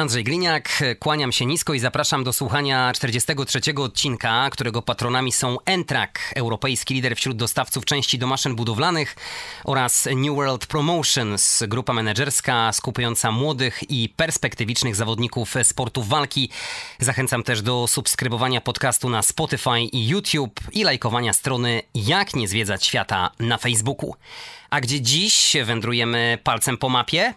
Andrzej 0.00 0.24
Gliniak, 0.24 0.82
kłaniam 0.98 1.32
się 1.32 1.46
nisko 1.46 1.74
i 1.74 1.78
zapraszam 1.78 2.24
do 2.24 2.32
słuchania 2.32 2.92
43 2.92 3.60
odcinka, 3.76 4.50
którego 4.50 4.82
patronami 4.82 5.32
są 5.32 5.56
Entrak, 5.64 6.32
europejski 6.36 6.94
lider 6.94 7.16
wśród 7.16 7.36
dostawców 7.36 7.84
części 7.84 8.18
do 8.18 8.26
maszyn 8.26 8.54
budowlanych 8.54 9.16
oraz 9.64 10.08
New 10.16 10.34
World 10.34 10.66
Promotions, 10.66 11.62
grupa 11.68 11.92
menedżerska 11.92 12.72
skupiająca 12.72 13.30
młodych 13.30 13.90
i 13.90 14.08
perspektywicznych 14.08 14.96
zawodników 14.96 15.54
sportów 15.62 16.08
walki. 16.08 16.50
Zachęcam 16.98 17.42
też 17.42 17.62
do 17.62 17.86
subskrybowania 17.86 18.60
podcastu 18.60 19.08
na 19.08 19.22
Spotify 19.22 19.80
i 19.80 20.08
YouTube 20.08 20.60
i 20.72 20.84
lajkowania 20.84 21.32
strony 21.32 21.82
Jak 21.94 22.34
nie 22.34 22.48
zwiedzać 22.48 22.86
świata 22.86 23.30
na 23.38 23.58
Facebooku. 23.58 24.14
A 24.70 24.80
gdzie 24.80 25.00
dziś 25.00 25.56
wędrujemy 25.64 26.38
palcem 26.44 26.76
po 26.76 26.88
mapie? 26.88 27.34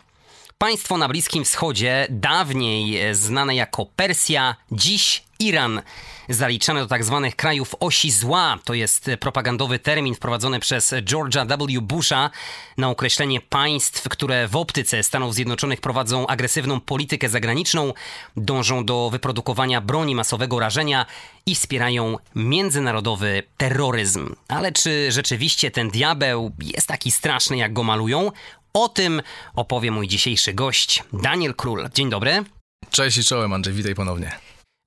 Państwo 0.64 0.98
na 0.98 1.08
Bliskim 1.08 1.46
Wschodzie, 1.46 2.08
dawniej 2.10 3.16
znane 3.16 3.56
jako 3.56 3.86
Persja, 3.86 4.56
dziś 4.72 5.24
Iran. 5.40 5.82
Zaliczane 6.30 6.80
do 6.80 6.88
tak 6.88 7.04
zwanych 7.04 7.36
krajów 7.36 7.76
osi 7.80 8.12
zła, 8.12 8.60
to 8.64 8.74
jest 8.74 9.10
propagandowy 9.20 9.80
termin 9.80 10.16
wprowadzony 10.16 10.60
przez 10.60 10.94
George'a 10.94 11.48
W. 11.48 11.82
Busha 11.82 12.30
na 12.78 12.90
określenie 12.90 13.42
państw, 13.42 14.10
które 14.10 14.48
w 14.48 14.56
optyce 14.56 15.04
Stanów 15.04 15.34
Zjednoczonych 15.34 15.82
prowadzą 15.82 16.28
agresywną 16.28 16.80
politykę 16.80 17.30
zagraniczną, 17.30 17.94
dążą 18.38 18.86
do 18.86 19.10
wyprodukowania 19.10 19.82
broni 19.82 20.16
masowego 20.16 20.60
rażenia 20.60 21.06
i 21.46 21.56
wspierają 21.56 22.18
międzynarodowy 22.36 23.44
terroryzm. 23.58 24.36
Ale 24.48 24.72
czy 24.72 25.12
rzeczywiście 25.12 25.72
ten 25.72 25.90
diabeł 25.90 26.52
jest 26.60 26.88
taki 26.88 27.12
straszny, 27.12 27.58
jak 27.58 27.74
go 27.74 27.84
malują? 27.84 28.32
O 28.78 28.90
tym 28.90 29.22
opowie 29.56 29.92
mój 29.92 30.08
dzisiejszy 30.08 30.54
gość, 30.54 31.04
Daniel 31.14 31.56
Król. 31.56 31.90
Dzień 31.94 32.10
dobry. 32.10 32.44
Cześć 32.92 33.18
i 33.18 33.24
czołem, 33.24 33.54
Andrzej, 33.54 33.74
witaj 33.74 33.96
ponownie. 33.96 34.32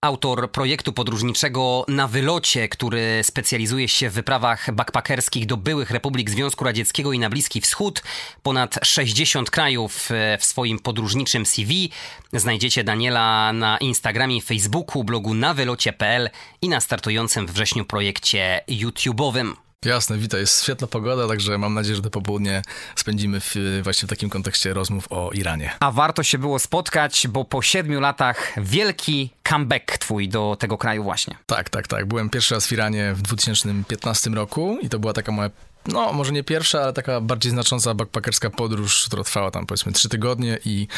Autor 0.04 0.52
projektu 0.52 0.92
podróżniczego 0.92 1.84
Na 1.88 2.08
Wylocie, 2.08 2.68
który 2.68 3.20
specjalizuje 3.22 3.88
się 3.88 4.10
w 4.10 4.12
wyprawach 4.12 4.74
backpackerskich 4.74 5.46
do 5.46 5.56
byłych 5.56 5.90
republik 5.90 6.30
Związku 6.30 6.64
Radzieckiego 6.64 7.12
i 7.12 7.18
na 7.18 7.30
Bliski 7.30 7.60
Wschód. 7.60 8.02
Ponad 8.42 8.78
60 8.82 9.50
krajów 9.50 10.08
w 10.38 10.44
swoim 10.44 10.78
podróżniczym 10.78 11.46
CV. 11.46 11.90
Znajdziecie 12.32 12.84
Daniela 12.84 13.52
na 13.52 13.78
Instagramie 13.78 14.36
i 14.36 14.40
Facebooku, 14.40 15.04
blogu 15.04 15.34
nawylocie.pl 15.34 16.30
i 16.62 16.68
na 16.68 16.80
startującym 16.80 17.46
w 17.46 17.52
wrześniu 17.52 17.84
projekcie 17.84 18.60
YouTube'owym. 18.68 19.65
Jasne, 19.86 20.18
witaj. 20.18 20.40
Jest 20.40 20.62
świetna 20.62 20.86
pogoda, 20.86 21.28
także 21.28 21.58
mam 21.58 21.74
nadzieję, 21.74 21.96
że 21.96 22.02
to 22.02 22.10
popołudnie 22.10 22.62
spędzimy 22.96 23.40
w, 23.40 23.54
właśnie 23.82 24.06
w 24.06 24.10
takim 24.10 24.30
kontekście 24.30 24.74
rozmów 24.74 25.06
o 25.10 25.30
Iranie. 25.32 25.72
A 25.80 25.92
warto 25.92 26.22
się 26.22 26.38
było 26.38 26.58
spotkać, 26.58 27.28
bo 27.28 27.44
po 27.44 27.62
siedmiu 27.62 28.00
latach 28.00 28.52
wielki 28.56 29.30
comeback 29.48 29.98
twój 29.98 30.28
do 30.28 30.56
tego 30.60 30.78
kraju 30.78 31.02
właśnie. 31.02 31.36
Tak, 31.46 31.70
tak, 31.70 31.88
tak. 31.88 32.06
Byłem 32.06 32.30
pierwszy 32.30 32.54
raz 32.54 32.66
w 32.66 32.72
Iranie 32.72 33.12
w 33.14 33.22
2015 33.22 34.30
roku 34.30 34.78
i 34.82 34.88
to 34.88 34.98
była 34.98 35.12
taka 35.12 35.32
moja 35.32 35.50
no, 35.88 36.12
może 36.12 36.32
nie 36.32 36.44
pierwsza, 36.44 36.82
ale 36.82 36.92
taka 36.92 37.20
bardziej 37.20 37.52
znacząca 37.52 37.94
backpackerska 37.94 38.50
podróż, 38.50 39.04
która 39.06 39.24
trwała 39.24 39.50
tam 39.50 39.66
powiedzmy 39.66 39.92
trzy 39.92 40.08
tygodnie 40.08 40.58
i 40.64 40.88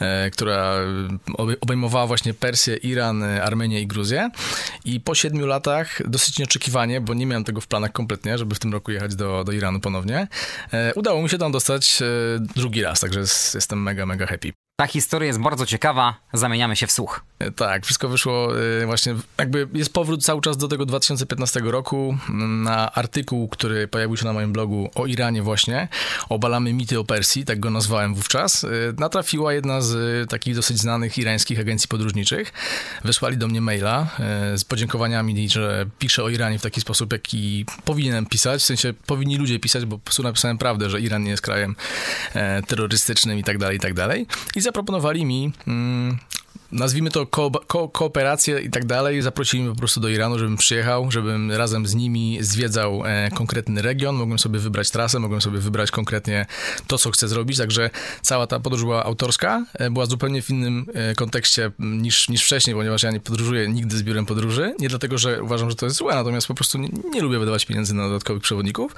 e, 0.00 0.30
która 0.30 0.74
obejmowała 1.60 2.06
właśnie 2.06 2.34
Persję, 2.34 2.76
Iran, 2.76 3.22
Armenię 3.22 3.80
i 3.80 3.86
Gruzję. 3.86 4.30
I 4.84 5.00
po 5.00 5.14
siedmiu 5.14 5.46
latach, 5.46 6.08
dosyć 6.10 6.38
nieoczekiwanie, 6.38 7.00
bo 7.00 7.14
nie 7.14 7.26
miałem 7.26 7.44
tego 7.44 7.60
w 7.60 7.66
planach 7.66 7.92
kompletnie, 7.92 8.38
żeby 8.38 8.54
w 8.54 8.58
tym 8.58 8.72
roku 8.72 8.90
jechać 8.90 9.16
do, 9.16 9.44
do 9.44 9.52
Iranu 9.52 9.80
ponownie, 9.80 10.28
e, 10.72 10.94
udało 10.94 11.22
mi 11.22 11.28
się 11.28 11.38
tam 11.38 11.52
dostać 11.52 12.02
e, 12.02 12.04
drugi 12.56 12.82
raz, 12.82 13.00
także 13.00 13.20
jest, 13.20 13.54
jestem 13.54 13.82
mega, 13.82 14.06
mega 14.06 14.26
happy. 14.26 14.67
Ta 14.80 14.86
historia 14.86 15.26
jest 15.26 15.40
bardzo 15.40 15.66
ciekawa, 15.66 16.14
zamieniamy 16.32 16.76
się 16.76 16.86
w 16.86 16.92
słuch. 16.92 17.20
Tak, 17.56 17.84
wszystko 17.84 18.08
wyszło 18.08 18.58
y, 18.58 18.86
właśnie, 18.86 19.14
jakby 19.38 19.68
jest 19.74 19.92
powrót 19.92 20.24
cały 20.24 20.40
czas 20.40 20.56
do 20.56 20.68
tego 20.68 20.86
2015 20.86 21.60
roku 21.60 22.18
na 22.38 22.92
artykuł, 22.92 23.48
który 23.48 23.88
pojawił 23.88 24.16
się 24.16 24.24
na 24.24 24.32
moim 24.32 24.52
blogu 24.52 24.90
o 24.94 25.06
Iranie 25.06 25.42
właśnie, 25.42 25.88
obalamy 26.28 26.72
mity 26.72 26.98
o 26.98 27.04
Persji, 27.04 27.44
tak 27.44 27.60
go 27.60 27.70
nazwałem 27.70 28.14
wówczas. 28.14 28.64
Y, 28.64 28.94
natrafiła 28.98 29.52
jedna 29.52 29.80
z 29.80 30.30
takich 30.30 30.54
dosyć 30.54 30.78
znanych 30.78 31.18
irańskich 31.18 31.60
agencji 31.60 31.88
podróżniczych. 31.88 32.52
Wysłali 33.04 33.36
do 33.36 33.48
mnie 33.48 33.60
maila 33.60 34.06
y, 34.54 34.58
z 34.58 34.64
podziękowaniami, 34.64 35.48
że 35.48 35.86
piszę 35.98 36.24
o 36.24 36.28
Iranie 36.28 36.58
w 36.58 36.62
taki 36.62 36.80
sposób, 36.80 37.12
jaki 37.12 37.66
powinienem 37.84 38.26
pisać, 38.26 38.62
w 38.62 38.64
sensie 38.64 38.92
powinni 39.06 39.36
ludzie 39.36 39.58
pisać, 39.58 39.84
bo 39.84 39.98
po 39.98 40.04
prostu 40.04 40.22
napisałem 40.22 40.58
prawdę, 40.58 40.90
że 40.90 41.00
Iran 41.00 41.22
nie 41.22 41.30
jest 41.30 41.42
krajem 41.42 41.76
e, 42.34 42.62
terrorystycznym 42.62 43.38
i 43.38 43.44
tak 43.44 43.58
dalej, 43.58 43.76
i 43.76 43.80
tak 43.80 43.94
dalej. 43.94 44.26
I 44.56 44.67
zaproponowali 44.68 45.24
mi 45.24 45.52
mm, 45.66 46.18
nazwijmy 46.72 47.10
to 47.10 47.26
ko 47.26 47.50
ko 47.50 47.88
kooperację 47.88 48.60
i 48.60 48.70
tak 48.70 48.86
dalej. 48.86 49.22
Zaprosili 49.22 49.62
mnie 49.62 49.72
po 49.72 49.78
prostu 49.78 50.00
do 50.00 50.08
Iranu, 50.08 50.38
żebym 50.38 50.56
przyjechał, 50.56 51.10
żebym 51.10 51.52
razem 51.52 51.86
z 51.86 51.94
nimi 51.94 52.38
zwiedzał 52.40 53.02
e, 53.04 53.30
konkretny 53.34 53.82
region. 53.82 54.16
Mogłem 54.16 54.38
sobie 54.38 54.58
wybrać 54.58 54.90
trasę, 54.90 55.18
mogłem 55.18 55.40
sobie 55.40 55.58
wybrać 55.58 55.90
konkretnie 55.90 56.46
to, 56.86 56.98
co 56.98 57.10
chcę 57.10 57.28
zrobić. 57.28 57.58
Także 57.58 57.90
cała 58.22 58.46
ta 58.46 58.60
podróż 58.60 58.82
była 58.82 59.04
autorska, 59.04 59.64
e, 59.74 59.90
była 59.90 60.06
zupełnie 60.06 60.42
w 60.42 60.50
innym 60.50 60.86
e, 60.94 61.14
kontekście 61.14 61.70
niż, 61.78 62.28
niż 62.28 62.44
wcześniej, 62.44 62.76
ponieważ 62.76 63.02
ja 63.02 63.10
nie 63.10 63.20
podróżuję 63.20 63.68
nigdy 63.68 63.96
z 63.96 64.02
biurem 64.02 64.26
podróży. 64.26 64.74
Nie 64.78 64.88
dlatego, 64.88 65.18
że 65.18 65.42
uważam, 65.42 65.70
że 65.70 65.76
to 65.76 65.86
jest 65.86 65.96
złe, 65.96 66.14
natomiast 66.14 66.46
po 66.46 66.54
prostu 66.54 66.78
nie, 66.78 66.88
nie 67.10 67.20
lubię 67.20 67.38
wydawać 67.38 67.66
pieniędzy 67.66 67.94
na 67.94 68.08
dodatkowych 68.08 68.42
przewodników. 68.42 68.94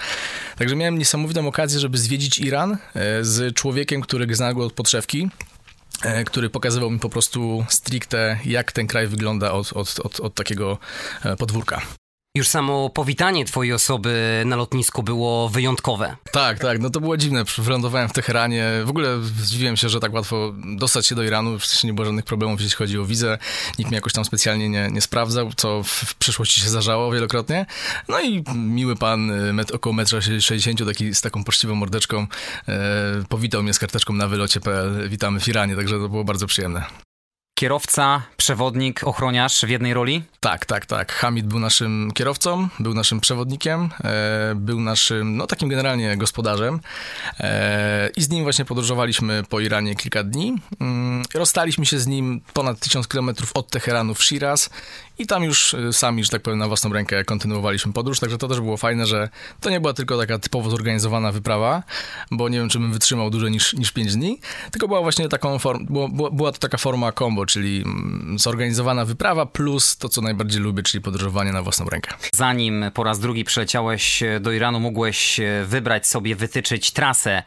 Także 0.58 0.76
miałem 0.76 0.98
niesamowitą 0.98 1.48
okazję, 1.48 1.80
żeby 1.80 1.98
zwiedzić 1.98 2.38
Iran 2.38 2.72
e, 2.72 3.24
z 3.24 3.54
człowiekiem, 3.54 4.00
który 4.00 4.34
znał 4.34 4.54
go 4.54 4.64
od 4.64 4.72
podszewki 4.72 5.30
który 6.26 6.50
pokazywał 6.50 6.90
mi 6.90 6.98
po 6.98 7.08
prostu 7.08 7.64
stricte, 7.68 8.38
jak 8.44 8.72
ten 8.72 8.86
kraj 8.86 9.06
wygląda 9.06 9.52
od, 9.52 9.72
od, 9.72 10.00
od, 10.00 10.20
od 10.20 10.34
takiego 10.34 10.78
e, 11.24 11.36
podwórka. 11.36 11.99
Już 12.36 12.48
samo 12.48 12.90
powitanie 12.90 13.44
twojej 13.44 13.72
osoby 13.72 14.42
na 14.46 14.56
lotnisku 14.56 15.02
było 15.02 15.48
wyjątkowe. 15.48 16.16
Tak, 16.32 16.58
tak, 16.58 16.80
no 16.80 16.90
to 16.90 17.00
było 17.00 17.16
dziwne. 17.16 17.44
Wylądowałem 17.58 18.08
w 18.08 18.12
Teheranie. 18.12 18.70
W 18.84 18.90
ogóle 18.90 19.18
zdziwiłem 19.22 19.76
się, 19.76 19.88
że 19.88 20.00
tak 20.00 20.12
łatwo 20.12 20.54
dostać 20.76 21.06
się 21.06 21.14
do 21.14 21.22
Iranu. 21.22 21.58
Przecież 21.58 21.84
nie 21.84 21.92
było 21.92 22.04
żadnych 22.04 22.24
problemów, 22.24 22.60
jeśli 22.60 22.76
chodzi 22.76 22.98
o 22.98 23.04
wizę. 23.04 23.38
Nikt 23.78 23.90
mnie 23.90 23.96
jakoś 23.96 24.12
tam 24.12 24.24
specjalnie 24.24 24.68
nie, 24.68 24.88
nie 24.92 25.00
sprawdzał, 25.00 25.50
co 25.56 25.82
w 25.82 26.14
przyszłości 26.14 26.60
się 26.60 26.68
zdarzało 26.68 27.12
wielokrotnie. 27.12 27.66
No 28.08 28.20
i 28.20 28.44
miły 28.54 28.96
pan, 28.96 29.52
met, 29.52 29.70
około 29.70 29.96
1,60 29.96 30.80
m, 30.80 30.86
taki, 30.86 31.14
z 31.14 31.20
taką 31.20 31.44
poczciwą 31.44 31.74
mordeczką, 31.74 32.26
e, 32.68 32.76
powitał 33.28 33.62
mnie 33.62 33.74
z 33.74 33.78
karteczką 33.78 34.12
na 34.12 34.28
wylocie.pl. 34.28 35.08
Witamy 35.08 35.40
w 35.40 35.48
Iranie, 35.48 35.76
także 35.76 35.98
to 35.98 36.08
było 36.08 36.24
bardzo 36.24 36.46
przyjemne 36.46 37.09
kierowca, 37.60 38.22
przewodnik, 38.36 39.04
ochroniarz 39.04 39.60
w 39.60 39.68
jednej 39.68 39.94
roli? 39.94 40.22
Tak, 40.40 40.66
tak, 40.66 40.86
tak. 40.86 41.12
Hamid 41.12 41.46
był 41.46 41.58
naszym 41.58 42.10
kierowcą, 42.14 42.68
był 42.78 42.94
naszym 42.94 43.20
przewodnikiem, 43.20 43.88
e, 44.04 44.52
był 44.54 44.80
naszym, 44.80 45.36
no 45.36 45.46
takim 45.46 45.68
generalnie 45.68 46.16
gospodarzem 46.16 46.80
e, 47.40 48.10
i 48.16 48.22
z 48.22 48.30
nim 48.30 48.42
właśnie 48.42 48.64
podróżowaliśmy 48.64 49.42
po 49.48 49.60
Iranie 49.60 49.94
kilka 49.94 50.24
dni. 50.24 50.56
Mm, 50.80 51.22
rozstaliśmy 51.34 51.86
się 51.86 51.98
z 51.98 52.06
nim 52.06 52.40
ponad 52.52 52.78
tysiąc 52.78 53.08
kilometrów 53.08 53.50
od 53.54 53.70
Teheranu 53.70 54.14
w 54.14 54.24
Shiraz 54.24 54.70
i 55.20 55.26
tam 55.26 55.44
już 55.44 55.74
y, 55.74 55.92
sami, 55.92 56.24
że 56.24 56.30
tak 56.30 56.42
powiem, 56.42 56.58
na 56.58 56.68
własną 56.68 56.92
rękę 56.92 57.24
kontynuowaliśmy 57.24 57.92
podróż, 57.92 58.20
także 58.20 58.38
to 58.38 58.48
też 58.48 58.60
było 58.60 58.76
fajne, 58.76 59.06
że 59.06 59.28
to 59.60 59.70
nie 59.70 59.80
była 59.80 59.92
tylko 59.92 60.18
taka 60.18 60.38
typowo 60.38 60.70
zorganizowana 60.70 61.32
wyprawa, 61.32 61.82
bo 62.30 62.48
nie 62.48 62.58
wiem, 62.58 62.68
czy 62.68 62.78
bym 62.78 62.92
wytrzymał 62.92 63.30
dłużej 63.30 63.50
niż, 63.50 63.72
niż 63.72 63.92
5 63.92 64.14
dni, 64.14 64.40
tylko 64.72 64.88
była 64.88 65.02
właśnie 65.02 65.28
taką 65.28 65.58
formą, 65.58 65.86
była, 65.86 66.30
była 66.30 66.52
to 66.52 66.58
taka 66.58 66.78
forma 66.78 67.12
combo, 67.12 67.46
czyli 67.46 67.82
mm, 67.82 68.38
zorganizowana 68.38 69.04
wyprawa 69.04 69.46
plus 69.46 69.96
to, 69.96 70.08
co 70.08 70.20
najbardziej 70.20 70.62
lubię, 70.62 70.82
czyli 70.82 71.02
podróżowanie 71.02 71.52
na 71.52 71.62
własną 71.62 71.86
rękę. 71.86 72.14
Zanim 72.34 72.84
po 72.94 73.04
raz 73.04 73.20
drugi 73.20 73.44
przyleciałeś 73.44 74.22
do 74.40 74.52
Iranu, 74.52 74.80
mogłeś 74.80 75.40
e, 75.40 75.64
wybrać 75.66 76.06
sobie, 76.06 76.36
wytyczyć 76.36 76.90
trasę 76.90 77.42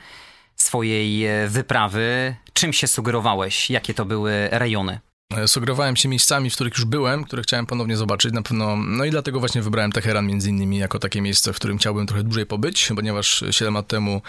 swojej 0.56 1.26
e, 1.26 1.48
wyprawy. 1.48 2.36
Czym 2.54 2.74
się 2.74 2.88
sugerowałeś? 2.88 3.70
Jakie 3.70 3.94
to 3.94 4.06
były 4.06 4.50
rejony? 4.52 5.00
E, 5.38 5.48
sugerowałem 5.48 5.96
się 5.96 6.10
miejscami, 6.10 6.50
w 6.50 6.56
których 6.56 6.74
już 6.74 6.86
byłem, 6.86 7.24
które 7.24 7.44
chciałem 7.44 7.66
ponownie 7.66 7.98
zobaczyć. 7.98 8.34
Na 8.34 8.42
pewno, 8.42 8.76
no 8.76 9.06
i 9.06 9.12
dlatego 9.12 9.40
właśnie 9.40 9.62
wybrałem 9.62 9.92
Teheran 9.92 10.28
między 10.28 10.50
innymi 10.50 10.78
jako 10.78 11.00
takie 11.00 11.22
miejsce, 11.22 11.54
w 11.54 11.56
którym 11.56 11.78
chciałbym 11.78 12.08
trochę 12.08 12.24
dłużej 12.24 12.46
pobyć, 12.46 12.90
ponieważ 12.96 13.44
7 13.52 13.74
lat 13.74 13.88
temu 13.88 14.22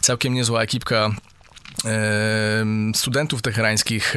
całkiem 0.00 0.34
niezła 0.34 0.62
ekipka 0.62 1.10
studentów 2.94 3.42
teherańskich 3.42 4.14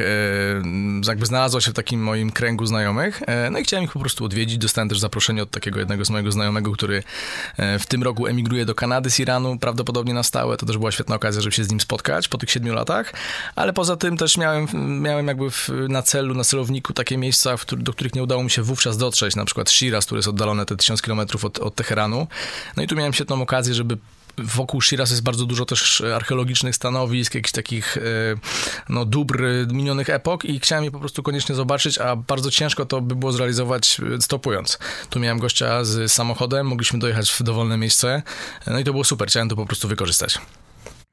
jakby 1.08 1.26
znalazło 1.26 1.60
się 1.60 1.70
w 1.70 1.74
takim 1.74 2.02
moim 2.02 2.32
kręgu 2.32 2.66
znajomych, 2.66 3.22
e, 3.26 3.50
no 3.50 3.58
i 3.58 3.64
chciałem 3.64 3.84
ich 3.84 3.92
po 3.92 4.00
prostu 4.00 4.24
odwiedzić. 4.24 4.58
Dostałem 4.58 4.88
też 4.88 4.98
zaproszenie 4.98 5.42
od 5.42 5.50
takiego 5.50 5.78
jednego 5.78 6.04
z 6.04 6.10
mojego 6.10 6.32
znajomego, 6.32 6.72
który 6.72 7.02
e, 7.56 7.78
w 7.78 7.86
tym 7.86 8.02
roku 8.02 8.26
emigruje 8.26 8.64
do 8.64 8.74
Kanady 8.74 9.10
z 9.10 9.20
Iranu, 9.20 9.58
prawdopodobnie 9.58 10.14
na 10.14 10.22
stałe. 10.22 10.56
To 10.56 10.66
też 10.66 10.78
była 10.78 10.92
świetna 10.92 11.14
okazja, 11.14 11.40
żeby 11.40 11.52
się 11.52 11.64
z 11.64 11.70
nim 11.70 11.80
spotkać 11.80 12.28
po 12.28 12.38
tych 12.38 12.50
siedmiu 12.50 12.74
latach, 12.74 13.12
ale 13.56 13.72
poza 13.72 13.96
tym 13.96 14.16
też 14.16 14.36
miałem, 14.36 14.66
miałem 15.02 15.26
jakby 15.26 15.46
na 15.88 16.02
celu, 16.02 16.34
na 16.34 16.44
celowniku 16.44 16.92
takie 16.92 17.18
miejsca, 17.18 17.54
do 17.76 17.92
których 17.92 18.14
nie 18.14 18.22
udało 18.22 18.42
mi 18.42 18.50
się 18.50 18.62
wówczas 18.62 18.96
dotrzeć, 18.96 19.36
na 19.36 19.44
przykład 19.44 19.70
Shiraz, 19.70 20.06
który 20.06 20.18
jest 20.18 20.28
oddalone 20.28 20.66
te 20.66 20.76
tysiąc 20.76 21.02
kilometrów 21.02 21.44
od, 21.44 21.58
od 21.58 21.74
Teheranu. 21.74 22.26
No 22.76 22.82
i 22.82 22.86
tu 22.86 22.96
miałem 22.96 23.12
świetną 23.12 23.42
okazję, 23.42 23.74
żeby 23.74 23.98
wokół 24.38 24.82
Shiraz 24.82 25.10
jest 25.10 25.22
bardzo 25.22 25.46
dużo 25.46 25.66
też 25.66 26.00
archeologicznych 26.00 26.76
stanowisk, 26.76 27.34
jakichś 27.34 27.52
takich 27.52 27.96
e, 27.96 28.00
no, 28.88 29.04
dóbr 29.04 29.44
minionych 29.72 30.10
epok 30.10 30.44
i 30.44 30.60
chciałem 30.60 30.84
je 30.84 30.90
po 30.90 31.00
prostu 31.00 31.22
koniecznie 31.22 31.54
zobaczyć, 31.54 31.98
a 31.98 32.16
bardzo 32.16 32.50
ciężko 32.50 32.86
to 32.86 33.00
by 33.00 33.16
było 33.16 33.32
zrealizować 33.32 34.00
e, 34.16 34.20
stopując. 34.20 34.78
Tu 35.10 35.20
miałem 35.20 35.38
gościa 35.38 35.84
z 35.84 36.12
samochodem, 36.12 36.66
mogliśmy 36.66 36.98
dojechać 36.98 37.32
w 37.32 37.42
dowolne 37.42 37.76
miejsce, 37.76 38.22
no 38.66 38.78
i 38.78 38.84
to 38.84 38.92
było 38.92 39.04
super, 39.04 39.28
chciałem 39.28 39.48
to 39.48 39.56
po 39.56 39.66
prostu 39.66 39.88
wykorzystać. 39.88 40.38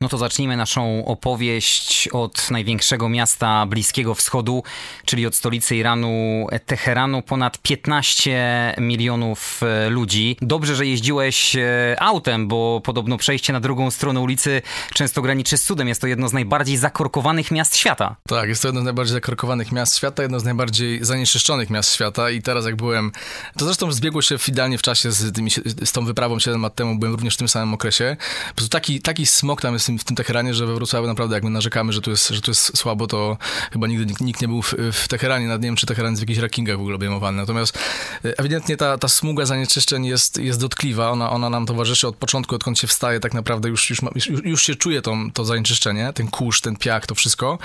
No 0.04 0.10
to 0.10 0.18
zacznijmy 0.18 0.58
naszą 0.58 1.06
opowieść 1.06 2.08
od 2.08 2.52
największego 2.52 3.10
miasta 3.10 3.66
Bliskiego 3.66 4.16
Wschodu, 4.16 4.64
czyli 5.06 5.28
od 5.28 5.36
stolicy 5.36 5.76
Iranu, 5.76 6.48
Teheranu. 6.66 7.22
Ponad 7.22 7.58
15 7.58 8.76
milionów 8.78 9.62
e, 9.64 9.90
ludzi. 9.90 10.38
Dobrze, 10.42 10.76
że 10.76 10.86
jeździłeś 10.86 11.56
e, 11.56 11.96
autem, 12.00 12.48
bo 12.48 12.82
podobno 12.84 13.18
przejście 13.18 13.54
na 13.54 13.60
drugą 13.60 13.92
stronę 13.92 14.20
ulicy 14.20 14.62
często 14.94 15.22
graniczy 15.22 15.58
z 15.58 15.64
cudem. 15.64 15.88
Jest 15.88 16.02
to 16.02 16.08
jedno 16.08 16.30
z 16.30 16.34
najbardziej 16.34 16.78
zakorkowanych 16.78 17.52
miast 17.52 17.78
świata. 17.78 18.16
Tak, 18.28 18.50
jest 18.50 18.62
to 18.62 18.68
jedno 18.68 18.82
z 18.82 18.84
najbardziej 18.84 19.14
zakorkowanych 19.14 19.72
miast 19.72 19.98
świata, 19.98 20.24
jedno 20.24 20.40
z 20.40 20.44
najbardziej 20.44 21.06
zanieczyszczonych 21.06 21.70
miast 21.70 21.94
świata 21.94 22.30
i 22.30 22.42
teraz 22.42 22.66
jak 22.66 22.76
byłem, 22.76 23.12
to 23.58 23.66
zresztą 23.66 23.92
zbiegło 23.92 24.22
się 24.22 24.36
idealnie 24.48 24.78
w 24.78 24.82
czasie 24.82 25.12
z, 25.12 25.34
tymi, 25.36 25.52
z 25.84 25.92
tą 25.92 26.06
wyprawą 26.06 26.40
7 26.40 26.62
lat 26.62 26.76
temu, 26.76 27.00
byłem 27.00 27.14
również 27.14 27.34
w 27.34 27.38
tym 27.38 27.48
samym 27.48 27.74
okresie. 27.74 28.18
Po 28.50 28.56
prostu 28.56 28.70
taki, 28.70 29.02
taki 29.02 29.26
tam 29.62 29.74
jest 29.74 29.90
w 30.00 30.04
tym 30.04 30.16
Teheranie, 30.16 30.54
że 30.54 30.66
we 30.66 30.76
Wrocławiu 30.76 31.08
naprawdę 31.08 31.36
jak 31.36 31.44
my 31.44 31.50
narzekamy, 31.50 31.94
że 31.94 32.02
tu 32.02 32.10
jest, 32.10 32.30
że 32.30 32.42
tu 32.42 32.52
jest 32.52 32.78
słabo, 32.78 33.08
to 33.08 33.38
chyba 33.74 33.88
nigdy 33.88 34.14
nikt, 34.22 34.42
nie 34.42 34.48
był 34.48 34.62
w, 34.62 34.74
w 34.92 35.08
Teheranie. 35.08 35.48
Nawet 35.48 35.62
nie 35.62 35.68
wiem, 35.68 35.76
czy 35.76 35.86
Teheran 35.86 36.12
jest 36.12 36.22
w 36.22 36.24
jakichś 36.24 36.40
rankingach 36.40 36.78
w 36.78 36.80
ogóle 36.80 36.96
obejmowany. 36.96 37.38
Natomiast 37.38 37.78
e, 38.26 38.40
ewidentnie 38.40 38.78
ta, 38.78 38.98
ta 38.98 39.08
smuga 39.08 39.46
zanieczyszczeń 39.46 40.06
jest, 40.06 40.38
jest 40.38 40.60
dotkliwa. 40.60 41.10
Ona, 41.10 41.30
ona 41.30 41.50
nam 41.50 41.66
towarzyszy 41.66 42.08
od 42.08 42.16
początku, 42.16 42.56
odkąd 42.56 42.80
się 42.80 42.88
wstaje, 42.88 43.20
tak 43.20 43.34
naprawdę 43.34 43.70
już, 43.70 43.90
już, 43.90 44.02
już, 44.16 44.46
już 44.46 44.64
się 44.64 44.76
czuje 44.76 45.02
to, 45.02 45.18
to 45.34 45.46
zanieczyszczenie, 45.46 46.14
ten 46.14 46.28
kurz, 46.28 46.62
ten 46.62 46.76
piach, 46.76 47.06
to 47.06 47.16
wszystko. 47.16 47.60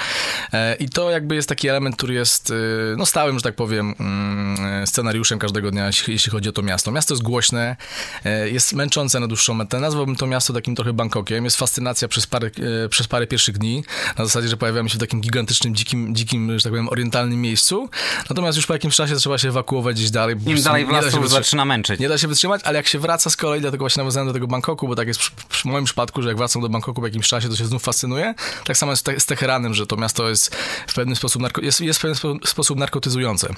E, 0.52 0.74
I 0.74 0.88
to 0.88 1.10
jakby 1.10 1.34
jest 1.34 1.48
taki 1.48 1.68
element, 1.68 1.96
który 1.96 2.14
jest 2.14 2.50
e, 2.50 2.54
no 2.96 3.06
stałym, 3.06 3.38
że 3.38 3.42
tak 3.42 3.54
powiem, 3.54 3.94
mm, 4.00 4.86
scenariuszem 4.86 5.38
każdego 5.38 5.70
dnia, 5.70 5.90
jeśli 6.08 6.32
chodzi 6.32 6.48
o 6.48 6.52
to 6.52 6.62
miasto. 6.62 6.92
Miasto 6.92 7.14
jest 7.14 7.22
głośne, 7.22 7.76
jest 8.44 8.72
męczące 8.72 9.20
na 9.20 9.26
dłuższą 9.26 9.54
metę. 9.54 9.80
Nazwałbym 9.80 10.16
to 10.16 10.26
miasto 10.26 10.52
takim 10.52 10.74
trochę 10.74 10.92
Bangkokiem. 10.92 11.44
Jest 11.44 11.56
fascynacja 11.56 12.07
przez 12.08 12.26
parę, 12.26 12.50
e, 12.84 12.88
przez 12.88 13.06
parę 13.06 13.26
pierwszych 13.26 13.58
dni, 13.58 13.84
na 14.18 14.24
zasadzie, 14.24 14.48
że 14.48 14.56
pojawiamy 14.56 14.88
się 14.90 14.96
w 14.96 15.00
takim 15.00 15.20
gigantycznym, 15.20 15.74
dzikim, 15.74 16.14
dzikim, 16.14 16.58
że 16.58 16.62
tak 16.62 16.72
powiem, 16.72 16.88
orientalnym 16.88 17.40
miejscu. 17.40 17.90
Natomiast 18.30 18.56
już 18.56 18.66
po 18.66 18.72
jakimś 18.72 18.96
czasie 18.96 19.16
trzeba 19.16 19.38
się 19.38 19.48
ewakuować 19.48 19.96
gdzieś 19.96 20.10
dalej. 20.10 20.36
Im 20.46 20.62
dalej 20.62 20.86
w 20.86 20.88
las, 20.88 21.12
to 21.12 21.28
zaczyna 21.28 21.64
męczyć. 21.64 22.00
Nie 22.00 22.08
da 22.08 22.18
się 22.18 22.28
wytrzymać, 22.28 22.60
ale 22.64 22.76
jak 22.76 22.86
się 22.86 22.98
wraca 22.98 23.30
z 23.30 23.36
kolei, 23.36 23.60
dlatego 23.60 23.82
właśnie 23.82 24.00
nawiązałem 24.00 24.26
do 24.26 24.32
tego 24.32 24.46
Bangkoku, 24.46 24.88
bo 24.88 24.96
tak 24.96 25.08
jest 25.08 25.20
w, 25.48 25.64
moim 25.64 25.84
przypadku, 25.84 26.22
że 26.22 26.28
jak 26.28 26.36
wracam 26.36 26.62
do 26.62 26.68
Bangkoku 26.68 27.00
po 27.00 27.06
jakimś 27.06 27.28
czasie, 27.28 27.48
to 27.48 27.56
się 27.56 27.66
znów 27.66 27.82
fascynuje. 27.82 28.34
Tak 28.64 28.76
samo 28.76 28.92
jest 28.92 29.10
z 29.18 29.26
Teheranem, 29.26 29.74
że 29.74 29.86
to 29.86 29.96
miasto 29.96 30.28
jest 30.28 30.54
w 30.86 30.94
pewien 30.94 31.16
sposób, 31.16 31.42
narko- 31.42 31.64
jest, 31.64 31.80
jest 31.80 31.98
w 31.98 32.02
pewien 32.02 32.16
sposób 32.44 32.78
narkotyzujące 32.78 33.54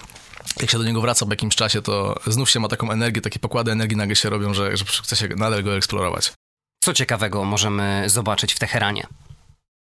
jak 0.61 0.70
się 0.70 0.79
do 0.79 0.85
niego 0.85 1.00
wraca 1.00 1.26
po 1.26 1.32
jakimś 1.32 1.56
czasie, 1.56 1.82
to 1.82 2.20
znów 2.26 2.50
się 2.50 2.61
ma 2.61 2.69
taką 2.69 2.91
energię, 2.91 3.20
takie 3.20 3.38
pokłady 3.38 3.73
energii 3.73 3.97
nagle 3.97 4.17
się 4.17 4.31
robią, 4.31 4.55
że, 4.55 4.76
że 4.76 4.85
chce 4.85 5.17
się 5.17 5.29
nadal 5.29 5.62
go 5.62 5.76
eksplorować. 5.76 6.32
Co 6.84 6.94
ciekawego 6.94 7.44
możemy 7.44 8.04
zobaczyć 8.06 8.54
w 8.54 8.58
Teheranie? 8.58 9.06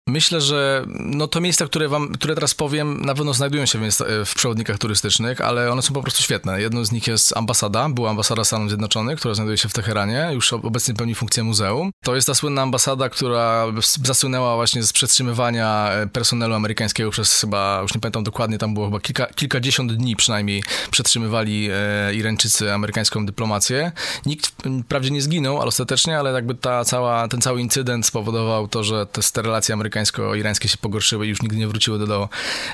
Myślę, 0.09 0.41
że 0.41 0.85
no 0.89 1.29
to 1.29 1.41
miejsca, 1.41 1.67
które 1.67 1.89
wam, 1.89 2.13
które 2.13 2.35
teraz 2.35 2.55
powiem, 2.55 3.01
na 3.05 3.15
pewno 3.15 3.35
znajdują 3.35 3.67
się 3.67 3.79
w, 3.79 3.95
w 4.27 4.35
przewodnikach 4.35 4.79
turystycznych, 4.79 5.41
ale 5.41 5.73
one 5.73 5.83
są 5.83 5.95
po 5.95 6.03
prostu 6.03 6.23
świetne. 6.23 6.61
Jedną 6.61 6.85
z 6.85 6.93
nich 6.93 7.07
jest 7.07 7.37
ambasada, 7.37 7.89
była 7.89 8.11
ambasada 8.11 8.45
Stanów 8.45 8.69
Zjednoczonych, 8.69 9.19
która 9.19 9.35
znajduje 9.35 9.59
się 9.59 9.69
w 9.69 9.73
Teheranie, 9.73 10.31
już 10.33 10.53
obecnie 10.53 10.95
pełni 10.95 11.15
funkcję 11.15 11.45
muzeum. 11.45 11.91
To 12.05 12.15
jest 12.15 12.27
ta 12.27 12.35
słynna 12.35 12.63
ambasada, 12.63 13.09
która 13.09 13.67
zasłynęła 14.05 14.55
właśnie 14.55 14.83
z 14.83 14.93
przetrzymywania 14.93 15.91
e, 15.91 16.07
personelu 16.07 16.55
amerykańskiego 16.55 17.11
przez 17.11 17.41
chyba, 17.41 17.79
już 17.83 17.95
nie 17.95 18.01
pamiętam 18.01 18.25
dokładnie, 18.25 18.59
tam 18.59 18.75
było 18.75 18.87
chyba 18.87 19.01
kilka, 19.01 19.27
kilkadziesiąt 19.27 19.93
dni 19.93 20.17
przynajmniej 20.17 20.63
przetrzymywali 20.91 21.69
e, 21.73 22.15
Irańczycy 22.15 22.73
amerykańską 22.73 23.27
dyplomację. 23.27 23.93
Nikt 24.27 24.53
wprawdzie 24.85 25.11
nie 25.11 25.23
zginął, 25.23 25.57
ale 25.57 25.67
ostatecznie, 25.67 26.19
ale 26.19 26.33
jakby 26.33 26.55
ta 26.55 26.85
cała, 26.85 27.29
ten 27.29 27.41
cały 27.41 27.61
incydent 27.61 28.07
spowodował 28.07 28.69
to, 28.69 28.85
że 28.85 29.07
te 29.07 29.43
relacje 29.43 29.73
amerykańskie 29.73 30.00
amerykańsko-irańskie 30.01 30.69
się 30.69 30.79
pogorszyły 30.79 31.27
i 31.27 31.29
już 31.29 31.43
nigdy 31.43 31.57
nie 31.57 31.69
wróciły 31.69 31.99
do, 31.99 32.07
do 32.07 32.29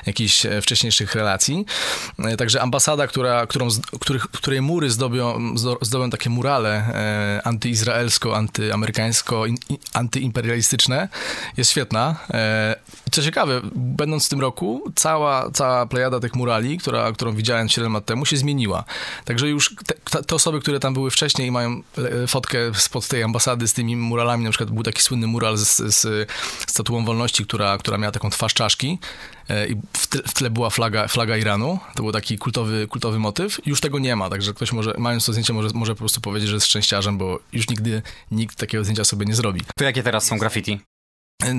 jakichś 0.05 0.45
e, 0.45 0.61
wcześniejszych 0.61 1.15
relacji. 1.15 1.65
E, 2.19 2.37
także 2.37 2.61
ambasada, 2.61 3.07
która, 3.07 3.47
którą, 3.47 3.67
których, 3.99 4.27
której 4.27 4.61
mury 4.61 4.89
zdobią, 4.89 5.55
zdobią 5.81 6.09
takie 6.09 6.29
murale 6.29 6.69
e, 6.69 7.41
antyizraelsko, 7.43 8.35
antyamerykańsko, 8.35 9.45
antyimperialistyczne, 9.93 11.09
jest 11.57 11.71
świetna. 11.71 12.15
Co 13.11 13.21
ciekawe, 13.21 13.61
będąc 13.75 14.25
w 14.25 14.29
tym 14.29 14.41
roku, 14.41 14.91
cała, 14.95 15.51
cała 15.51 15.85
plejada 15.85 16.19
tych 16.19 16.35
murali, 16.35 16.77
która, 16.77 17.11
którą 17.11 17.35
widziałem 17.35 17.69
7 17.69 17.93
lat 17.93 18.05
temu, 18.05 18.25
się 18.25 18.37
zmieniła. 18.37 18.83
Także 19.25 19.49
już 19.49 19.75
te, 19.85 20.23
te 20.23 20.35
osoby, 20.35 20.59
które 20.59 20.79
tam 20.79 20.93
były 20.93 21.11
wcześniej 21.11 21.47
i 21.47 21.51
mają 21.51 21.81
fotkę 22.27 22.57
spod 22.73 23.07
tej 23.07 23.23
ambasady 23.23 23.67
z 23.67 23.73
tymi 23.73 23.95
muralami, 23.95 24.43
na 24.43 24.49
przykład 24.49 24.71
był 24.71 24.83
taki 24.83 25.01
słynny 25.01 25.27
mural 25.27 25.57
z, 25.57 25.77
z, 25.77 26.01
z 26.01 26.29
statuą 26.67 27.05
wolności, 27.05 27.43
która, 27.45 27.77
która 27.77 27.97
miała 27.97 28.11
taką 28.11 28.29
twarz 28.29 28.53
czaszki 28.53 28.99
e, 29.49 29.67
i 29.67 29.75
w 29.93 30.07
tle, 30.07 30.21
w 30.27 30.33
tle 30.33 30.49
była 30.49 30.69
flaga, 30.69 31.07
flaga 31.07 31.37
Iranu. 31.37 31.79
To 31.95 32.03
był 32.03 32.11
taki 32.11 32.37
kultowy, 32.37 32.87
kultowy 32.87 33.19
motyw. 33.19 33.59
Już 33.65 33.81
tego 33.81 33.99
nie 33.99 34.15
ma, 34.15 34.29
także 34.29 34.53
ktoś 34.53 34.71
może, 34.71 34.93
mając 34.97 35.25
to 35.25 35.31
zdjęcie, 35.31 35.53
może, 35.53 35.69
może 35.73 35.95
po 35.95 35.99
prostu 35.99 36.21
powiedzieć, 36.21 36.49
że 36.49 36.55
jest 36.55 36.67
szczęściarzem, 36.67 37.17
bo 37.17 37.39
już 37.53 37.69
nigdy 37.69 38.01
nikt 38.31 38.57
takiego 38.57 38.83
zdjęcia 38.83 39.03
sobie 39.03 39.25
nie 39.25 39.35
zrobi. 39.35 39.61
To 39.77 39.83
jakie 39.83 40.03
teraz 40.03 40.25
są 40.25 40.37
graffiti? 40.37 40.79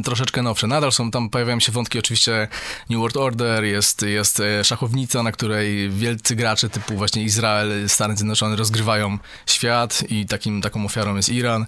Troszeczkę 0.04 0.42
nowsze. 0.42 0.66
Nadal 0.66 0.92
są 0.92 1.10
tam, 1.10 1.30
pojawiają 1.30 1.60
się 1.60 1.72
wątki 1.72 1.98
oczywiście 1.98 2.48
New 2.90 2.98
World 2.98 3.16
Order, 3.16 3.64
jest, 3.64 4.02
jest 4.02 4.40
e, 4.40 4.64
szachownica, 4.64 5.22
na 5.22 5.32
której 5.32 5.90
wielcy 5.90 6.36
gracze 6.36 6.68
typu 6.68 6.94
właśnie 6.94 7.22
Izrael, 7.22 7.88
Stany 7.88 8.16
Zjednoczone 8.16 8.56
rozgrywają 8.56 9.18
świat 9.46 10.04
i 10.08 10.26
takim, 10.26 10.62
taką 10.62 10.84
ofiarą 10.84 11.16
jest 11.16 11.28
Iran. 11.28 11.66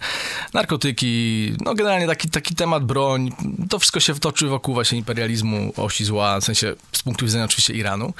Narkotyki, 0.54 1.52
no 1.64 1.74
generalnie 1.74 2.06
taki, 2.06 2.30
taki 2.30 2.54
temat, 2.54 2.84
broń, 2.84 3.32
to 3.68 3.78
wszystko 3.78 4.00
się 4.00 4.14
toczy 4.14 4.46
wokół 4.46 4.74
właśnie 4.74 4.98
imperializmu, 4.98 5.72
osi 5.76 6.04
zła, 6.04 6.40
w 6.40 6.44
sensie 6.44 6.74
z 6.92 7.02
punktu 7.02 7.24
widzenia 7.24 7.44
oczywiście 7.44 7.74
Iranu. 7.74 8.14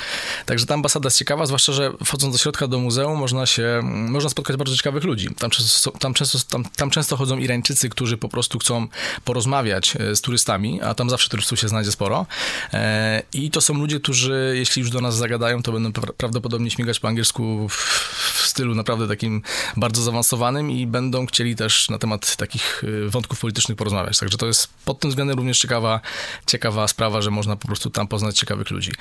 Także 0.47 0.67
ta 0.67 0.75
ambasada 0.75 1.07
jest 1.07 1.19
ciekawa, 1.19 1.47
zwłaszcza, 1.47 1.73
że 1.73 1.93
wchodząc 2.05 2.35
do 2.35 2.39
środka 2.39 2.67
do 2.67 2.79
muzeum 2.79 3.19
można 3.19 3.47
się, 3.47 3.81
można 3.85 4.31
spotkać 4.31 4.57
bardzo 4.57 4.77
ciekawych 4.77 5.05
ludzi. 5.05 5.29
Tam 5.39 5.51
często, 5.51 5.91
tam 5.91 6.15
często, 6.15 6.39
tam, 6.49 6.65
tam 6.77 6.91
często 6.91 7.17
chodzą 7.17 7.39
Irańczycy, 7.39 7.89
którzy 7.89 8.17
po 8.17 8.29
prostu 8.29 8.59
chcą 8.59 8.89
porozmawiać 9.25 9.80
rozmawiać 9.81 9.97
e, 9.97 10.17
z 10.17 10.21
turystami, 10.21 10.83
a 10.83 10.95
tam 10.95 11.11
zawsze 11.11 11.29
turystów 11.29 11.61
się 11.61 11.69
znajdzie 11.69 11.93
sporo. 11.93 12.27
E, 12.73 13.23
I 13.33 13.51
to 13.51 13.61
są 13.61 13.75
ludzie, 13.75 14.01
którzy, 14.01 14.53
jeśli 14.57 14.81
już 14.81 14.91
do 14.91 15.01
nas 15.01 15.17
zagadają, 15.17 15.63
to 15.63 15.73
będą 15.73 15.93
prawdopodobnie 15.93 16.71
śmigać 16.71 17.01
po 17.01 17.09
angielsku 17.09 17.69
w 17.69 18.43
stylu 18.47 18.75
naprawdę 18.75 19.09
takim 19.09 19.43
bardzo 19.77 20.03
zaawansowanym 20.03 20.71
i 20.71 20.87
będą 20.87 21.27
chcieli 21.27 21.57
też 21.57 21.89
na 21.89 21.99
temat 21.99 22.37
takich 22.37 22.85
e, 23.07 23.09
wątków 23.09 23.41
politycznych 23.41 23.79
porozmawiać. 23.79 24.19
Także 24.19 24.39
to 24.39 24.47
jest 24.47 24.69
pod 24.85 25.01
tym 25.01 25.11
względem 25.11 25.37
również 25.37 25.59
ciekawa, 25.59 26.01
ciekawa 26.47 26.89
sprawa, 26.89 27.23
że 27.23 27.31
można 27.31 27.57
po 27.57 27.67
prostu 27.67 27.91
tam 27.91 28.09
poznać 28.09 28.39
ciekawych 28.39 28.71
ludzi. 28.71 28.93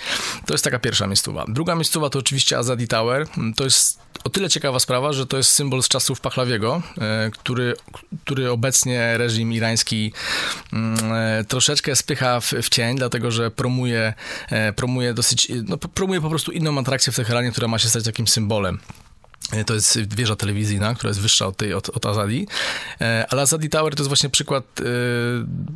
To 0.46 0.54
jest 0.54 0.64
taka 0.64 0.80
pierwsza 0.80 1.08
miejscowa. 1.08 1.46
Druga 1.48 1.76
miejscowa 1.76 2.10
to 2.10 2.20
oczywiście 2.20 2.58
Azadi 2.58 2.88
Tower. 2.88 3.28
To 3.56 3.64
jest 3.64 4.00
o 4.24 4.30
tyle 4.30 4.50
ciekawa 4.50 4.80
sprawa, 4.80 5.14
że 5.14 5.26
to 5.26 5.38
jest 5.38 5.50
symbol 5.50 5.84
z 5.84 5.88
czasów 5.88 6.22
Pachlawiego, 6.22 6.82
który, 7.32 7.74
który 8.26 8.52
obecnie 8.52 9.18
reżim 9.18 9.54
irański 9.54 10.14
troszeczkę 11.48 11.96
spycha 11.96 12.40
w, 12.40 12.46
w, 12.46 12.70
cień, 12.70 12.98
dlatego 12.98 13.32
że 13.32 13.52
promuje, 13.52 14.14
e, 14.50 14.74
promuje 14.74 15.14
dosyć, 15.14 15.52
no, 15.68 15.78
promuje 15.78 16.22
po 16.22 16.30
prostu 16.30 16.52
inną 16.52 16.80
atrakcję 16.80 17.14
w 17.14 17.16
Teheranie, 17.16 17.52
która 17.52 17.68
ma 17.68 17.80
się 17.80 17.90
stać 17.90 18.04
takim 18.04 18.28
symbolem. 18.28 18.80
E, 19.52 19.64
to 19.64 19.74
jest 19.74 20.16
wieża 20.16 20.36
telewizyjna, 20.36 20.96
która 20.96 21.10
jest 21.10 21.22
wyższa 21.22 21.48
od 21.48 21.58
tej, 21.58 21.74
od, 21.74 21.90
od 21.90 22.06
Azadi. 22.06 22.48
Ale 23.30 23.42
Azadi 23.42 23.70
Tower 23.70 23.96
to 23.96 24.02
jest 24.02 24.08
właśnie 24.08 24.30
przykład 24.30 24.64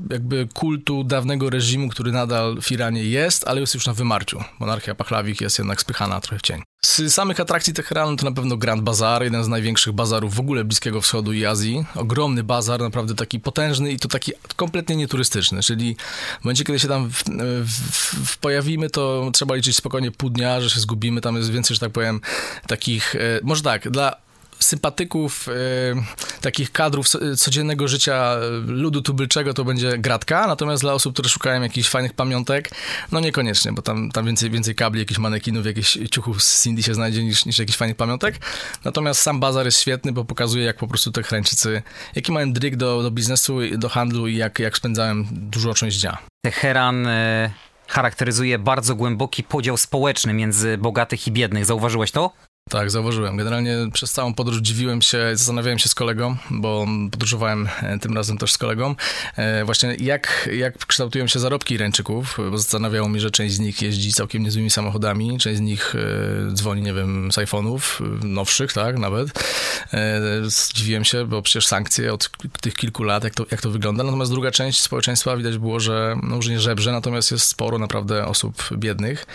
jakby 0.10 0.48
kultu 0.54 1.04
dawnego 1.04 1.50
reżimu, 1.50 1.90
który 1.90 2.12
nadal 2.12 2.62
w 2.62 2.72
Iranie 2.72 3.04
jest, 3.04 3.48
ale 3.48 3.62
jest 3.62 3.74
już 3.74 3.88
na 3.88 3.94
wymarciu. 3.94 4.44
Monarchia 4.60 4.96
Pachlawik 4.96 5.42
jest 5.42 5.60
jednak 5.60 5.82
spychana 5.82 6.22
trochę 6.22 6.40
w 6.40 6.42
cień. 6.42 6.64
Z 6.86 7.14
samych 7.14 7.40
atrakcji 7.40 7.74
Teheranu 7.74 8.16
to 8.16 8.26
na 8.26 8.32
pewno 8.32 8.58
Grand 8.58 8.82
Bazar, 8.82 9.24
jeden 9.24 9.44
z 9.44 9.48
największych 9.48 9.94
bazarów 9.94 10.36
w 10.36 10.40
ogóle 10.40 10.64
Bliskiego 10.64 11.02
Wschodu 11.02 11.34
i 11.34 11.46
Azji. 11.46 11.86
Ogromny 11.96 12.44
bazar, 12.44 12.82
naprawdę 12.82 13.16
taki 13.16 13.40
potężny 13.40 13.92
i 13.92 14.00
to 14.00 14.08
taki 14.08 14.32
kompletnie 14.56 14.96
nieturystyczny, 14.96 15.62
czyli 15.62 15.96
w 16.42 16.44
momencie, 16.44 16.64
kiedy 16.64 16.80
się 16.80 16.88
tam 16.88 17.10
w, 17.10 17.24
w, 17.64 18.32
w 18.32 18.38
pojawimy, 18.38 18.90
to 18.90 19.30
trzeba 19.34 19.56
liczyć 19.56 19.76
spokojnie 19.76 20.12
pół 20.12 20.30
dnia, 20.30 20.62
że 20.62 20.70
się 20.70 20.80
zgubimy, 20.80 21.22
tam 21.22 21.36
jest 21.36 21.52
więcej, 21.52 21.76
że 21.76 21.80
tak 21.80 21.92
powiem, 21.92 22.22
takich, 22.68 23.16
e, 23.16 23.20
może 23.44 23.64
tak, 23.64 23.90
dla 23.90 24.16
sympatyków 24.64 25.50
e, 25.50 25.52
takich 26.42 26.72
kadrów 26.72 27.08
codziennego 27.38 27.88
życia 27.88 28.36
e, 28.36 28.50
ludu 28.66 29.02
tubylczego 29.02 29.54
to 29.54 29.66
będzie 29.66 29.98
gratka, 29.98 30.48
natomiast 30.48 30.84
dla 30.84 30.94
osób, 30.94 31.14
które 31.14 31.30
szukają 31.30 31.62
jakichś 31.62 31.90
fajnych 31.90 32.14
pamiątek, 32.14 32.70
no 33.12 33.20
niekoniecznie, 33.20 33.72
bo 33.72 33.82
tam, 33.82 34.12
tam 34.12 34.26
więcej, 34.26 34.50
więcej 34.50 34.76
kabli, 34.76 35.00
jakichś 35.00 35.20
manekinów, 35.20 35.66
jakichś 35.66 35.98
ciuchów 36.12 36.44
z 36.44 36.64
Cindy 36.64 36.84
się 36.84 36.94
znajdzie 36.94 37.24
niż, 37.24 37.46
niż 37.46 37.60
jakichś 37.60 37.78
fajnych 37.78 37.98
pamiątek. 37.98 38.40
Natomiast 38.86 39.22
sam 39.22 39.40
bazar 39.40 39.66
jest 39.66 39.80
świetny, 39.80 40.12
bo 40.12 40.26
pokazuje, 40.26 40.66
jak 40.66 40.78
po 40.78 40.88
prostu 40.88 41.12
te 41.12 41.24
Chrańczycy, 41.24 41.82
jaki 42.16 42.32
mają 42.32 42.54
dryg 42.54 42.76
do, 42.76 43.04
do 43.04 43.12
biznesu, 43.12 43.58
do 43.78 43.90
handlu 43.90 44.28
i 44.28 44.36
jak, 44.36 44.60
jak 44.60 44.78
spędzałem 44.78 45.28
dużą 45.32 45.74
część 45.74 46.02
dnia. 46.02 46.18
Teheran 46.46 47.08
e, 47.08 47.52
charakteryzuje 47.88 48.60
bardzo 48.60 48.96
głęboki 48.96 49.44
podział 49.44 49.78
społeczny 49.78 50.34
między 50.34 50.78
bogatych 50.78 51.28
i 51.28 51.32
biednych. 51.32 51.66
Zauważyłeś 51.66 52.12
to? 52.12 52.34
Tak, 52.70 52.92
zauważyłem. 52.92 53.38
Generalnie 53.38 53.78
przez 53.94 54.12
całą 54.12 54.34
podróż 54.34 54.58
dziwiłem 54.58 55.02
się, 55.02 55.32
zastanawiałem 55.34 55.80
się 55.80 55.90
z 55.90 55.96
kolegą, 55.96 56.36
bo 56.50 56.86
podróżowałem 57.12 57.70
e, 57.82 58.00
tym 58.00 58.16
razem 58.16 58.38
też 58.38 58.54
z 58.54 58.58
kolegą, 58.58 58.96
e, 59.36 59.66
właśnie 59.66 59.96
jak, 60.00 60.50
jak 60.54 60.86
kształtują 60.86 61.28
się 61.28 61.40
zarobki 61.40 61.74
Irańczyków, 61.74 62.38
bo 62.52 62.58
zastanawiało 62.58 63.10
mnie, 63.10 63.20
że 63.20 63.32
część 63.32 63.56
z 63.56 63.60
nich 63.60 63.82
jeździ 63.82 64.14
całkiem 64.14 64.44
niezłymi 64.44 64.70
samochodami, 64.70 65.38
część 65.38 65.58
z 65.58 65.62
nich 65.62 65.96
e, 65.96 66.54
dzwoni, 66.54 66.82
nie 66.82 66.94
wiem, 66.94 67.32
z 67.32 67.36
iPhone'ów, 67.36 67.80
nowszych, 68.24 68.74
tak, 68.74 69.00
nawet. 69.00 69.30
Zdziwiłem 70.44 71.04
się, 71.04 71.26
bo 71.26 71.42
przecież 71.42 71.68
sankcje 71.68 72.14
od 72.14 72.30
tych 72.62 72.74
kilku 72.74 73.04
lat, 73.04 73.24
jak 73.24 73.36
to, 73.36 73.46
jak 73.52 73.62
to 73.62 73.70
wygląda. 73.70 74.04
Natomiast 74.04 74.32
druga 74.32 74.52
część 74.52 74.82
społeczeństwa 74.82 75.38
widać 75.38 75.58
było, 75.58 75.80
że 75.80 76.16
no 76.24 76.36
może 76.36 76.52
nie 76.52 76.60
żebrze, 76.60 76.92
natomiast 76.92 77.32
jest 77.32 77.46
sporo 77.46 77.78
naprawdę 77.78 78.26
osób 78.26 78.70
biednych. 78.78 79.26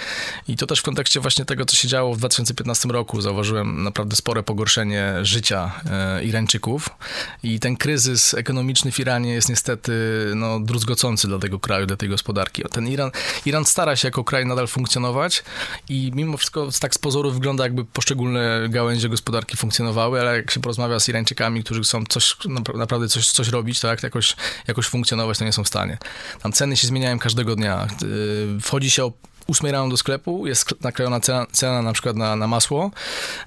I 0.49 0.57
to 0.57 0.67
też 0.67 0.81
w 0.81 0.83
kontekście 0.83 1.21
właśnie 1.21 1.45
tego, 1.45 1.65
co 1.65 1.77
się 1.77 1.89
działo 1.89 2.15
w 2.15 2.19
2015 2.19 2.89
roku 2.89 3.18
zauważyłem 3.23 3.83
naprawdę 3.83 4.17
spore 4.17 4.43
pogorszenie 4.43 5.15
życia 5.23 5.73
e, 5.91 6.25
Irańczyków 6.25 6.89
i 7.43 7.61
ten 7.61 7.77
kryzys 7.77 8.35
ekonomiczny 8.35 8.93
w 8.93 9.01
Iranie 9.01 9.33
jest 9.33 9.49
niestety 9.49 9.93
no, 10.35 10.61
druzgocący 10.61 11.29
dla 11.29 11.39
tego 11.39 11.59
kraju, 11.61 11.87
dla 11.87 11.97
tej 11.97 12.09
gospodarki. 12.09 12.63
Ten 12.71 12.89
Iran, 12.89 13.11
Iran 13.47 13.65
stara 13.65 13.97
się 13.97 14.09
jako 14.09 14.25
kraj 14.25 14.47
nadal 14.47 14.67
funkcjonować 14.67 15.45
i 15.89 16.11
mimo 16.15 16.37
wszystko 16.37 16.69
tak 16.81 16.95
z 16.95 16.99
pozoru 16.99 17.31
wygląda 17.31 17.65
jakby 17.65 17.85
poszczególne 17.85 18.67
gałęzie 18.69 19.09
gospodarki 19.09 19.57
funkcjonowały, 19.57 20.21
ale 20.21 20.37
jak 20.37 20.51
się 20.51 20.61
porozmawia 20.61 21.01
z 21.01 21.09
Irańczykami, 21.09 21.65
którzy 21.65 21.83
chcą 21.83 22.05
coś, 22.09 22.37
naprawdę 22.75 23.09
coś, 23.09 23.31
coś 23.31 23.49
robić, 23.49 23.81
tak, 23.81 24.03
jakoś, 24.03 24.37
jakoś 24.67 24.87
funkcjonować, 24.87 25.39
to 25.39 25.45
nie 25.45 25.53
są 25.53 25.65
w 25.65 25.69
stanie. 25.69 25.99
Tam 26.43 26.53
ceny 26.53 26.77
się 26.77 26.87
zmieniają 26.87 27.19
każdego 27.19 27.57
dnia. 27.57 27.77
E, 27.77 28.61
wchodzi 28.61 28.91
się 28.91 29.05
o 29.05 29.13
8 29.49 29.71
rano 29.71 29.89
do 29.89 29.97
sklepu, 29.97 30.47
jest 30.47 30.75
naklejona 30.81 31.21
cena, 31.21 31.47
cena 31.53 31.83
na 31.83 31.93
przykład 31.93 32.17
na, 32.17 32.37
na 32.37 32.47
masło. 32.47 32.91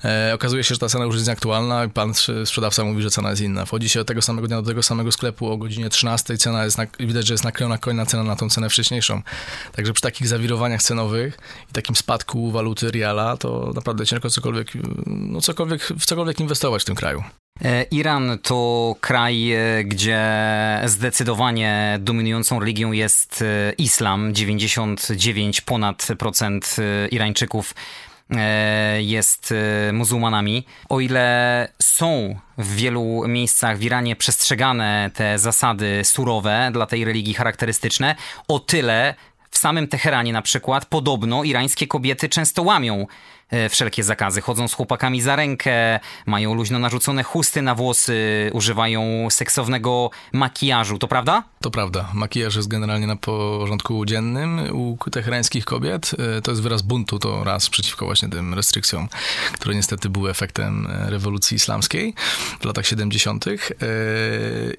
E, 0.05 0.31
okazuje 0.33 0.63
się, 0.63 0.75
że 0.75 0.79
ta 0.79 0.89
cena 0.89 1.05
już 1.05 1.15
jest 1.15 1.27
nieaktualna 1.27 1.85
i 1.85 1.89
pan 1.89 2.13
sprzedawca 2.45 2.83
mówi, 2.83 3.01
że 3.01 3.09
cena 3.09 3.29
jest 3.29 3.41
inna. 3.41 3.65
Wchodzi 3.65 3.89
się 3.89 4.01
od 4.01 4.07
tego 4.07 4.21
samego 4.21 4.47
dnia 4.47 4.61
do 4.61 4.67
tego 4.67 4.83
samego 4.83 5.11
sklepu 5.11 5.51
o 5.51 5.57
godzinie 5.57 5.89
13, 5.89 6.37
cena 6.37 6.63
jest, 6.63 6.77
na, 6.77 6.85
widać, 6.99 7.27
że 7.27 7.33
jest 7.33 7.43
naklejona 7.43 7.77
kolejna 7.77 8.05
cena 8.05 8.23
na 8.23 8.35
tą 8.35 8.49
cenę 8.49 8.69
wcześniejszą. 8.69 9.21
Także 9.75 9.93
przy 9.93 10.01
takich 10.01 10.27
zawirowaniach 10.27 10.83
cenowych 10.83 11.37
i 11.69 11.73
takim 11.73 11.95
spadku 11.95 12.51
waluty 12.51 12.91
riala, 12.91 13.37
to 13.37 13.71
naprawdę 13.75 14.05
ciężko 14.05 14.29
cokolwiek, 14.29 14.67
no 15.07 15.41
cokolwiek, 15.41 15.83
w 15.83 16.05
cokolwiek 16.05 16.39
inwestować 16.39 16.81
w 16.81 16.85
tym 16.85 16.95
kraju. 16.95 17.23
E, 17.65 17.83
Iran 17.91 18.39
to 18.43 18.95
kraj, 19.01 19.51
e, 19.51 19.83
gdzie 19.83 20.21
zdecydowanie 20.85 21.97
dominującą 21.99 22.59
religią 22.59 22.91
jest 22.91 23.41
e, 23.41 23.73
islam. 23.77 24.33
99 24.33 25.61
ponad 25.61 26.07
procent 26.19 26.75
Irańczyków 27.11 27.75
jest 28.99 29.53
muzułmanami. 29.93 30.65
O 30.89 30.99
ile 30.99 31.67
są 31.81 32.39
w 32.57 32.75
wielu 32.75 33.27
miejscach 33.27 33.77
w 33.77 33.83
Iranie 33.83 34.15
przestrzegane 34.15 35.11
te 35.13 35.39
zasady 35.39 36.01
surowe 36.03 36.69
dla 36.73 36.85
tej 36.85 37.05
religii 37.05 37.33
charakterystyczne, 37.33 38.15
o 38.47 38.59
tyle 38.59 39.15
w 39.51 39.57
samym 39.57 39.87
Teheranie 39.87 40.33
na 40.33 40.41
przykład 40.41 40.85
podobno 40.85 41.43
irańskie 41.43 41.87
kobiety 41.87 42.29
często 42.29 42.63
łamią 42.63 43.07
wszelkie 43.69 44.03
zakazy. 44.03 44.41
Chodzą 44.41 44.67
z 44.67 44.73
chłopakami 44.73 45.21
za 45.21 45.35
rękę, 45.35 45.99
mają 46.25 46.53
luźno 46.53 46.79
narzucone 46.79 47.23
chusty 47.23 47.61
na 47.61 47.75
włosy, 47.75 48.49
używają 48.53 49.27
seksownego 49.29 50.09
makijażu, 50.33 50.97
to 50.97 51.07
prawda? 51.07 51.43
To 51.61 51.71
prawda. 51.71 52.09
Makijaż 52.13 52.55
jest 52.55 52.67
generalnie 52.67 53.07
na 53.07 53.15
porządku 53.15 54.05
dziennym 54.05 54.75
u 54.75 54.97
teherańskich 55.11 55.65
kobiet. 55.65 56.11
E, 56.37 56.41
to 56.41 56.51
jest 56.51 56.63
wyraz 56.63 56.81
buntu, 56.81 57.19
to 57.19 57.43
raz 57.43 57.69
przeciwko 57.69 58.05
właśnie 58.05 58.29
tym 58.29 58.53
restrykcjom, 58.53 59.09
które 59.53 59.75
niestety 59.75 60.09
były 60.09 60.29
efektem 60.29 60.87
e, 60.87 61.09
rewolucji 61.09 61.55
islamskiej 61.55 62.13
w 62.61 62.65
latach 62.65 62.85
70. 62.85 63.45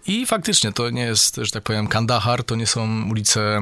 I 0.06 0.26
faktycznie 0.26 0.72
to 0.72 0.90
nie 0.90 1.02
jest, 1.02 1.36
że 1.36 1.50
tak 1.50 1.62
powiem, 1.62 1.86
Kandahar, 1.86 2.44
to 2.44 2.56
nie 2.56 2.66
są 2.66 3.08
ulice 3.10 3.60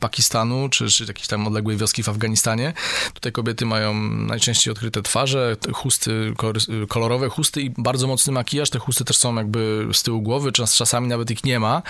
Pakistanu 0.00 0.68
czy, 0.68 0.88
czy 0.88 1.04
jakiejś 1.04 1.26
tam 1.26 1.46
odległej 1.46 1.76
wioski 1.76 2.02
w 2.02 2.08
Afganistanie. 2.08 2.72
Tutaj 3.14 3.32
kobiety 3.32 3.66
mają 3.66 3.94
najczęściej 3.94 4.45
najczęściej 4.46 4.72
odkryte 4.72 5.02
twarze, 5.02 5.56
chusty, 5.72 6.34
kolorowe 6.88 7.28
chusty 7.28 7.62
i 7.62 7.70
bardzo 7.78 8.06
mocny 8.06 8.32
makijaż. 8.32 8.70
Te 8.70 8.78
chusty 8.78 9.04
też 9.04 9.16
są 9.16 9.34
jakby 9.34 9.88
z 9.92 10.02
tyłu 10.02 10.22
głowy, 10.22 10.52
czasami 10.52 11.08
nawet 11.08 11.30
ich 11.30 11.44
nie 11.44 11.60
ma. 11.60 11.82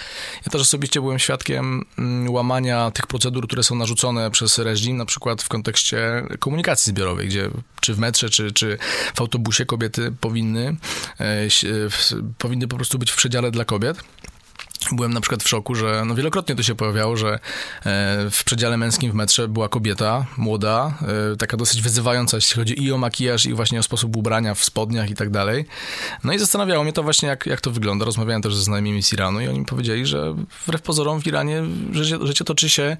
Ja 0.47 0.53
też 0.53 0.61
osobiście 0.61 1.01
byłem 1.01 1.19
świadkiem 1.19 1.85
mm, 1.99 2.31
łamania 2.31 2.91
tych 2.91 3.07
procedur, 3.07 3.47
które 3.47 3.63
są 3.63 3.75
narzucone 3.75 4.31
przez 4.31 4.59
reżim, 4.59 4.97
na 4.97 5.05
przykład 5.05 5.43
w 5.43 5.49
kontekście 5.49 6.23
komunikacji 6.39 6.91
zbiorowej, 6.91 7.29
gdzie 7.29 7.51
czy 7.81 7.95
w 7.95 7.99
metrze, 7.99 8.31
czy, 8.31 8.53
czy 8.53 8.79
w 9.15 9.21
autobusie 9.21 9.67
kobiety 9.67 10.13
powinny, 10.21 10.77
e, 11.21 11.49
powinny 12.39 12.69
po 12.69 12.77
prostu 12.77 12.99
być 12.99 13.11
w 13.11 13.17
przedziale 13.17 13.51
dla 13.51 13.65
kobiet. 13.65 13.97
Byłem 14.93 15.13
na 15.13 15.21
przykład 15.21 15.43
w 15.43 15.49
szoku, 15.49 15.75
że 15.75 16.03
no 16.07 16.15
wielokrotnie 16.15 16.57
to 16.57 16.63
się 16.63 16.75
pojawiało, 16.75 17.17
że 17.17 17.29
e, 17.35 17.39
w 18.31 18.43
przedziale 18.45 18.77
męskim 18.77 19.13
w 19.13 19.15
metrze 19.15 19.49
była 19.49 19.69
kobieta, 19.69 20.27
młoda, 20.37 20.99
e, 21.33 21.37
taka 21.37 21.57
dosyć 21.57 21.83
wyzywająca, 21.83 22.37
jeśli 22.37 22.57
chodzi 22.57 22.85
i 22.85 22.93
o 22.93 22.99
makijaż, 22.99 23.47
i 23.47 23.55
właśnie 23.55 23.81
o 23.81 23.83
sposób 23.83 24.17
ubrania 24.17 24.55
w 24.55 24.65
spodniach 24.65 25.11
i 25.11 25.15
tak 25.15 25.31
dalej. 25.31 25.65
No 26.25 26.33
i 26.33 26.39
zastanawiało 26.39 26.85
mnie 26.85 26.93
to 26.93 27.03
właśnie, 27.03 27.29
jak, 27.29 27.47
jak 27.47 27.61
to 27.61 27.71
wygląda. 27.71 28.05
Rozmawiałem 28.05 28.43
też 28.43 28.55
ze 28.55 28.63
znajomymi 28.63 29.03
z 29.03 29.13
Iranu 29.13 29.41
i 29.41 29.49
oni 29.49 29.59
mi 29.59 29.67
powiedzieli, 29.67 30.07
że 30.07 30.35
wbrew 30.67 30.83
pozorom 30.83 31.21
w 31.21 31.27
Iranie 31.27 31.63
życie, 31.93 32.19
życie 32.23 32.45
toczy 32.45 32.69
się, 32.69 32.97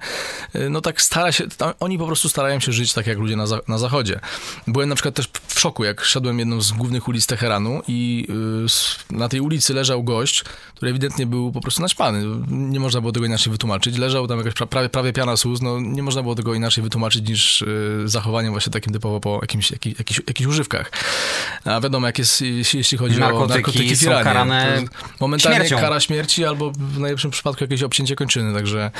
e, 0.53 0.69
no 0.69 0.81
tak 0.81 1.01
stara 1.01 1.31
się, 1.31 1.43
oni 1.79 1.97
po 1.97 2.07
prostu 2.07 2.29
starają 2.29 2.59
się 2.59 2.71
żyć 2.71 2.93
tak 2.93 3.07
jak 3.07 3.17
ludzie 3.17 3.35
na, 3.35 3.45
na 3.67 3.77
zachodzie. 3.77 4.19
Byłem 4.67 4.89
na 4.89 4.95
przykład 4.95 5.15
też 5.15 5.29
w 5.47 5.59
szoku, 5.59 5.83
jak 5.83 6.01
szedłem 6.03 6.39
jedną 6.39 6.61
z 6.61 6.71
głównych 6.71 7.07
ulic 7.07 7.25
Teheranu 7.25 7.81
i 7.87 8.27
na 9.09 9.29
tej 9.29 9.39
ulicy 9.39 9.73
leżał 9.73 10.03
gość, 10.03 10.43
który 10.75 10.91
ewidentnie 10.91 11.25
był 11.25 11.51
po 11.51 11.61
prostu 11.61 11.66
prostu 11.67 11.81
naćpany. 11.81 12.23
Nie 12.47 12.79
można 12.79 13.01
było 13.01 13.11
tego 13.13 13.25
inaczej 13.25 13.51
wytłumaczyć. 13.51 13.97
Leżał 13.97 14.27
tam 14.27 14.37
jakaś 14.37 14.53
prawie, 14.69 14.89
prawie 14.89 15.13
piana 15.13 15.37
sus, 15.37 15.61
no 15.61 15.79
nie 15.79 16.03
można 16.03 16.21
było 16.21 16.35
tego 16.35 16.53
inaczej 16.53 16.83
wytłumaczyć 16.83 17.29
niż 17.29 17.61
y, 17.61 18.01
zachowaniem 18.05 18.51
właśnie 18.51 18.73
takim 18.73 18.93
typowo 18.93 19.19
po 19.19 19.39
jakimś, 19.41 19.71
jakich, 19.71 19.99
jakichś, 19.99 20.21
jakichś 20.27 20.47
używkach. 20.47 20.91
A 21.65 21.81
wiadomo, 21.81 22.07
jak 22.07 22.19
jest, 22.19 22.41
jeśli 22.73 22.97
chodzi 22.97 23.19
narkotyki, 23.19 23.53
o 23.53 23.55
narkotyki 23.55 23.95
w 23.95 24.01
Iranie, 24.01 24.23
karane 24.23 24.83
momentalnie 25.19 25.57
śmiercią. 25.57 25.77
kara 25.77 25.99
śmierci 25.99 26.45
albo 26.45 26.71
w 26.71 26.99
najlepszym 26.99 27.31
przypadku 27.31 27.63
jakieś 27.63 27.83
obcięcie 27.83 28.15
kończyny, 28.15 28.53
także 28.53 28.91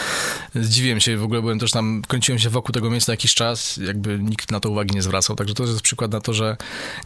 zdziwiłem 0.55 0.99
się. 0.99 1.17
W 1.17 1.23
ogóle 1.23 1.41
byłem 1.41 1.59
też 1.59 1.71
tam, 1.71 2.01
kręciłem 2.07 2.39
się 2.39 2.49
wokół 2.49 2.73
tego 2.73 2.89
miejsca 2.89 3.13
jakiś 3.13 3.33
czas, 3.33 3.77
jakby 3.77 4.19
nikt 4.19 4.51
na 4.51 4.59
to 4.59 4.69
uwagi 4.69 4.95
nie 4.95 5.01
zwracał, 5.01 5.35
także 5.35 5.53
to 5.53 5.63
jest 5.63 5.81
przykład 5.81 6.11
na 6.11 6.21
to, 6.21 6.33
że 6.33 6.57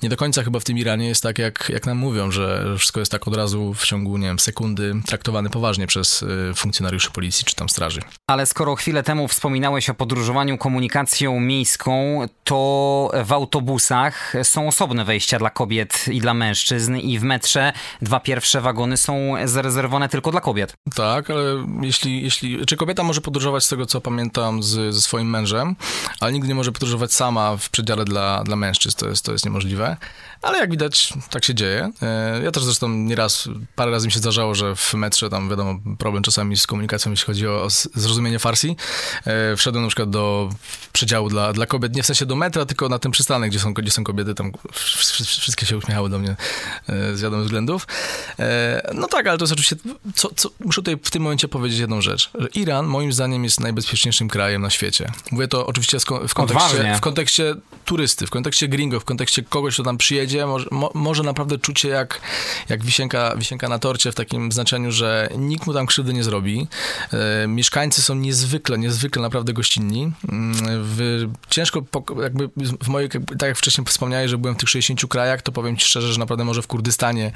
nie 0.04 0.10
do 0.10 0.18
końca 0.18 0.44
chyba 0.44 0.60
w 0.60 0.64
tym 0.64 0.78
Iranie 0.78 1.08
jest 1.08 1.24
tak, 1.24 1.40
jak, 1.40 1.72
jak 1.74 1.86
nam 1.86 1.98
mówią, 1.98 2.32
że 2.32 2.76
wszystko 2.78 3.00
jest 3.00 3.12
tak 3.12 3.28
od 3.28 3.36
razu 3.36 3.74
w 3.74 3.86
ciągu, 3.86 4.18
nie 4.18 4.28
wiem, 4.28 4.40
sekundy 4.40 4.96
traktowane 5.06 5.50
poważnie 5.52 5.88
przez 5.88 6.22
y, 6.22 6.54
funkcjonariuszy 6.56 7.12
policji 7.12 7.46
czy 7.46 7.56
tam 7.56 7.70
straży. 7.70 8.02
Ale 8.28 8.46
skoro 8.46 8.76
chwilę 8.76 9.04
temu 9.04 9.28
wspominałeś 9.28 9.90
o 9.90 9.94
podróżowaniu 9.94 10.58
komunikacją 10.58 11.40
miejską, 11.40 12.22
to 12.44 13.12
w 13.26 13.32
autobusach 13.32 14.34
są 14.44 14.68
osobne 14.68 15.06
wejścia 15.06 15.40
dla 15.40 15.50
kobiet 15.50 16.06
i 16.12 16.22
dla 16.22 16.34
mężczyzn 16.34 16.96
i 16.96 17.20
w 17.20 17.24
metrze 17.24 17.74
dwa 18.02 18.20
pierwsze 18.20 18.62
wagony 18.62 18.98
są 18.98 19.34
zarezerwowane 19.46 20.10
tylko 20.10 20.32
dla 20.32 20.42
kobiet. 20.42 20.74
Tak, 20.96 21.30
ale 21.30 21.44
jeśli, 21.82 22.24
jeśli 22.24 22.66
czy 22.66 22.78
kobieta 22.78 23.04
może 23.04 23.22
podróżować 23.22 23.64
z 23.64 23.70
tego, 23.70 23.86
co 23.86 24.02
pamiętam, 24.02 24.64
z, 24.64 24.96
ze 24.96 25.02
swoim 25.02 25.30
mężem, 25.30 25.76
ale 26.20 26.34
nigdy 26.34 26.48
nie 26.48 26.56
może 26.56 26.72
podróżować 26.72 27.14
sama 27.14 27.58
w 27.58 27.70
przedziale 27.70 28.06
dla, 28.06 28.44
dla 28.44 28.56
mężczyzn, 28.56 28.98
to 28.98 29.10
jest, 29.10 29.26
to 29.26 29.32
jest 29.32 29.46
niemożliwe. 29.46 29.98
Ale 30.42 30.60
jak 30.60 30.72
widać, 30.72 31.14
tak 31.30 31.46
się 31.46 31.56
dzieje. 31.56 31.92
E, 32.02 32.42
ja 32.44 32.52
też 32.52 32.64
zresztą 32.64 32.90
nieraz, 32.90 33.50
parę 33.76 33.92
razy 33.92 34.08
mi 34.08 34.12
się 34.12 34.20
zdarzało, 34.20 34.56
że 34.56 34.76
w 34.76 34.94
metrze 34.94 35.30
tam 35.30 35.50
wiadomo, 35.50 35.80
problem 35.98 36.24
czasami 36.24 36.58
z 36.58 36.68
komunikacją, 36.68 37.12
jeśli 37.12 37.26
chodzi 37.26 37.48
o, 37.48 37.68
zrozumienie 37.96 38.40
Farsi. 38.40 38.76
E, 39.26 39.56
wszedłem 39.56 39.84
na 39.84 39.88
przykład 39.88 40.10
do 40.10 40.50
przedziału 40.94 41.30
dla, 41.30 41.54
dla 41.54 41.66
kobiet, 41.66 41.96
nie 41.96 42.04
w 42.04 42.06
sensie 42.06 42.26
do 42.26 42.36
metra, 42.36 42.66
tylko 42.66 42.90
na 42.90 43.00
tym 43.00 43.12
przystanek, 43.12 43.50
gdzie 43.50 43.60
są, 43.60 43.74
gdzie 43.74 43.92
są 43.92 44.04
kobiety, 44.04 44.36
tam 44.36 44.52
wszystkie 45.26 45.66
się 45.66 45.78
uśmiechały 45.78 46.10
do 46.10 46.20
mnie 46.20 46.36
e, 46.90 47.16
z 47.16 47.22
wiadomych 47.22 47.46
względów. 47.46 47.88
No 48.94 49.08
tak, 49.08 49.28
ale 49.28 49.38
to 49.38 49.44
jest 49.44 49.54
oczywiście, 49.54 49.76
co, 50.16 50.30
co, 50.36 50.50
muszę 50.60 50.82
tutaj 50.82 50.98
w 51.04 51.12
tym 51.12 51.24
momencie 51.24 51.48
powiedzieć 51.48 51.80
jedną 51.80 52.02
rzecz, 52.02 52.32
że 52.40 52.48
Iran 52.48 52.86
moim 52.86 53.14
zdaniem 53.14 53.44
jest 53.44 53.60
najbezpieczniejszym 53.60 54.28
krajem 54.30 54.62
na 54.62 54.70
świecie. 54.70 55.12
Mówię 55.32 55.48
to 55.48 55.66
oczywiście 55.66 55.98
w 56.28 56.34
kontekście, 56.34 56.96
w 56.98 57.02
kontekście 57.02 57.56
turysty, 57.86 58.28
w 58.28 58.30
kontekście 58.30 58.68
gringo, 58.68 59.00
w 59.00 59.06
kontekście 59.06 59.44
kogoś, 59.44 59.74
kto 59.74 59.84
tam 59.84 59.98
przyjedzie, 59.98 60.31
może, 60.48 60.68
mo, 60.72 60.92
może 60.94 61.24
naprawdę 61.24 61.58
czuć 61.58 61.80
się 61.80 61.88
jak, 61.88 62.22
jak 62.70 62.84
wisienka, 62.84 63.36
wisienka 63.38 63.70
na 63.70 63.80
torcie 63.80 64.12
w 64.12 64.16
takim 64.16 64.52
znaczeniu, 64.52 64.92
że 64.92 65.30
nikt 65.38 65.68
mu 65.68 65.74
tam 65.74 65.86
krzywdy 65.86 66.14
nie 66.14 66.24
zrobi. 66.24 66.68
E, 67.14 67.48
mieszkańcy 67.48 68.02
są 68.02 68.16
niezwykle, 68.16 68.78
niezwykle 68.78 69.22
naprawdę 69.22 69.54
gościnni. 69.54 70.12
Mm, 70.32 70.54
w, 70.84 71.28
ciężko, 71.50 71.84
jakby 72.22 72.50
w 72.82 72.88
mojej, 72.88 73.10
tak 73.10 73.42
jak 73.42 73.58
wcześniej 73.58 73.88
wspomniałeś, 73.88 74.32
że 74.32 74.38
byłem 74.38 74.56
w 74.56 74.58
tych 74.58 74.70
60 74.70 75.06
krajach, 75.10 75.42
to 75.42 75.52
powiem 75.52 75.78
ci 75.78 75.86
szczerze, 75.86 76.14
że 76.14 76.20
naprawdę 76.20 76.46
może 76.46 76.62
w 76.62 76.68
Kurdystanie 76.68 77.32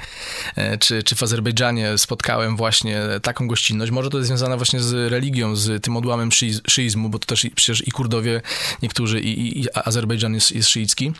e, 0.56 0.78
czy, 0.78 1.02
czy 1.02 1.16
w 1.16 1.22
Azerbejdżanie 1.22 1.98
spotkałem 1.98 2.56
właśnie 2.56 3.02
taką 3.22 3.48
gościnność. 3.48 3.92
Może 3.92 4.10
to 4.10 4.18
jest 4.18 4.28
związane 4.28 4.56
właśnie 4.56 4.80
z 4.80 5.12
religią, 5.12 5.56
z 5.56 5.82
tym 5.82 5.96
odłamem 5.96 6.30
szyizmu, 6.68 7.08
bo 7.08 7.18
to 7.18 7.26
też 7.26 7.46
przecież 7.54 7.88
i 7.88 7.90
Kurdowie 7.90 8.42
niektórzy 8.82 9.20
i, 9.20 9.40
i, 9.40 9.60
i 9.60 9.66
Azerbejdżan 9.74 10.34
jest, 10.34 10.52
jest 10.52 10.68
szyicki. 10.68 11.12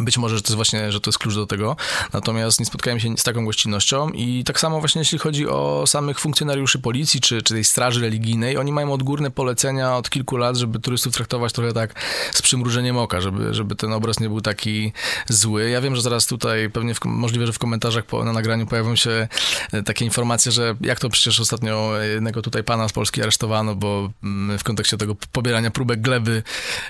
Być 0.00 0.18
może, 0.18 0.36
że 0.36 0.42
to 0.42 0.46
jest 0.46 0.56
właśnie, 0.56 0.92
że 0.92 1.00
to 1.00 1.08
jest 1.08 1.18
klucz 1.18 1.34
do 1.34 1.46
tego. 1.46 1.76
Natomiast 2.12 2.60
nie 2.60 2.66
spotkałem 2.66 3.00
się 3.00 3.16
z 3.16 3.22
taką 3.22 3.44
gościnnością 3.44 4.10
i 4.10 4.44
tak 4.44 4.60
samo 4.60 4.80
właśnie 4.80 5.00
jeśli 5.00 5.18
chodzi 5.18 5.48
o 5.48 5.84
samych 5.86 6.20
funkcjonariuszy 6.20 6.78
policji 6.78 7.20
czy, 7.20 7.42
czy 7.42 7.54
tej 7.54 7.64
straży 7.64 8.00
religijnej, 8.00 8.56
oni 8.56 8.72
mają 8.72 8.92
odgórne 8.92 9.30
polecenia 9.30 9.96
od 9.96 10.10
kilku 10.10 10.36
lat, 10.36 10.56
żeby 10.56 10.80
turystów 10.80 11.14
traktować 11.14 11.52
trochę 11.52 11.72
tak 11.72 11.94
z 12.32 12.42
przymrużeniem 12.42 12.96
oka, 12.96 13.20
żeby, 13.20 13.54
żeby 13.54 13.76
ten 13.76 13.92
obraz 13.92 14.20
nie 14.20 14.28
był 14.28 14.40
taki 14.40 14.92
zły. 15.28 15.70
Ja 15.70 15.80
wiem, 15.80 15.96
że 15.96 16.02
zaraz 16.02 16.26
tutaj 16.26 16.70
pewnie 16.70 16.94
w, 16.94 17.04
możliwe, 17.04 17.46
że 17.46 17.52
w 17.52 17.58
komentarzach 17.58 18.04
po, 18.04 18.24
na 18.24 18.32
nagraniu 18.32 18.66
pojawią 18.66 18.96
się 18.96 19.28
e, 19.72 19.82
takie 19.82 20.04
informacje, 20.04 20.52
że 20.52 20.74
jak 20.80 21.00
to 21.00 21.08
przecież 21.08 21.40
ostatnio 21.40 21.92
jednego 22.02 22.42
tutaj 22.42 22.64
pana 22.64 22.88
z 22.88 22.92
Polski 22.92 23.22
aresztowano, 23.22 23.74
bo 23.74 24.10
mm, 24.22 24.58
w 24.58 24.64
kontekście 24.64 24.96
tego 24.96 25.16
pobierania 25.32 25.70
próbek 25.70 26.00
gleby. 26.00 26.42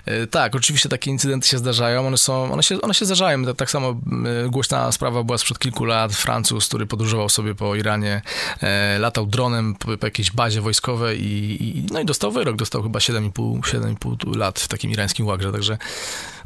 E, 0.07 0.27
tak, 0.27 0.57
oczywiście 0.57 0.89
takie 0.89 1.11
incydenty 1.11 1.49
się 1.49 1.59
zdarzają, 1.59 2.07
one 2.07 2.19
są, 2.19 2.53
one 2.53 2.63
się, 2.63 2.81
one 2.81 2.95
się 2.95 2.98
zdarzają. 3.07 3.55
Tak, 3.55 3.71
samo 3.71 4.01
głośna 4.49 4.93
sprawa 4.93 5.23
była 5.23 5.39
sprzed 5.39 5.59
kilku 5.59 5.85
lat. 5.85 6.13
Francuz, 6.13 6.69
który 6.69 6.87
podróżował 6.87 7.29
sobie 7.29 7.55
po 7.55 7.75
Iranie, 7.75 8.23
e, 8.61 8.99
latał 8.99 9.27
dronem 9.27 9.75
po, 9.75 10.07
jakiejś 10.07 10.31
bazie 10.31 10.61
wojskowej 10.61 11.25
i, 11.25 11.69
i, 11.79 11.87
no 11.93 12.01
i 12.01 12.05
dostał 12.05 12.33
wyrok. 12.33 12.57
Dostał 12.57 12.83
chyba 12.83 12.99
7,5, 12.99 13.61
7,5 13.61 14.37
lat 14.37 14.61
w 14.61 14.69
takim 14.69 14.91
irańskim 14.91 15.27
łagrze. 15.27 15.53
Także 15.53 15.79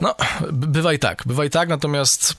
no, 0.01 0.15
bywa 0.53 0.93
i 0.93 0.99
tak. 0.99 1.23
Bywa 1.27 1.45
i 1.45 1.51
tak, 1.51 1.69
natomiast 1.69 2.35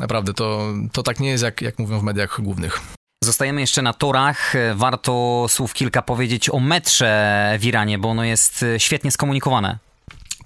naprawdę 0.00 0.34
to, 0.34 0.72
to 0.92 1.02
tak 1.02 1.20
nie 1.20 1.30
jest, 1.30 1.44
jak, 1.44 1.62
jak 1.62 1.78
mówią 1.78 2.00
w 2.00 2.02
mediach 2.02 2.40
głównych. 2.40 2.80
Zostajemy 3.24 3.60
jeszcze 3.60 3.82
na 3.82 3.92
torach. 3.92 4.54
Warto 4.74 5.46
słów 5.48 5.74
kilka 5.74 6.02
powiedzieć 6.02 6.50
o 6.50 6.60
metrze 6.60 7.56
w 7.60 7.64
Iranie, 7.64 7.98
bo 7.98 8.08
ono 8.08 8.24
jest 8.24 8.64
świetnie 8.78 9.10
skomunikowane. 9.10 9.78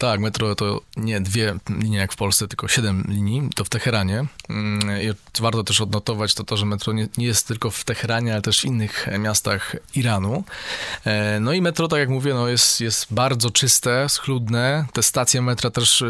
Tak, 0.01 0.21
metro 0.21 0.55
to 0.55 0.81
nie 0.97 1.21
dwie 1.21 1.55
linie 1.79 1.99
jak 1.99 2.13
w 2.13 2.17
Polsce, 2.17 2.49
tylko 2.49 2.69
siedem 2.69 3.05
linii, 3.09 3.51
to 3.55 3.65
w 3.65 3.69
Teheranie. 3.69 4.25
Mm, 4.49 5.03
I 5.03 5.41
warto 5.43 5.65
też 5.65 5.81
odnotować 5.81 6.35
to, 6.35 6.45
to 6.45 6.57
że 6.57 6.67
metro 6.67 6.93
nie, 6.93 7.09
nie, 7.19 7.27
jest 7.27 7.49
tylko 7.49 7.71
w 7.71 7.85
Teheranie, 7.85 8.33
ale 8.33 8.43
też 8.43 8.61
w 8.61 8.65
innych 8.65 9.09
miastach 9.19 9.77
Iranu. 9.95 10.45
E, 11.05 11.41
no 11.41 11.53
i 11.53 11.63
metro, 11.63 11.89
tak 11.89 11.99
jak 11.99 12.09
mówię, 12.09 12.35
no 12.35 12.49
jest, 12.49 12.81
jest 12.81 13.07
bardzo 13.11 13.51
czyste, 13.51 14.09
schludne. 14.09 14.87
Te 14.93 15.03
stacje 15.03 15.43
metra 15.43 15.71
też 15.71 16.03
e, 16.03 16.07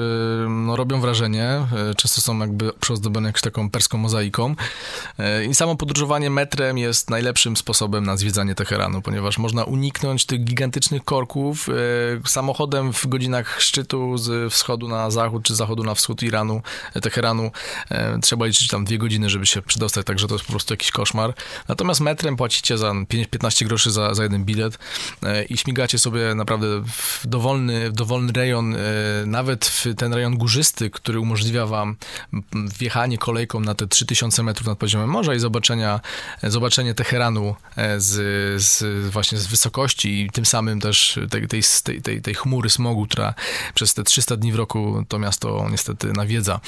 no, 0.49 0.76
robią 0.76 1.00
wrażenie. 1.00 1.47
E, 1.47 1.94
często 1.97 2.20
są 2.20 2.38
jakby 2.38 2.73
przyozdobione 2.73 3.28
jakąś 3.28 3.42
taką 3.42 3.70
perską 3.70 3.99
mozaiką. 3.99 4.54
I 5.50 5.54
samo 5.54 5.76
podróżowanie 5.76 6.30
metrem 6.30 6.78
jest 6.78 7.11
najlepszym 7.11 7.56
sposobem 7.56 8.06
na 8.06 8.16
zwiedzanie 8.16 8.54
Teheranu, 8.54 9.02
ponieważ 9.02 9.38
można 9.38 9.64
uniknąć 9.64 10.26
tych 10.26 10.44
gigantycznych 10.44 11.04
korków. 11.04 11.68
Samochodem 12.26 12.92
w 12.92 13.06
godzinach 13.06 13.61
szczytu 13.61 13.79
szczytu 13.80 14.18
z 14.18 14.52
wschodu 14.52 14.88
na 14.88 15.10
zachód, 15.10 15.42
czy 15.42 15.54
z 15.54 15.56
zachodu 15.56 15.84
na 15.84 15.94
wschód 15.94 16.22
Iranu, 16.22 16.62
Teheranu, 17.02 17.50
e, 17.90 18.18
trzeba 18.18 18.46
liczyć 18.46 18.68
tam 18.68 18.84
dwie 18.84 18.99
godziny, 18.99 19.30
żeby 19.30 19.46
się 19.46 19.62
przedostać, 19.62 20.06
także 20.06 20.28
to 20.28 20.34
jest 20.34 20.44
po 20.44 20.52
prostu 20.52 20.72
jakiś 20.72 20.90
koszmar. 20.90 21.34
Natomiast 21.68 22.00
metrem 22.00 22.37
płacicie 22.37 22.78
za 22.78 22.92
15 23.30 23.64
groszy 23.64 23.90
za, 23.90 24.14
za 24.14 24.22
jeden 24.22 24.44
bilet 24.44 24.78
e, 25.22 25.44
i 25.44 25.56
śmigacie 25.56 25.99
sobie 25.99 26.34
naprawdę 26.34 26.83
w 26.87 27.26
dowolny, 27.26 27.90
w 27.90 27.92
dowolny 27.92 28.33
rejon, 28.33 28.74
e, 28.74 28.78
nawet 29.26 29.66
w 29.66 29.94
ten 29.96 30.14
rejon 30.14 30.37
górzysty, 30.37 30.90
który 30.90 31.20
umożliwia 31.20 31.66
wam 31.66 31.96
wjechanie 32.78 33.18
kolejką 33.18 33.61
na 33.61 33.74
te 33.74 33.87
3000 33.87 34.42
metrów 34.42 34.66
nad 34.66 34.78
poziomem 34.78 35.11
morza 35.11 35.35
i 35.35 35.38
zobaczenia, 35.38 36.00
zobaczenie 36.42 36.94
Teheranu 36.94 37.55
z, 37.98 38.62
z 38.62 39.09
właśnie 39.11 39.38
z 39.38 39.46
wysokości 39.46 40.22
i 40.22 40.31
tym 40.31 40.46
samym 40.46 40.81
też 40.81 41.18
tej, 41.31 41.48
tej, 41.48 41.62
tej, 42.02 42.22
tej 42.22 42.35
chmury 42.35 42.70
smogu, 42.70 43.07
która 43.07 43.35
przez 43.74 43.94
te 43.94 44.04
300 44.04 44.37
dni 44.37 44.52
w 44.52 44.56
roku 44.56 45.04
to 45.09 45.18
miasto 45.18 45.66
niestety 45.70 46.12
nawiedza. 46.12 46.61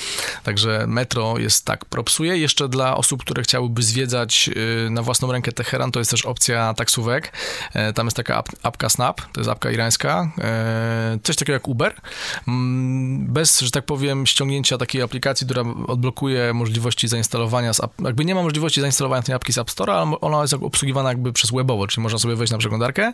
Także 0.42 0.84
metro 0.86 1.38
jest 1.38 1.64
tak, 1.64 1.84
propsuje. 1.84 2.38
Jeszcze 2.38 2.68
dla 2.68 2.96
osób, 2.96 3.20
które 3.20 3.42
chciałyby 3.42 3.82
zwiedzać 3.82 4.50
y, 4.86 4.90
na 4.90 5.02
własną 5.02 5.32
rękę 5.32 5.52
Teheran, 5.52 5.92
to 5.92 5.98
jest 5.98 6.10
też 6.10 6.26
opcja 6.26 6.74
taksówek. 6.74 7.32
E, 7.74 7.92
tam 7.92 8.06
jest 8.06 8.16
taka 8.16 8.42
apka 8.62 8.88
Snap, 8.88 9.20
to 9.32 9.40
jest 9.40 9.50
apka 9.50 9.70
irańska. 9.70 10.32
E, 10.38 11.18
coś 11.22 11.36
takiego 11.36 11.52
jak 11.52 11.68
Uber. 11.68 11.94
Mm, 12.48 13.26
bez, 13.26 13.60
że 13.60 13.70
tak 13.70 13.84
powiem, 13.84 14.26
ściągnięcia 14.26 14.78
takiej 14.78 15.02
aplikacji, 15.02 15.46
która 15.46 15.62
odblokuje 15.86 16.54
możliwości 16.54 17.08
zainstalowania, 17.08 17.72
z, 17.72 17.80
jakby 18.04 18.24
nie 18.24 18.34
ma 18.34 18.42
możliwości 18.42 18.80
zainstalowania 18.80 19.22
tej 19.22 19.34
apki 19.34 19.52
z 19.52 19.58
App 19.58 19.70
Store, 19.70 19.92
ale 19.92 20.20
ona 20.20 20.42
jest 20.42 20.54
obsługiwana 20.54 21.08
jakby 21.08 21.32
przez 21.32 21.50
webowo, 21.50 21.86
czyli 21.86 22.02
można 22.02 22.18
sobie 22.18 22.36
wejść 22.36 22.52
na 22.52 22.58
przeglądarkę, 22.58 23.12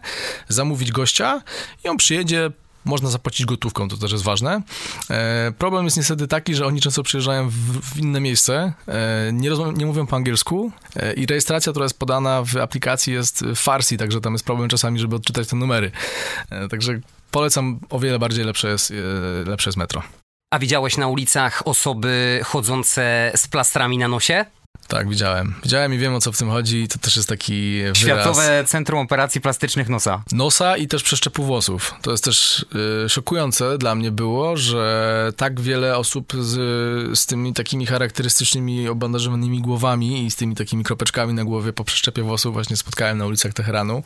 zamówić 0.49 0.93
gościa 0.93 1.43
i 1.85 1.89
on 1.89 1.97
przyjedzie, 1.97 2.51
można 2.85 3.11
zapłacić 3.11 3.47
gotówką, 3.47 3.89
to 3.89 3.97
też 3.97 4.13
jest 4.13 4.25
ważne. 4.25 4.63
E, 5.11 5.53
problem 5.59 5.85
jest 5.85 5.97
niestety 5.97 6.29
taki, 6.29 6.55
że 6.55 6.67
oni 6.67 6.81
często 6.81 7.03
przyjeżdżają 7.03 7.49
w, 7.49 7.55
w 7.95 7.99
inne 7.99 8.21
miejsce, 8.21 8.73
e, 8.89 9.31
nie, 9.33 9.51
nie 9.77 9.87
mówią 9.87 10.07
po 10.07 10.17
angielsku 10.17 10.73
e, 10.97 11.13
i 11.13 11.27
rejestracja, 11.27 11.73
która 11.73 11.85
jest 11.85 11.99
podana 11.99 12.43
w 12.43 12.57
aplikacji 12.57 13.13
jest 13.13 13.45
farsi, 13.55 13.97
także 13.97 14.21
tam 14.21 14.33
jest 14.33 14.45
problem 14.45 14.69
czasami, 14.69 14.99
żeby 14.99 15.17
odczytać 15.17 15.49
te 15.49 15.57
numery. 15.57 15.91
Także 16.71 17.01
polecam, 17.31 17.81
o 17.91 17.99
wiele 17.99 18.19
bardziej 18.19 18.45
lepsze 18.45 18.69
jest, 18.69 18.93
lepsze 19.47 19.71
jest 19.71 19.77
metro. 19.77 20.03
A 20.51 20.59
widziałeś 20.59 20.97
na 20.97 21.09
ulicach 21.09 21.63
osoby 21.65 22.41
chodzące 22.45 23.33
z 23.37 23.49
plastrami 23.49 23.99
na 23.99 24.09
nosie? 24.09 24.45
Tak, 24.89 25.09
widziałem. 25.09 25.55
Widziałem 25.63 25.95
i 25.95 25.99
wiem 25.99 26.15
o 26.15 26.21
co 26.21 26.33
w 26.33 26.39
tym 26.39 26.51
chodzi. 26.51 26.89
To 26.89 26.99
też 26.99 27.17
jest 27.17 27.29
taki 27.29 27.81
wyraz... 27.83 27.99
Światowe 27.99 28.65
Centrum 28.67 29.01
Operacji 29.01 29.41
Plastycznych 29.41 29.89
Nosa. 29.89 30.23
Nosa 30.33 30.77
i 30.77 30.89
też 30.89 31.03
przeszczepu 31.03 31.45
włosów. 31.45 31.95
To 32.03 32.11
jest 32.11 32.25
też 32.25 32.67
y, 33.05 33.09
szokujące 33.09 33.79
dla 33.79 33.95
mnie 33.95 34.11
było, 34.11 34.57
że 34.57 35.33
tak 35.37 35.61
wiele 35.61 35.97
osób 35.97 36.33
z, 36.41 37.19
z 37.19 37.27
tymi 37.27 37.53
takimi 37.53 37.87
charakterystycznymi 37.87 38.89
obandażowanymi 38.89 39.61
głowami 39.61 40.27
i 40.27 40.31
z 40.31 40.37
tymi 40.37 40.55
takimi 40.55 40.85
kropeczkami 40.85 41.35
na 41.35 41.45
głowie 41.45 41.73
po 41.73 41.85
przeszczepie 41.85 42.23
włosów 42.23 42.53
właśnie 42.53 42.77
spotkałem 42.77 43.19
na 43.19 43.27
ulicach 43.27 43.53
Teheranu. 43.53 44.03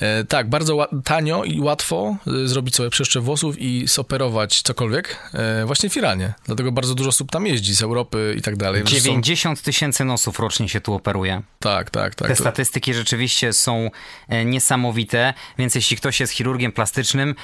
E, 0.00 0.24
tak, 0.24 0.50
bardzo 0.50 0.88
tanio 1.04 1.44
i 1.44 1.60
łatwo 1.60 2.16
y, 2.26 2.48
zrobić 2.48 2.76
sobie 2.76 2.90
przeszczep 2.90 3.22
włosów 3.22 3.58
i 3.58 3.88
soperować 3.88 4.62
cokolwiek 4.62 5.16
e, 5.34 5.66
właśnie 5.66 5.90
w 5.90 5.96
Iranie. 5.96 6.34
Dlatego 6.44 6.72
bardzo 6.72 6.94
dużo 6.94 7.08
osób 7.08 7.30
tam 7.30 7.46
jeździ 7.46 7.74
z 7.74 7.82
Europy 7.82 8.34
i 8.38 8.42
tak 8.42 8.56
dalej. 8.56 8.84
90 8.84 9.62
tysięcy 9.62 9.85
tysięcy 9.86 10.04
nosów 10.04 10.38
rocznie 10.38 10.68
się 10.68 10.80
tu 10.80 10.94
operuje. 10.94 11.42
Tak, 11.60 11.90
tak, 11.90 12.14
tak. 12.14 12.28
Te 12.28 12.36
statystyki 12.36 12.94
rzeczywiście 12.94 13.52
są 13.52 13.90
e, 14.28 14.44
niesamowite, 14.44 15.34
więc 15.58 15.74
jeśli 15.74 15.96
ktoś 15.96 16.20
jest 16.20 16.32
chirurgiem 16.32 16.72
plastycznym 16.72 17.34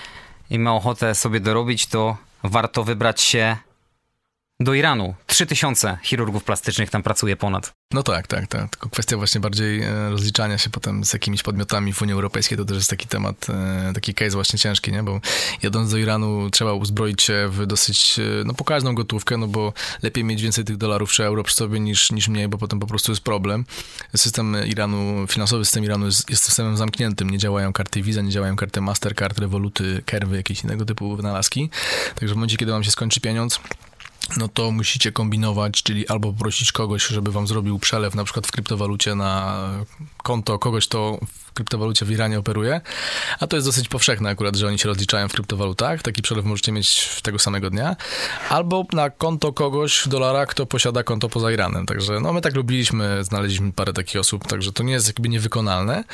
i 0.51 0.59
ma 0.59 0.75
ochotę 0.75 1.15
sobie 1.15 1.41
dorobić, 1.41 1.87
to 1.87 2.17
warto 2.43 2.85
wybrać 2.85 3.21
się 3.21 3.57
do 4.65 4.75
Iranu. 4.75 5.15
3000 5.27 5.99
chirurgów 6.03 6.45
plastycznych 6.45 6.91
tam 6.91 7.03
pracuje 7.03 7.37
ponad. 7.37 7.73
No 7.93 8.03
tak, 8.03 8.27
tak, 8.27 8.47
tak. 8.47 8.71
Tylko 8.71 8.89
kwestia 8.89 9.17
właśnie 9.17 9.41
bardziej 9.41 9.83
e, 9.83 10.11
rozliczania 10.11 10.59
się 10.59 10.71
potem 10.71 11.05
z 11.05 11.13
jakimiś 11.13 11.43
podmiotami 11.43 11.93
w 11.93 12.03
Unii 12.03 12.15
Europejskiej, 12.15 12.59
to 12.59 12.65
też 12.65 12.77
jest 12.77 12.91
taki 12.91 13.09
temat, 13.09 13.47
e, 13.51 13.93
taki 13.95 14.15
case 14.15 14.31
właśnie 14.31 14.59
ciężki, 14.59 14.93
nie? 14.93 15.03
Bo 15.03 15.21
jadąc 15.63 15.91
do 15.91 15.97
Iranu 15.97 16.51
trzeba 16.51 16.73
uzbroić 16.73 17.23
się 17.23 17.49
w 17.49 17.67
dosyć, 17.67 18.19
e, 18.19 18.45
no 18.45 18.55
pokaźną 18.55 18.95
gotówkę, 18.95 19.37
no 19.37 19.47
bo 19.47 19.73
lepiej 20.03 20.25
mieć 20.25 20.43
więcej 20.43 20.65
tych 20.65 20.77
dolarów 20.77 21.13
czy 21.13 21.25
euro 21.25 21.43
przy 21.43 21.55
sobie 21.55 21.81
niż, 21.81 22.13
niż 22.13 22.29
mniej, 22.29 22.49
bo 22.49 22.59
potem 22.59 22.81
po 22.81 22.87
prostu 22.87 23.13
jest 23.13 23.23
problem. 23.23 23.65
System 24.17 24.57
Iranu, 24.67 25.27
finansowy 25.27 25.65
system 25.65 25.85
Iranu 25.85 26.07
jest, 26.07 26.31
jest 26.31 26.45
systemem 26.45 26.77
zamkniętym. 26.77 27.31
Nie 27.31 27.39
działają 27.39 27.73
karty 27.73 28.03
Visa, 28.03 28.23
nie 28.23 28.31
działają 28.31 28.57
karty 28.57 28.81
Mastercard, 28.81 29.39
Revoluty, 29.39 30.03
Kerwy, 30.07 30.37
jakieś 30.37 30.65
innego 30.65 30.85
typu 30.85 31.17
wynalazki. 31.17 31.71
Także 32.15 32.35
w 32.35 32.37
momencie, 32.37 32.57
kiedy 32.57 32.73
wam 32.73 32.85
się 32.85 32.91
skończy 32.91 33.21
pieniądz, 33.21 33.61
no 34.37 34.49
to 34.49 34.71
musicie 34.71 35.13
kombinować, 35.13 35.83
czyli 35.83 36.09
albo 36.09 36.33
poprosić 36.33 36.73
kogoś, 36.73 37.07
żeby 37.07 37.33
wam 37.33 37.47
zrobił 37.47 37.79
przelew 37.79 38.15
na 38.15 38.25
przykład 38.25 38.47
w 38.47 38.51
kryptowalucie 38.51 39.15
na 39.15 39.59
konto 40.23 40.59
kogoś, 40.59 40.87
kto 40.87 41.19
w 41.53 41.55
kryptowalucie 41.55 42.07
w 42.07 42.11
Iranie 42.11 42.39
operuje, 42.39 42.81
a 43.41 43.47
to 43.47 43.57
jest 43.57 43.69
dosyć 43.69 43.89
powszechne 43.89 44.31
akurat, 44.31 44.57
że 44.57 44.67
oni 44.69 44.79
się 44.79 44.89
rozliczają 44.89 45.29
w 45.29 45.33
kryptowalutach, 45.33 46.03
taki 46.03 46.23
przelew 46.23 46.45
możecie 46.45 46.73
mieć 46.73 47.21
tego 47.23 47.39
samego 47.39 47.71
dnia, 47.71 47.97
albo 48.49 48.87
na 48.93 49.11
konto 49.11 49.53
kogoś 49.53 49.99
w 49.99 50.09
dolarach, 50.09 50.49
kto 50.49 50.67
posiada 50.67 51.03
konto 51.03 51.29
poza 51.29 51.53
Iranem, 51.53 51.87
także 51.87 52.21
no 52.21 52.33
my 52.33 52.41
tak 52.41 52.55
lubiliśmy, 52.55 53.25
znaleźliśmy 53.25 53.73
parę 53.73 53.93
takich 53.93 54.21
osób, 54.21 54.47
także 54.49 54.73
to 54.73 54.83
nie 54.83 54.93
jest 54.93 55.07
jakby 55.07 55.29
niewykonalne, 55.29 56.05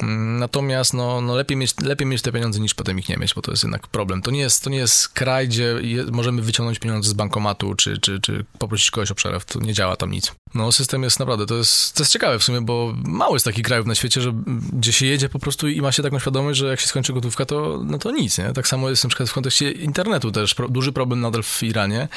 mm, 0.00 0.38
natomiast 0.38 0.94
no, 0.94 1.20
no 1.20 1.36
lepiej, 1.36 1.56
mieć, 1.56 1.80
lepiej 1.80 2.06
mieć 2.06 2.22
te 2.22 2.32
pieniądze 2.32 2.60
niż 2.60 2.74
potem 2.74 2.98
ich 2.98 3.08
nie 3.08 3.16
mieć, 3.16 3.34
bo 3.34 3.42
to 3.42 3.50
jest 3.50 3.62
jednak 3.62 3.86
problem. 3.86 4.22
To 4.22 4.30
nie 4.30 4.40
jest, 4.40 4.64
to 4.64 4.70
nie 4.70 4.78
jest 4.78 5.08
kraj, 5.08 5.48
gdzie 5.48 5.74
je, 5.80 6.04
możemy 6.04 6.42
wyciągnąć 6.42 6.78
pieniądze 6.78 7.10
z 7.10 7.12
bankomatu, 7.12 7.74
czy, 7.74 7.98
czy, 7.98 8.20
czy 8.20 8.44
poprosić 8.58 8.90
kogoś 8.90 9.10
o 9.10 9.14
przelew, 9.14 9.44
to 9.44 9.60
nie 9.60 9.74
działa 9.74 9.96
tam 9.96 10.10
nic. 10.10 10.32
No 10.54 10.72
system 10.72 11.02
jest 11.02 11.18
naprawdę, 11.18 11.46
to 11.46 11.54
jest, 11.54 11.94
to 11.94 12.02
jest 12.02 12.12
ciekawe 12.12 12.38
w 12.38 12.44
sumie, 12.44 12.60
bo 12.60 12.94
mało 13.04 13.34
jest 13.34 13.44
takich 13.44 13.64
krajów 13.64 13.86
na 13.86 13.94
świecie, 13.94 14.20
że 14.20 14.32
gdzie 14.78 14.92
się 14.92 15.06
jedzie 15.06 15.28
po 15.28 15.38
prostu 15.38 15.68
i 15.68 15.80
ma 15.80 15.92
się 15.92 16.02
taką 16.02 16.18
świadomość, 16.18 16.58
że 16.58 16.66
jak 16.66 16.80
się 16.80 16.86
skończy 16.86 17.12
gotówka, 17.12 17.44
to, 17.44 17.80
no 17.84 17.98
to 17.98 18.10
nic, 18.10 18.38
nie? 18.38 18.52
Tak 18.52 18.68
samo 18.68 18.90
jest 18.90 19.04
na 19.04 19.08
przykład 19.08 19.28
w 19.28 19.32
kontekście 19.32 19.70
internetu 19.70 20.32
też. 20.32 20.54
Pro, 20.54 20.68
duży 20.68 20.92
problem 20.92 21.20
nadal 21.20 21.42
w 21.42 21.62
Iranie. 21.62 22.08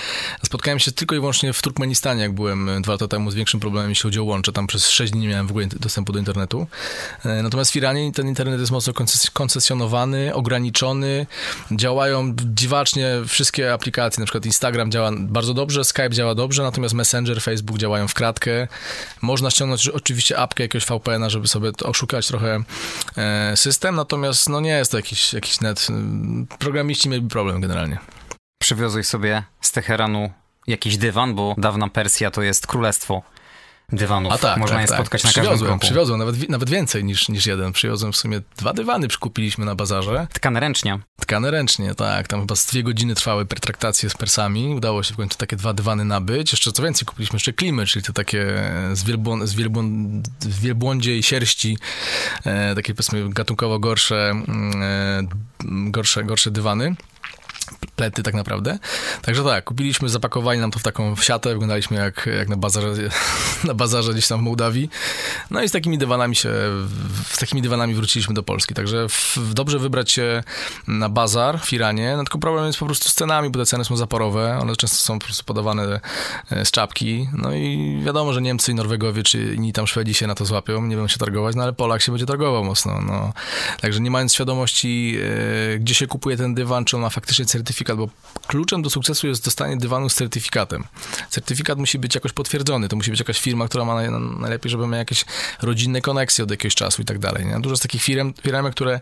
Spotkałem 0.46 0.80
się 0.80 0.92
tylko 0.92 1.16
i 1.16 1.20
wyłącznie 1.20 1.54
w 1.54 1.62
Turkmenistanie, 1.62 2.22
jak 2.22 2.34
byłem 2.34 2.82
dwa 2.82 2.94
lata 2.94 3.08
temu, 3.08 3.32
z 3.32 3.36
większym 3.36 3.60
problemem, 3.60 3.90
jeśli 3.90 4.04
chodzi 4.04 4.20
o 4.20 4.24
łącze. 4.24 4.52
Tam 4.52 4.68
przez 4.68 4.90
6 4.90 5.12
dni 5.12 5.22
nie 5.22 5.28
miałem 5.28 5.48
w 5.48 5.50
ogóle 5.50 5.66
dostępu 5.68 6.14
do 6.14 6.20
internetu. 6.20 6.68
E, 7.26 7.44
natomiast 7.44 7.72
w 7.72 7.76
Iranie 7.76 8.12
ten 8.12 8.28
internet 8.28 8.60
jest 8.60 8.72
mocno 8.72 8.94
koncesjonowany, 9.34 10.34
ograniczony. 10.34 11.26
Działają 11.72 12.36
dziwacznie 12.46 13.10
wszystkie 13.28 13.74
aplikacje, 13.74 14.22
na 14.22 14.26
przykład 14.26 14.46
Instagram 14.46 14.92
działa 14.92 15.12
bardzo 15.18 15.54
dobrze, 15.54 15.84
Skype 15.84 16.10
działa 16.10 16.36
dobrze, 16.36 16.64
natomiast 16.64 16.94
Messenger, 16.94 17.42
Facebook 17.42 17.78
działają 17.78 18.08
w 18.08 18.14
kratkę. 18.14 18.68
Można 19.22 19.52
ściągnąć 19.52 19.88
oczywiście 19.88 20.38
apkę 20.38 20.64
jakiegoś 20.64 20.86
VPN-a, 20.86 21.30
żeby 21.30 21.48
sobie 21.48 21.72
oszukać 21.84 22.28
trochę 22.28 22.51
e, 23.18 23.58
system, 23.58 23.96
natomiast 23.96 24.50
no 24.50 24.62
nie 24.62 24.70
jest 24.70 24.92
to 24.92 24.98
jakiś, 24.98 25.34
jakiś 25.34 25.62
net. 25.62 25.88
Programiści 26.60 27.10
mieli 27.10 27.28
problem 27.28 27.62
generalnie. 27.62 27.98
Przywiozłeś 28.62 29.08
sobie 29.08 29.44
z 29.62 29.72
Teheranu 29.72 30.32
jakiś 30.68 30.98
dywan, 30.98 31.36
bo 31.36 31.56
dawna 31.58 31.90
Persja 31.90 32.32
to 32.32 32.42
jest 32.42 32.68
królestwo 32.68 33.22
dywanów. 33.92 34.34
A 34.34 34.38
tak, 34.38 34.58
Można 34.58 34.76
tak, 34.76 34.82
je 34.82 34.88
tak. 34.88 34.98
spotkać 34.98 35.24
na 35.24 35.32
każdym 35.32 35.58
kroku. 35.58 35.80
Przywiozłem, 35.80 36.20
nawet, 36.20 36.50
nawet 36.50 36.70
więcej 36.70 37.04
niż, 37.04 37.30
niż 37.30 37.46
jeden. 37.46 37.72
Przywiozłem 37.72 38.12
w 38.12 38.18
sumie 38.18 38.42
dwa 38.58 38.74
dywany, 38.74 39.08
przykupiliśmy 39.08 39.66
na 39.66 39.76
bazarze. 39.76 40.28
Tkane 40.34 40.60
ręcznie. 40.60 41.00
Tkane 41.20 41.52
ręcznie, 41.52 41.96
tak. 41.96 42.28
Tam 42.28 42.40
chyba 42.40 42.56
z 42.56 42.66
dwie 42.66 42.84
godziny 42.84 43.16
trwały 43.16 43.46
pertraktacje 43.46 44.10
z 44.10 44.14
Persami. 44.14 44.76
Udało 44.76 45.04
się 45.04 45.14
w 45.14 45.18
końcu 45.18 45.38
takie 45.38 45.56
dwa 45.56 45.74
dywany 45.74 46.06
nabyć. 46.06 46.52
Jeszcze 46.52 46.72
co 46.72 46.84
więcej, 46.84 47.06
kupiliśmy 47.06 47.36
jeszcze 47.36 47.54
klimy, 47.54 47.86
czyli 47.86 48.06
te 48.06 48.14
takie 48.14 48.46
z, 48.94 49.04
wielbłąd, 49.04 49.50
z, 49.50 49.54
wielbłąd, 49.54 50.28
z 50.40 50.60
wielbłądzie 50.60 51.18
i 51.18 51.24
sierści, 51.24 51.78
e, 52.46 52.76
takie 52.76 52.94
powiedzmy 52.94 53.30
gatunkowo 53.30 53.80
gorsze, 53.80 54.30
mm, 54.30 54.84
e, 54.84 55.92
gorsze, 55.92 56.24
gorsze 56.24 56.52
dywany 56.52 56.96
plety 57.96 58.24
tak 58.24 58.34
naprawdę. 58.34 58.80
Także 59.22 59.44
tak, 59.44 59.64
kupiliśmy, 59.64 60.10
zapakowali 60.10 60.60
nam 60.60 60.72
to 60.72 60.80
w 60.80 60.84
taką 60.84 61.16
siatę, 61.16 61.50
wyglądaliśmy 61.50 61.98
jak, 61.98 62.30
jak 62.38 62.50
na, 62.50 62.58
bazarze, 62.58 62.94
na 63.64 63.74
bazarze 63.74 64.12
gdzieś 64.12 64.28
tam 64.28 64.40
w 64.40 64.44
Mołdawii. 64.44 64.90
No 65.52 65.64
i 65.64 65.70
z 65.70 65.72
takimi 65.72 65.98
dywanami 65.98 66.36
się, 66.36 66.50
z 67.24 67.38
takimi 67.38 67.62
dywanami 67.62 67.94
wróciliśmy 67.94 68.34
do 68.34 68.44
Polski. 68.44 68.74
Także 68.74 69.10
w, 69.10 69.54
dobrze 69.54 69.80
wybrać 69.80 70.12
się 70.12 70.44
na 70.88 71.10
bazar 71.10 71.60
w 71.60 71.74
Iranie, 71.74 72.14
no 72.18 72.24
tylko 72.24 72.40
problem 72.40 72.66
jest 72.66 72.80
po 72.80 72.86
prostu 72.86 73.10
z 73.10 73.14
cenami, 73.14 73.50
bo 73.50 73.60
te 73.60 73.66
ceny 73.66 73.86
są 73.86 73.98
zaporowe, 73.98 74.58
one 74.62 74.76
często 74.76 74.98
są 74.98 75.20
po 75.20 75.26
prostu 75.26 75.44
podawane 75.44 76.00
e, 76.52 76.66
z 76.66 76.72
czapki. 76.72 77.30
No 77.34 77.54
i 77.54 78.02
wiadomo, 78.06 78.34
że 78.34 78.42
Niemcy 78.42 78.72
i 78.72 78.76
Norwegowie, 78.76 79.24
czy 79.24 79.54
inni 79.56 79.74
tam 79.74 79.88
Szwedzi 79.88 80.14
się 80.14 80.28
na 80.28 80.36
to 80.36 80.46
złapią, 80.46 80.82
nie 80.82 80.96
będą 80.96 81.08
się 81.08 81.18
targować, 81.18 81.56
no 81.56 81.64
ale 81.64 81.74
Polak 81.74 82.02
się 82.02 82.12
będzie 82.12 82.26
targował 82.26 82.64
mocno. 82.64 83.02
No. 83.02 83.34
Także 83.82 84.00
nie 84.00 84.12
mając 84.12 84.34
świadomości, 84.34 85.18
e, 85.76 85.80
gdzie 85.80 85.94
się 85.94 86.08
kupuje 86.08 86.38
ten 86.38 86.56
dywan, 86.56 86.86
czy 86.86 86.96
on 86.96 87.02
ma 87.02 87.10
faktycznie 87.10 87.46
certyfikat, 87.62 87.98
bo 87.98 88.10
kluczem 88.48 88.82
do 88.82 88.90
sukcesu 88.90 89.28
jest 89.28 89.46
dostanie 89.46 89.78
dywanu 89.78 90.10
z 90.10 90.16
certyfikatem. 90.16 90.84
Certyfikat 91.30 91.78
musi 91.78 92.00
być 92.00 92.16
jakoś 92.16 92.32
potwierdzony, 92.32 92.88
to 92.88 92.96
musi 92.96 93.12
być 93.12 93.20
jakaś 93.20 93.40
firma, 93.40 93.68
która 93.68 93.86
ma 93.86 94.02
najlepiej, 94.40 94.72
żeby 94.72 94.84
miała 94.84 94.98
jakieś 94.98 95.26
rodzinne 95.62 96.02
koneksje 96.02 96.44
od 96.44 96.52
jakiegoś 96.52 96.76
czasu 96.76 97.02
i 97.02 97.06
tak 97.06 97.20
dalej. 97.20 97.46
Nie? 97.46 97.60
Dużo 97.60 97.78
z 97.78 97.80
takich 97.80 98.04
firm, 98.04 98.34
firm, 98.44 98.72
które 98.72 99.00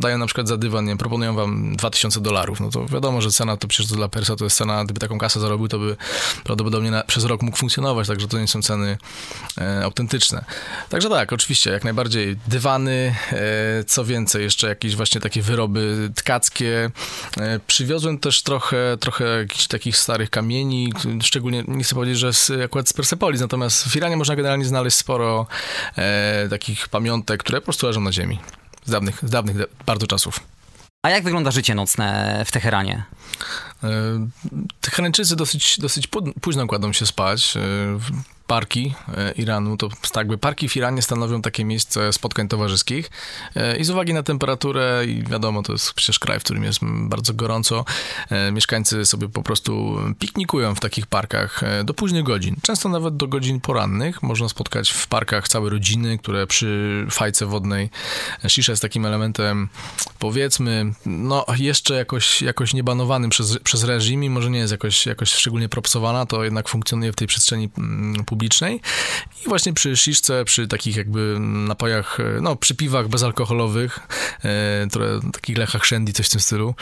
dają 0.00 0.18
na 0.18 0.26
przykład 0.26 0.48
za 0.48 0.56
dywan, 0.56 0.84
nie, 0.84 0.96
proponują 0.96 1.34
wam 1.34 1.76
2000 1.76 2.20
dolarów, 2.20 2.60
no 2.60 2.70
to 2.70 2.86
wiadomo, 2.86 3.20
że 3.20 3.30
cena 3.30 3.56
to 3.56 3.68
przecież 3.68 3.92
dla 3.92 4.08
Persa 4.08 4.36
to 4.36 4.44
jest 4.44 4.56
cena, 4.56 4.84
gdyby 4.84 5.00
taką 5.00 5.18
kasę 5.18 5.40
zarobił, 5.40 5.68
to 5.68 5.78
by 5.78 5.96
prawdopodobnie 6.44 6.90
na, 6.90 7.02
przez 7.02 7.24
rok 7.24 7.42
mógł 7.42 7.56
funkcjonować, 7.56 8.08
także 8.08 8.28
to 8.28 8.38
nie 8.38 8.48
są 8.48 8.62
ceny 8.62 8.98
e, 9.58 9.84
autentyczne. 9.84 10.44
Także 10.88 11.08
tak, 11.08 11.32
oczywiście, 11.32 11.70
jak 11.70 11.84
najbardziej 11.84 12.36
dywany, 12.46 13.14
e, 13.32 13.84
co 13.84 14.04
więcej, 14.04 14.42
jeszcze 14.42 14.68
jakieś 14.68 14.96
właśnie 14.96 15.20
takie 15.20 15.42
wyroby 15.42 16.10
tkackie, 16.14 16.90
e, 17.36 17.60
Przywiozłem 17.72 18.18
też 18.18 18.42
trochę, 18.42 18.96
trochę 19.00 19.24
jakichś 19.24 19.66
takich 19.66 19.96
starych 19.96 20.30
kamieni, 20.30 20.92
szczególnie, 21.22 21.64
nie 21.68 21.84
chcę 21.84 21.94
powiedzieć, 21.94 22.18
że 22.18 22.32
z, 22.32 22.50
akurat 22.64 22.88
z 22.88 22.92
Persepolis, 22.92 23.40
natomiast 23.40 23.88
w 23.88 23.96
Iranie 23.96 24.16
można 24.16 24.36
generalnie 24.36 24.64
znaleźć 24.64 24.96
sporo 24.96 25.46
e, 25.96 26.48
takich 26.50 26.88
pamiątek, 26.88 27.40
które 27.40 27.60
po 27.60 27.64
prostu 27.64 27.86
leżą 27.86 28.00
na 28.00 28.12
ziemi. 28.12 28.38
Z 28.84 28.90
dawnych, 28.90 29.18
z 29.22 29.30
dawnych 29.30 29.56
bardzo 29.86 30.06
czasów. 30.06 30.40
A 31.02 31.10
jak 31.10 31.24
wygląda 31.24 31.50
życie 31.50 31.74
nocne 31.74 32.42
w 32.46 32.52
Teheranie? 32.52 33.04
E, 33.84 33.88
Teherańczycy 34.80 35.36
dosyć, 35.36 35.80
dosyć 35.80 36.08
późno 36.40 36.66
kładą 36.66 36.92
się 36.92 37.06
spać. 37.06 37.54
Parki 38.46 38.94
e, 39.16 39.32
Iranu, 39.32 39.76
to 39.76 39.88
jakby 40.16 40.38
parki 40.38 40.68
w 40.68 40.76
Iranie 40.76 41.02
stanowią 41.02 41.42
takie 41.42 41.64
miejsce 41.64 42.12
spotkań 42.12 42.48
towarzyskich. 42.48 43.10
E, 43.56 43.76
i 43.76 43.84
z 43.84 43.90
uwagi 43.90 44.14
na 44.14 44.22
temperaturę 44.22 45.04
i 45.06 45.22
wiadomo, 45.22 45.62
to 45.62 45.72
jest 45.72 45.92
przecież 45.92 46.18
kraj, 46.18 46.40
w 46.40 46.44
którym 46.44 46.64
jest 46.64 46.80
bardzo 46.82 47.34
gorąco, 47.34 47.84
e, 48.30 48.52
mieszkańcy 48.52 49.06
sobie 49.06 49.28
po 49.28 49.42
prostu 49.42 49.98
piknikują 50.18 50.74
w 50.74 50.80
takich 50.80 51.06
parkach 51.06 51.60
do 51.84 51.94
późnych 51.94 52.24
godzin, 52.24 52.56
często 52.62 52.88
nawet 52.88 53.16
do 53.16 53.28
godzin 53.28 53.60
porannych. 53.60 54.22
Można 54.22 54.48
spotkać 54.48 54.90
w 54.90 55.06
parkach 55.06 55.48
całe 55.48 55.70
rodziny, 55.70 56.18
które 56.18 56.46
przy 56.46 57.06
fajce 57.10 57.46
wodnej, 57.46 57.90
shisha 58.48 58.72
jest 58.72 58.82
takim 58.82 59.06
elementem, 59.06 59.68
powiedzmy, 60.18 60.92
no 61.06 61.46
jeszcze 61.58 61.94
jakoś, 61.94 62.42
jakoś 62.42 62.74
niebanowanym 62.74 63.30
przez, 63.30 63.58
przez 63.58 63.84
reżim 63.84 64.24
i 64.24 64.30
może 64.30 64.50
nie 64.50 64.58
jest 64.58 64.72
jakoś, 64.72 65.06
jakoś 65.06 65.32
szczególnie 65.32 65.68
propsowana, 65.68 66.26
to 66.26 66.44
jednak 66.44 66.68
funkcjonuje 66.68 67.12
w 67.12 67.16
tej 67.16 67.26
przestrzeni 67.28 67.68
publicznej 68.26 68.41
publicznej 68.42 68.80
i 69.46 69.48
właśnie 69.48 69.72
przy 69.72 69.96
sziszce, 69.96 70.44
przy 70.44 70.68
takich 70.68 70.96
jakby 70.96 71.36
napojach, 71.40 72.18
no 72.40 72.56
przy 72.56 72.74
piwach 72.74 73.08
bezalkoholowych, 73.08 74.00
e, 74.44 74.86
które, 74.90 75.20
takich 75.32 75.58
lechach 75.58 75.86
shandy, 75.86 76.12
coś 76.12 76.26
w 76.26 76.30
tym 76.30 76.40
stylu, 76.40 76.74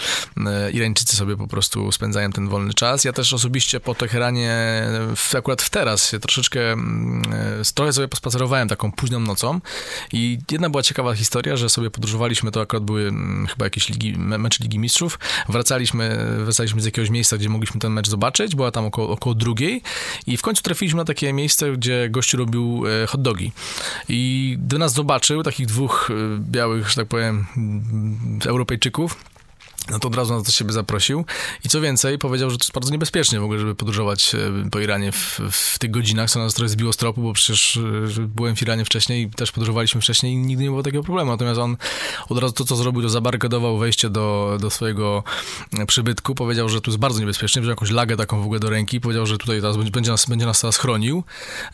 e, 0.47 0.71
Irańczycy 0.71 1.17
sobie 1.17 1.37
po 1.37 1.47
prostu 1.47 1.93
spędzają 1.93 2.33
ten 2.33 2.49
wolny 2.49 2.75
czas. 2.75 3.05
Ja 3.05 3.13
też 3.13 3.33
osobiście 3.33 3.81
po 3.81 3.95
Teheranie, 3.95 4.53
w, 5.17 5.35
akurat 5.35 5.63
w 5.63 5.71
teraz 5.71 6.13
troszeczkę, 6.21 6.73
mm, 6.73 7.23
e, 7.61 7.65
trochę 7.75 7.93
sobie 7.93 8.09
pospacerowałem 8.09 8.69
taką 8.69 8.93
późną 8.93 9.21
nocą. 9.21 9.61
I 10.13 10.39
jedna 10.51 10.71
była 10.71 10.83
ciekawa 10.83 11.15
historia, 11.15 11.57
że 11.57 11.69
sobie 11.69 11.91
podróżowaliśmy, 11.91 12.51
to 12.51 12.61
akurat 12.61 12.85
były 12.85 13.09
mm, 13.09 13.47
chyba 13.47 13.67
jakieś 13.67 13.89
ligi, 13.89 14.19
mecze 14.19 14.65
Ligi 14.65 14.79
Mistrzów, 14.79 15.19
wracaliśmy, 15.49 16.27
wracaliśmy 16.39 16.81
z 16.81 16.85
jakiegoś 16.85 17.11
miejsca, 17.11 17.39
gdzie 17.39 17.49
mogliśmy 17.49 17.81
ten 17.81 17.93
mecz 17.93 18.09
zobaczyć, 18.09 18.55
była 18.55 18.71
tam 18.71 18.85
około, 18.85 19.09
około 19.11 19.35
drugiej. 19.35 19.83
I 20.27 20.37
w 20.37 20.43
końcu 20.43 20.63
trafiliśmy 20.63 20.99
na 20.99 21.05
takie 21.05 21.33
miejsce, 21.33 21.40
gdzie 21.77 22.09
gościu 22.11 22.37
robił 22.37 22.83
e, 23.03 23.07
hot 23.07 23.23
dogi. 23.23 23.53
I 24.09 24.57
gdy 24.67 24.79
nas 24.79 24.93
zobaczył, 24.93 25.43
takich 25.43 25.67
dwóch 25.67 26.11
e, 26.11 26.15
białych, 26.51 26.89
że 26.89 26.97
tak 26.97 27.07
powiem, 27.07 27.47
Europejczyków, 28.47 29.17
no 29.89 29.99
to 29.99 30.09
od 30.09 30.17
razu 30.17 30.35
nas 30.35 30.43
do 30.43 30.53
siebie 30.53 30.73
zaprosił. 30.73 31.25
I 31.65 31.69
co 31.69 31.81
więcej, 31.81 32.19
powiedział, 32.19 32.51
że 32.51 32.59
to 32.59 32.65
jest 32.65 32.73
bardzo 32.73 32.91
niebezpiecznie 32.91 33.41
w 33.41 33.45
ogóle, 33.45 33.59
żeby 33.59 33.75
podróżować 33.75 34.35
e, 34.35 34.71
po 34.71 34.81
Iranie 34.81 35.13
w, 35.13 35.41
w 35.51 35.79
tych 35.79 35.91
godzinach, 35.91 36.31
co 36.31 36.39
nas 36.39 36.55
trochę 36.55 36.69
zbiło 36.69 36.93
z 36.93 36.97
tropu, 36.97 37.23
bo 37.23 37.33
przecież 37.33 37.77
e, 37.77 37.81
byłem 38.21 38.57
w 38.57 38.63
Iranie 38.63 38.85
wcześniej 38.85 39.23
i 39.23 39.31
też 39.31 39.53
podróżowaliśmy 39.53 40.01
wcześniej 40.01 40.33
i 40.33 40.37
nigdy 40.37 40.65
nie 40.65 40.71
było 40.71 40.83
takiego 40.83 41.03
problemu, 41.03 41.31
natomiast 41.31 41.61
on 41.61 41.77
od 42.29 42.39
razu 42.39 42.55
to, 42.55 42.65
co 42.65 42.77
zrobił, 42.77 43.03
to 43.03 43.09
zabarykadował 43.09 43.79
wejście 43.79 44.11
do, 44.11 44.59
do 44.61 44.71
swojego 44.71 45.25
e, 45.79 45.87
przybytku, 45.87 46.35
powiedział, 46.35 46.69
że 46.69 46.81
tu 46.81 46.91
jest 46.91 46.99
bardzo 46.99 47.21
niebezpiecznie, 47.21 47.63
wziął 47.63 47.71
jakąś 47.71 47.91
lagę 47.91 48.17
taką 48.17 48.41
w 48.41 48.45
ogóle 48.45 48.61
do 48.61 48.71
ręki, 48.71 49.01
powiedział, 49.01 49.27
że 49.27 49.39
tutaj 49.39 49.61
teraz 49.61 49.77
będzie 49.77 50.11
nas, 50.11 50.27
będzie 50.27 50.47
nas 50.47 50.61
teraz 50.61 50.77
chronił, 50.77 51.25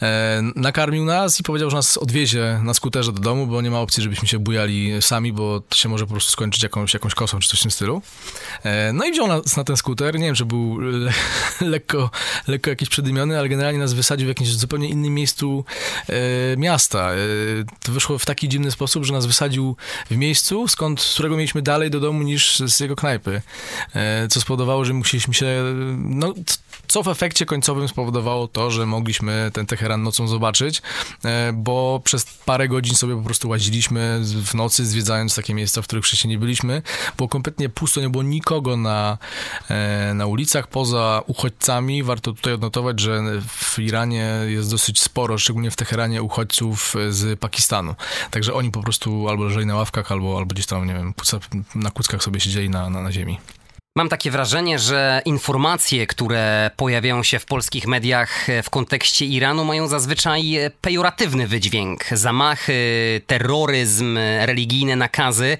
e, 0.02 0.42
nakarmił 0.56 1.04
nas 1.04 1.40
i 1.40 1.42
powiedział, 1.42 1.70
że 1.70 1.76
nas 1.76 1.96
odwiezie 1.96 2.60
na 2.62 2.74
skuterze 2.74 3.12
do 3.12 3.20
domu, 3.20 3.46
bo 3.46 3.62
nie 3.62 3.70
ma 3.70 3.80
opcji, 3.80 4.02
żebyśmy 4.02 4.28
się 4.28 4.38
bujali 4.38 5.02
sami, 5.02 5.32
bo 5.32 5.60
to 5.60 5.76
się 5.76 5.88
może 5.88 6.06
po 6.06 6.12
prostu 6.12 6.30
skończyć 6.30 6.62
jakąś, 6.62 6.94
jakąś 6.94 7.14
kosą 7.14 7.38
czy 7.38 7.48
coś 7.48 7.58
w 7.58 7.62
tym 7.62 7.70
stylu. 7.70 7.95
E, 8.64 8.92
no 8.92 9.04
i 9.04 9.12
wziął 9.12 9.26
nas 9.26 9.56
na 9.56 9.64
ten 9.64 9.76
skuter. 9.76 10.18
Nie 10.18 10.26
wiem, 10.26 10.34
czy 10.34 10.44
był 10.44 10.78
le 10.78 11.12
lekko, 11.60 12.10
lekko 12.48 12.70
jakiś 12.70 12.88
przedymiony, 12.88 13.38
ale 13.38 13.48
generalnie 13.48 13.78
nas 13.78 13.92
wysadził 13.92 14.26
w 14.26 14.28
jakimś 14.28 14.50
zupełnie 14.50 14.88
innym 14.88 15.14
miejscu 15.14 15.64
e, 16.08 16.56
miasta. 16.56 17.12
E, 17.12 17.16
to 17.80 17.92
wyszło 17.92 18.18
w 18.18 18.26
taki 18.26 18.48
dziwny 18.48 18.70
sposób, 18.70 19.04
że 19.04 19.12
nas 19.12 19.26
wysadził 19.26 19.76
w 20.10 20.16
miejscu, 20.16 20.68
skąd, 20.68 21.00
z 21.00 21.14
którego 21.14 21.36
mieliśmy 21.36 21.62
dalej 21.62 21.90
do 21.90 22.00
domu 22.00 22.22
niż 22.22 22.58
z 22.58 22.80
jego 22.80 22.96
knajpy. 22.96 23.42
Co 24.30 24.40
spowodowało, 24.40 24.84
że 24.84 24.92
musieliśmy 24.92 25.34
się, 25.34 25.46
no, 25.96 26.34
co 26.88 27.02
w 27.02 27.08
efekcie 27.08 27.46
końcowym 27.46 27.88
spowodowało 27.88 28.48
to, 28.48 28.70
że 28.70 28.86
mogliśmy 28.86 29.50
ten 29.52 29.66
Teheran 29.66 30.02
nocą 30.02 30.28
zobaczyć, 30.28 30.82
bo 31.54 32.00
przez 32.04 32.24
parę 32.24 32.68
godzin 32.68 32.94
sobie 32.94 33.16
po 33.16 33.22
prostu 33.22 33.48
łaziliśmy 33.48 34.20
w 34.22 34.54
nocy, 34.54 34.86
zwiedzając 34.86 35.34
takie 35.34 35.54
miejsca, 35.54 35.82
w 35.82 35.84
których 35.84 36.04
wcześniej 36.04 36.30
nie 36.30 36.38
byliśmy. 36.38 36.82
Było 37.16 37.28
kompletnie 37.28 37.68
pusto, 37.68 37.85
nie 38.00 38.08
było 38.08 38.22
nikogo 38.22 38.76
na, 38.76 39.18
e, 39.70 40.14
na 40.14 40.26
ulicach 40.26 40.66
poza 40.66 41.22
uchodźcami. 41.26 42.02
Warto 42.02 42.32
tutaj 42.32 42.52
odnotować, 42.52 43.00
że 43.00 43.22
w 43.48 43.78
Iranie 43.78 44.30
jest 44.46 44.70
dosyć 44.70 45.00
sporo, 45.00 45.38
szczególnie 45.38 45.70
w 45.70 45.76
Teheranie, 45.76 46.22
uchodźców 46.22 46.94
z 47.08 47.40
Pakistanu. 47.40 47.94
Także 48.30 48.54
oni 48.54 48.70
po 48.70 48.82
prostu 48.82 49.28
albo 49.28 49.44
leżeli 49.44 49.66
na 49.66 49.76
ławkach, 49.76 50.12
albo, 50.12 50.38
albo 50.38 50.54
gdzieś 50.54 50.66
tam, 50.66 50.86
nie 50.86 50.94
wiem, 50.94 51.14
na 51.74 51.90
kuckach 51.90 52.22
sobie 52.22 52.40
siedzieli 52.40 52.70
na, 52.70 52.90
na, 52.90 53.02
na 53.02 53.12
ziemi. 53.12 53.38
Mam 53.96 54.08
takie 54.08 54.30
wrażenie, 54.30 54.78
że 54.78 55.22
informacje, 55.24 56.06
które 56.06 56.70
pojawiają 56.76 57.22
się 57.22 57.38
w 57.38 57.44
polskich 57.44 57.86
mediach 57.86 58.46
w 58.62 58.70
kontekście 58.70 59.26
Iranu, 59.26 59.64
mają 59.64 59.88
zazwyczaj 59.88 60.56
pejoratywny 60.80 61.46
wydźwięk. 61.46 62.04
Zamachy, 62.12 63.20
terroryzm, 63.26 64.18
religijne 64.40 64.96
nakazy. 64.96 65.58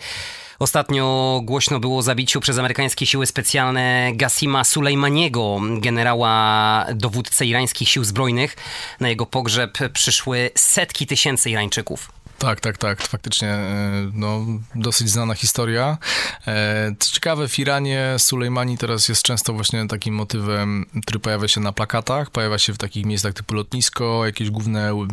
Ostatnio 0.59 1.41
głośno 1.45 1.81
było 1.81 1.99
o 1.99 2.03
zabiciu 2.03 2.41
przez 2.41 2.59
amerykańskie 2.59 3.07
siły 3.07 3.27
specjalne 3.27 4.11
Gasima 4.15 4.65
Sulejmaniego, 4.65 5.61
generała 5.81 6.87
dowódcę 6.95 7.47
irańskich 7.47 7.89
sił 7.89 8.05
zbrojnych. 8.05 8.57
Na 9.01 9.09
jego 9.09 9.27
pogrzeb 9.27 9.79
przyszły 9.93 10.51
setki 10.55 11.07
tysięcy 11.07 11.51
Irańczyków. 11.51 12.11
Tak, 12.39 12.61
tak, 12.61 12.79
tak. 12.79 13.03
Faktycznie 13.03 13.49
e, 13.49 14.11
no, 14.13 14.47
dosyć 14.75 15.11
znana 15.11 15.35
historia. 15.35 15.99
E, 16.47 16.95
co 16.99 17.11
ciekawe, 17.11 17.49
w 17.49 17.59
Iranie 17.59 18.15
Sulejmani 18.19 18.79
teraz 18.79 19.09
jest 19.09 19.23
często 19.23 19.53
właśnie 19.53 19.89
takim 19.89 20.15
motywem, 20.15 20.87
który 21.03 21.19
pojawia 21.19 21.49
się 21.49 21.61
na 21.61 21.73
plakatach, 21.73 22.31
pojawia 22.31 22.59
się 22.59 22.73
w 22.73 22.79
takich 22.79 23.07
miejscach 23.07 23.35
typu 23.35 23.55
lotnisko, 23.55 24.27
jakieś 24.27 24.51
główne, 24.51 25.07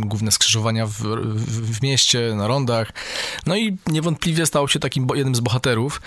główne 0.00 0.32
skrzyżowania 0.32 0.86
w, 0.86 0.92
w, 0.92 1.78
w 1.78 1.82
mieście, 1.82 2.34
na 2.36 2.46
rondach. 2.46 2.92
No 3.46 3.56
i 3.56 3.76
niewątpliwie 3.86 4.46
stał 4.46 4.68
się 4.68 4.78
takim 4.78 5.06
jednym 5.14 5.34
z 5.34 5.40
bohaterów 5.40 6.02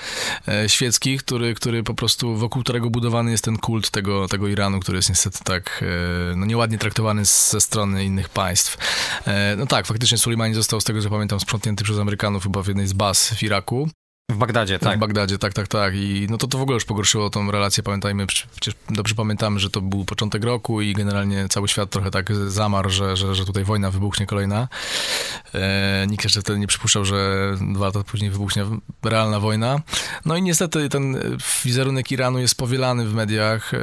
e, 0.48 0.70
świeckich, 0.70 1.24
który, 1.24 1.56
który 1.56 1.84
po 1.84 1.94
prostu 1.94 2.38
wokół 2.38 2.64
którego 2.64 2.90
budowany 2.90 3.32
jest 3.32 3.44
ten 3.44 3.58
kult 3.58 3.90
tego, 3.90 4.28
tego 4.28 4.48
Iranu, 4.48 4.80
który 4.80 4.98
jest 4.98 5.10
niestety 5.10 5.40
tak 5.44 5.84
no, 6.36 6.46
nieładnie 6.46 6.78
traktowany 6.78 7.26
ze 7.26 7.62
strony 7.62 8.06
innych 8.06 8.30
państw. 8.30 8.78
No 9.58 9.66
tak, 9.66 9.88
faktycznie 9.88 10.18
Sulejmani 10.18 10.57
został, 10.58 10.82
z 10.82 10.84
tego 10.84 11.02
co 11.02 11.10
pamiętam, 11.10 11.40
sprzątnięty 11.40 11.84
przez 11.84 12.00
Amerykanów 12.00 12.44
chyba 12.44 12.64
w 12.64 12.68
jednej 12.68 12.88
z 12.88 12.94
baz 12.94 13.34
w 13.34 13.44
Iraku. 13.44 13.90
W 14.32 14.38
Bagdadzie, 14.38 14.80
tak. 14.80 14.98
W 14.98 15.00
Bagdadzie, 15.00 15.38
tak, 15.38 15.54
tak, 15.54 15.68
tak. 15.68 15.96
I 15.96 16.28
no 16.30 16.38
to 16.38 16.48
to 16.48 16.58
w 16.58 16.62
ogóle 16.62 16.76
już 16.76 16.86
pogorszyło 16.86 17.30
tą 17.30 17.52
relację. 17.52 17.84
Pamiętajmy, 17.84 18.28
przecież 18.28 18.76
dobrze 18.90 19.16
pamiętamy, 19.16 19.60
że 19.60 19.70
to 19.70 19.82
był 19.82 20.06
początek 20.06 20.44
roku 20.44 20.82
i 20.82 20.94
generalnie 20.94 21.48
cały 21.50 21.68
świat 21.68 21.90
trochę 21.90 22.12
tak 22.12 22.36
zamarł, 22.36 22.90
że, 22.90 23.18
że, 23.18 23.36
że 23.36 23.46
tutaj 23.46 23.64
wojna 23.64 23.92
wybuchnie 23.92 24.26
kolejna. 24.26 24.68
E, 25.54 26.06
nikt 26.10 26.24
jeszcze 26.24 26.42
wtedy 26.42 26.60
nie 26.60 26.68
przypuszczał, 26.68 27.06
że 27.06 27.52
dwa 27.74 27.86
lata 27.86 28.04
później 28.04 28.32
wybuchnie 28.32 28.66
realna 29.04 29.40
wojna. 29.40 29.82
No 30.26 30.38
i 30.38 30.42
niestety 30.42 30.90
ten 30.90 31.18
wizerunek 31.66 32.12
Iranu 32.12 32.40
jest 32.40 32.56
powielany 32.56 33.06
w 33.06 33.14
mediach 33.14 33.74
e, 33.74 33.78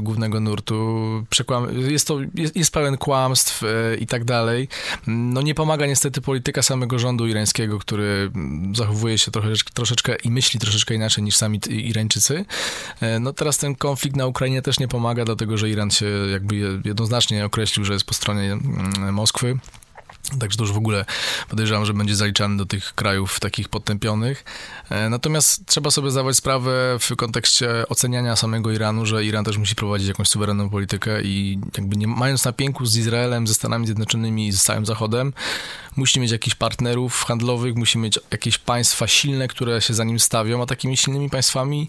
głównego 0.00 0.40
nurtu. 0.40 1.00
Przekłam, 1.30 1.80
jest 1.90 2.06
to, 2.06 2.18
jest, 2.34 2.56
jest 2.56 2.72
pełen 2.72 2.96
kłamstw 2.96 3.62
e, 3.62 3.96
i 3.96 4.06
tak 4.06 4.24
dalej. 4.24 4.68
No 5.06 5.42
nie 5.42 5.54
pomaga 5.54 5.86
niestety 5.86 6.20
polityka 6.20 6.62
samego 6.62 6.98
rządu 6.98 7.26
irańskiego, 7.26 7.78
który 7.78 8.30
zachowuje 8.74 9.18
się 9.18 9.30
trochę, 9.30 9.48
troszkę 9.74 9.89
troszeczkę 9.90 10.16
i 10.24 10.30
myśli 10.30 10.60
troszeczkę 10.60 10.94
inaczej 10.94 11.24
niż 11.24 11.36
sami 11.36 11.60
Irańczycy. 11.68 12.44
E, 13.00 13.20
no 13.20 13.32
teraz 13.32 13.58
ten 13.58 13.74
konflikt 13.74 14.16
na 14.16 14.26
Ukrainie 14.26 14.62
też 14.62 14.78
nie 14.78 14.88
pomaga, 14.88 15.24
dlatego 15.24 15.58
że 15.58 15.70
Iran 15.70 15.90
się 15.90 16.06
jakby 16.32 16.80
jednoznacznie 16.84 17.44
określił, 17.44 17.84
że 17.84 17.92
jest 17.92 18.04
po 18.04 18.14
stronie 18.14 18.52
mm, 18.52 19.14
Moskwy. 19.14 19.58
Także 20.40 20.58
to 20.58 20.64
już 20.64 20.72
w 20.72 20.76
ogóle 20.76 21.04
podejrzewam, 21.48 21.86
że 21.86 21.94
będzie 21.94 22.16
zaliczany 22.16 22.56
do 22.56 22.66
tych 22.66 22.94
krajów 22.94 23.40
takich 23.40 23.68
podtępionych. 23.68 24.44
E, 24.90 25.08
natomiast 25.08 25.66
trzeba 25.66 25.90
sobie 25.90 26.10
zdawać 26.10 26.36
sprawę 26.36 26.98
w 27.00 27.16
kontekście 27.16 27.88
oceniania 27.88 28.36
samego 28.36 28.70
Iranu, 28.70 29.06
że 29.06 29.24
Iran 29.24 29.44
też 29.44 29.56
musi 29.58 29.74
prowadzić 29.74 30.08
jakąś 30.08 30.28
suwerenną 30.28 30.70
politykę 30.70 31.22
i 31.22 31.58
jakby 31.78 31.96
nie 31.96 32.06
mając 32.06 32.44
napięku 32.44 32.86
z 32.86 32.96
Izraelem, 32.96 33.46
ze 33.46 33.54
Stanami 33.54 33.86
Zjednoczonymi 33.86 34.48
i 34.48 34.52
z 34.52 34.62
całym 34.62 34.86
Zachodem, 34.86 35.32
musi 36.00 36.20
mieć 36.20 36.30
jakichś 36.30 36.56
partnerów 36.56 37.24
handlowych, 37.24 37.76
musi 37.76 37.98
mieć 37.98 38.18
jakieś 38.30 38.58
państwa 38.58 39.06
silne, 39.06 39.48
które 39.48 39.80
się 39.80 39.94
za 39.94 40.04
nim 40.04 40.20
stawią, 40.20 40.62
a 40.62 40.66
takimi 40.66 40.96
silnymi 40.96 41.30
państwami, 41.30 41.88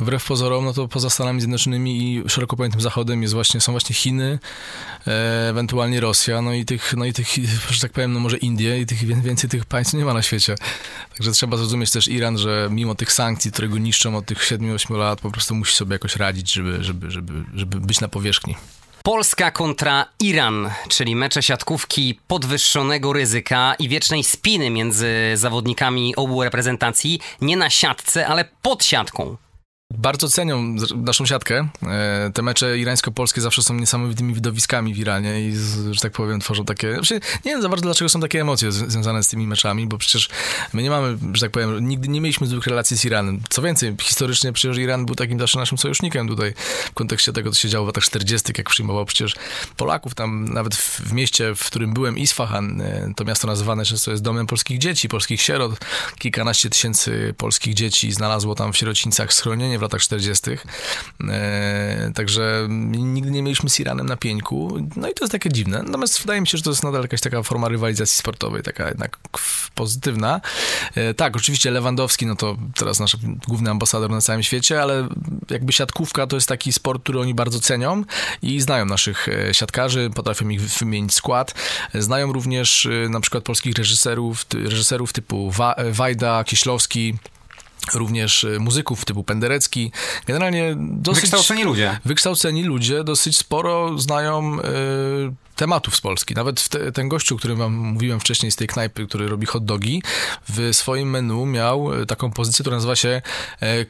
wbrew 0.00 0.24
pozorom, 0.24 0.64
no 0.64 0.72
to 0.72 0.88
poza 0.88 1.10
Stanami 1.10 1.40
Zjednoczonymi 1.40 2.02
i 2.02 2.28
szeroko 2.28 2.56
pojętym 2.56 2.80
Zachodem 2.80 3.22
jest 3.22 3.34
właśnie, 3.34 3.60
są 3.60 3.72
właśnie 3.72 3.94
Chiny, 3.94 4.38
e, 5.06 5.48
ewentualnie 5.48 6.00
Rosja, 6.00 6.42
no 6.42 6.54
i 6.54 6.64
tych, 6.64 6.94
no 6.96 7.04
i 7.04 7.12
tych, 7.12 7.28
że 7.70 7.80
tak 7.80 7.92
powiem, 7.92 8.12
no 8.12 8.20
może 8.20 8.36
Indie 8.36 8.80
i 8.80 8.86
tych, 8.86 9.22
więcej 9.22 9.50
tych 9.50 9.64
państw 9.64 9.94
nie 9.94 10.04
ma 10.04 10.14
na 10.14 10.22
świecie. 10.22 10.54
Także 11.16 11.32
trzeba 11.32 11.56
zrozumieć 11.56 11.90
też 11.90 12.08
Iran, 12.08 12.38
że 12.38 12.68
mimo 12.70 12.94
tych 12.94 13.12
sankcji, 13.12 13.52
które 13.52 13.68
go 13.68 13.78
niszczą 13.78 14.16
od 14.16 14.26
tych 14.26 14.38
7-8 14.38 14.96
lat, 14.96 15.20
po 15.20 15.30
prostu 15.30 15.54
musi 15.54 15.76
sobie 15.76 15.92
jakoś 15.92 16.16
radzić, 16.16 16.52
żeby, 16.52 16.84
żeby, 16.84 17.10
żeby, 17.10 17.44
żeby 17.54 17.80
być 17.80 18.00
na 18.00 18.08
powierzchni. 18.08 18.56
Polska 19.02 19.50
kontra 19.50 20.06
Iran, 20.20 20.70
czyli 20.88 21.16
mecze 21.16 21.42
siatkówki 21.42 22.20
podwyższonego 22.26 23.12
ryzyka 23.12 23.74
i 23.78 23.88
wiecznej 23.88 24.24
spiny 24.24 24.70
między 24.70 25.08
zawodnikami 25.34 26.16
obu 26.16 26.42
reprezentacji, 26.42 27.20
nie 27.40 27.56
na 27.56 27.70
siatce, 27.70 28.26
ale 28.26 28.44
pod 28.62 28.84
siatką. 28.84 29.36
Bardzo 29.98 30.28
cenią 30.28 30.76
naszą 30.96 31.26
siatkę. 31.26 31.68
E, 31.82 32.30
te 32.34 32.42
mecze 32.42 32.78
irańsko-polskie 32.78 33.40
zawsze 33.40 33.62
są 33.62 33.74
niesamowitymi 33.74 34.34
widowiskami 34.34 34.94
w 34.94 34.98
Iranie 34.98 35.40
i, 35.40 35.56
że 35.90 36.00
tak 36.00 36.12
powiem, 36.12 36.40
tworzą 36.40 36.64
takie... 36.64 36.94
Znaczy, 36.94 37.14
nie 37.14 37.52
wiem 37.52 37.62
za 37.62 37.68
bardzo, 37.68 37.82
dlaczego 37.82 38.08
są 38.08 38.20
takie 38.20 38.40
emocje 38.40 38.72
związane 38.72 39.22
z 39.22 39.28
tymi 39.28 39.46
meczami, 39.46 39.86
bo 39.86 39.98
przecież 39.98 40.28
my 40.72 40.82
nie 40.82 40.90
mamy, 40.90 41.18
że 41.32 41.40
tak 41.40 41.50
powiem, 41.50 41.88
nigdy 41.88 42.08
nie 42.08 42.20
mieliśmy 42.20 42.46
złych 42.46 42.66
relacji 42.66 42.96
z 42.96 43.04
Iranem. 43.04 43.40
Co 43.48 43.62
więcej, 43.62 43.96
historycznie 44.00 44.52
przecież 44.52 44.78
Iran 44.78 45.06
był 45.06 45.14
takim 45.14 45.38
zawsze 45.38 45.58
naszym 45.58 45.78
sojusznikiem 45.78 46.28
tutaj 46.28 46.54
w 46.84 46.94
kontekście 46.94 47.32
tego, 47.32 47.50
co 47.50 47.58
się 47.58 47.68
działo 47.68 47.84
w 47.84 47.88
latach 47.88 48.04
40., 48.04 48.52
jak 48.58 48.70
przyjmował 48.70 49.04
przecież 49.04 49.34
Polaków. 49.76 50.14
Tam 50.14 50.48
nawet 50.54 50.74
w, 50.76 51.12
mieście, 51.12 51.54
w 51.54 51.66
którym 51.66 51.94
byłem, 51.94 52.18
Isfahan, 52.18 52.80
e, 52.80 53.12
to 53.16 53.24
miasto 53.24 53.46
nazywane 53.46 53.84
często 53.84 54.10
jest 54.10 54.22
domem 54.22 54.46
polskich 54.46 54.78
dzieci, 54.78 55.08
polskich 55.08 55.42
sierot. 55.42 55.72
Kilkanaście 56.18 56.70
tysięcy 56.70 57.34
polskich 57.36 57.74
dzieci 57.74 58.12
znalazło 58.12 58.54
tam 58.54 58.72
w 58.72 58.76
sierocińcach 58.76 59.32
schronienie 59.32 59.79
w 59.80 59.82
latach 59.82 60.00
40. 60.00 60.50
E, 61.28 62.12
także 62.14 62.66
nigdy 62.88 63.30
nie 63.30 63.42
mieliśmy 63.42 63.70
z 63.70 63.80
Iranem 63.80 64.06
na 64.06 64.16
pieńku. 64.16 64.78
No 64.96 65.08
i 65.08 65.14
to 65.14 65.24
jest 65.24 65.32
takie 65.32 65.50
dziwne. 65.50 65.82
Natomiast 65.82 66.20
wydaje 66.20 66.40
mi 66.40 66.46
się, 66.46 66.58
że 66.58 66.64
to 66.64 66.70
jest 66.70 66.82
nadal 66.82 67.02
jakaś 67.02 67.20
taka 67.20 67.42
forma 67.42 67.68
rywalizacji 67.68 68.18
sportowej, 68.18 68.62
taka 68.62 68.88
jednak 68.88 69.18
pozytywna. 69.74 70.40
E, 70.94 71.14
tak, 71.14 71.36
oczywiście 71.36 71.70
Lewandowski, 71.70 72.26
no 72.26 72.36
to 72.36 72.56
teraz 72.74 73.00
nasz 73.00 73.16
główny 73.48 73.70
ambasador 73.70 74.10
na 74.10 74.20
całym 74.20 74.42
świecie, 74.42 74.82
ale 74.82 75.08
jakby 75.50 75.72
siatkówka 75.72 76.26
to 76.26 76.36
jest 76.36 76.48
taki 76.48 76.72
sport, 76.72 77.02
który 77.02 77.20
oni 77.20 77.34
bardzo 77.34 77.60
cenią 77.60 78.04
i 78.42 78.60
znają 78.60 78.86
naszych 78.86 79.28
e, 79.28 79.54
siatkarzy, 79.54 80.10
potrafią 80.14 80.48
ich 80.48 80.60
wymienić 80.60 81.14
skład. 81.14 81.54
Znają 81.94 82.32
również 82.32 82.88
na 83.08 83.20
przykład 83.20 83.44
polskich 83.44 83.74
reżyserów, 83.74 84.46
reżyserów 84.54 85.12
typu 85.12 85.52
Wajda, 85.92 86.44
Kieślowski, 86.44 87.18
również 87.94 88.44
y, 88.44 88.60
muzyków 88.60 89.04
typu 89.04 89.24
Penderecki. 89.24 89.92
Generalnie 90.26 90.74
dosyć... 90.78 91.20
Wykształceni 91.20 91.64
ludzie. 91.64 91.98
Wykształceni 92.04 92.64
ludzie 92.64 93.04
dosyć 93.04 93.38
sporo 93.38 93.98
znają 93.98 94.58
y, 94.60 94.62
tematów 95.56 95.96
z 95.96 96.00
Polski. 96.00 96.34
Nawet 96.34 96.68
te, 96.68 96.92
ten 96.92 97.08
gościu, 97.08 97.34
o 97.34 97.38
którym 97.38 97.58
wam 97.58 97.74
mówiłem 97.74 98.20
wcześniej 98.20 98.52
z 98.52 98.56
tej 98.56 98.66
knajpy, 98.66 99.06
który 99.06 99.28
robi 99.28 99.46
hot 99.46 99.64
dogi, 99.64 100.02
w 100.48 100.68
swoim 100.72 101.10
menu 101.10 101.46
miał 101.46 102.00
y, 102.00 102.06
taką 102.06 102.30
pozycję, 102.30 102.62
która 102.62 102.76
nazywa 102.76 102.96
się 102.96 103.22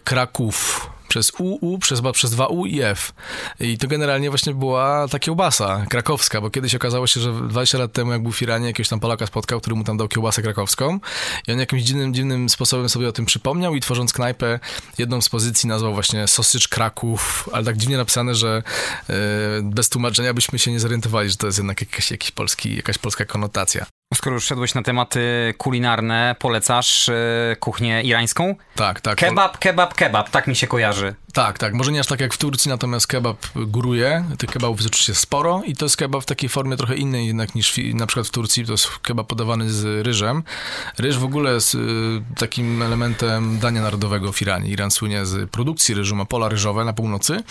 Kraków 0.04 0.90
przez 1.10 1.32
UU, 1.38 1.78
przez, 1.78 2.00
przez 2.12 2.30
dwa 2.30 2.46
U 2.46 2.66
i 2.66 2.80
F. 2.82 3.12
I 3.60 3.78
to 3.78 3.88
generalnie 3.88 4.30
właśnie 4.30 4.54
była 4.54 5.08
ta 5.08 5.18
kiełbasa 5.18 5.86
krakowska, 5.88 6.40
bo 6.40 6.50
kiedyś 6.50 6.74
okazało 6.74 7.06
się, 7.06 7.20
że 7.20 7.32
20 7.48 7.78
lat 7.78 7.92
temu, 7.92 8.12
jak 8.12 8.22
był 8.22 8.32
w 8.32 8.42
Iranie, 8.42 8.66
jakiegoś 8.66 8.88
tam 8.88 9.00
Polaka 9.00 9.26
spotkał, 9.26 9.60
który 9.60 9.76
mu 9.76 9.84
tam 9.84 9.96
dał 9.96 10.08
kiełbasę 10.08 10.42
krakowską 10.42 11.00
i 11.48 11.52
on 11.52 11.58
jakimś 11.58 11.82
dziwnym, 11.82 12.14
dziwnym 12.14 12.48
sposobem 12.48 12.88
sobie 12.88 13.08
o 13.08 13.12
tym 13.12 13.26
przypomniał 13.26 13.74
i 13.74 13.80
tworząc 13.80 14.12
knajpę, 14.12 14.60
jedną 14.98 15.20
z 15.20 15.28
pozycji 15.28 15.68
nazwał 15.68 15.94
właśnie 15.94 16.28
Sausage 16.28 16.68
Kraków, 16.70 17.48
ale 17.52 17.64
tak 17.64 17.76
dziwnie 17.76 17.96
napisane, 17.96 18.34
że 18.34 18.62
yy, 19.08 19.14
bez 19.62 19.88
tłumaczenia 19.88 20.34
byśmy 20.34 20.58
się 20.58 20.72
nie 20.72 20.80
zorientowali, 20.80 21.30
że 21.30 21.36
to 21.36 21.46
jest 21.46 21.58
jednak 21.58 21.80
jakiś, 21.80 22.10
jakiś 22.10 22.30
polski, 22.30 22.76
jakaś 22.76 22.98
polska 22.98 23.24
konotacja. 23.24 23.99
Skoro 24.14 24.34
już 24.34 24.44
szedłeś 24.44 24.74
na 24.74 24.82
tematy 24.82 25.54
kulinarne, 25.58 26.36
polecasz 26.38 27.08
y, 27.08 27.56
kuchnię 27.60 28.02
irańską? 28.02 28.54
Tak, 28.74 29.00
tak. 29.00 29.18
Kebab, 29.18 29.58
kebab, 29.58 29.94
kebab, 29.94 30.30
tak 30.30 30.46
mi 30.46 30.56
się 30.56 30.66
kojarzy. 30.66 31.14
Tak, 31.32 31.58
tak. 31.58 31.74
Może 31.74 31.92
nie 31.92 32.00
aż 32.00 32.06
tak 32.06 32.20
jak 32.20 32.34
w 32.34 32.38
Turcji, 32.38 32.68
natomiast 32.68 33.06
kebab 33.06 33.36
góruje. 33.56 34.24
Tych 34.38 34.50
kebabów 34.50 34.78
jest 34.78 34.88
oczywiście 34.88 35.14
sporo 35.14 35.62
i 35.66 35.76
to 35.76 35.84
jest 35.84 35.96
kebab 35.96 36.22
w 36.22 36.26
takiej 36.26 36.48
formie 36.48 36.76
trochę 36.76 36.96
innej 36.96 37.26
jednak 37.26 37.54
niż 37.54 37.80
na 37.94 38.06
przykład 38.06 38.26
w 38.26 38.30
Turcji. 38.30 38.66
To 38.66 38.72
jest 38.72 38.98
kebab 38.98 39.26
podawany 39.26 39.70
z 39.70 40.06
ryżem. 40.06 40.42
Ryż 40.98 41.18
w 41.18 41.24
ogóle 41.24 41.52
jest 41.52 41.74
y, 41.74 41.78
takim 42.36 42.82
elementem 42.82 43.58
dania 43.58 43.82
narodowego 43.82 44.32
w 44.32 44.42
Iranie. 44.42 44.70
Iran 44.70 44.90
słynie 44.90 45.26
z 45.26 45.50
produkcji 45.50 45.94
ryżu, 45.94 46.16
ma 46.16 46.24
pola 46.24 46.48
ryżowe 46.48 46.84
na 46.84 46.92
północy. 46.92 47.42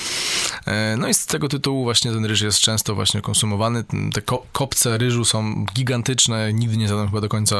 E, 0.65 0.95
no 0.97 1.07
i 1.07 1.13
z 1.13 1.25
tego 1.25 1.47
tytułu 1.47 1.83
właśnie 1.83 2.11
ten 2.11 2.25
ryż 2.25 2.41
jest 2.41 2.59
często 2.59 2.95
właśnie 2.95 3.21
konsumowany. 3.21 3.83
Te 4.13 4.21
ko 4.21 4.45
kopce 4.51 4.97
ryżu 4.97 5.25
są 5.25 5.65
gigantyczne. 5.73 6.53
Nigdy 6.53 6.77
nie 6.77 6.87
zadam 6.87 7.07
chyba 7.07 7.21
do 7.21 7.29
końca 7.29 7.55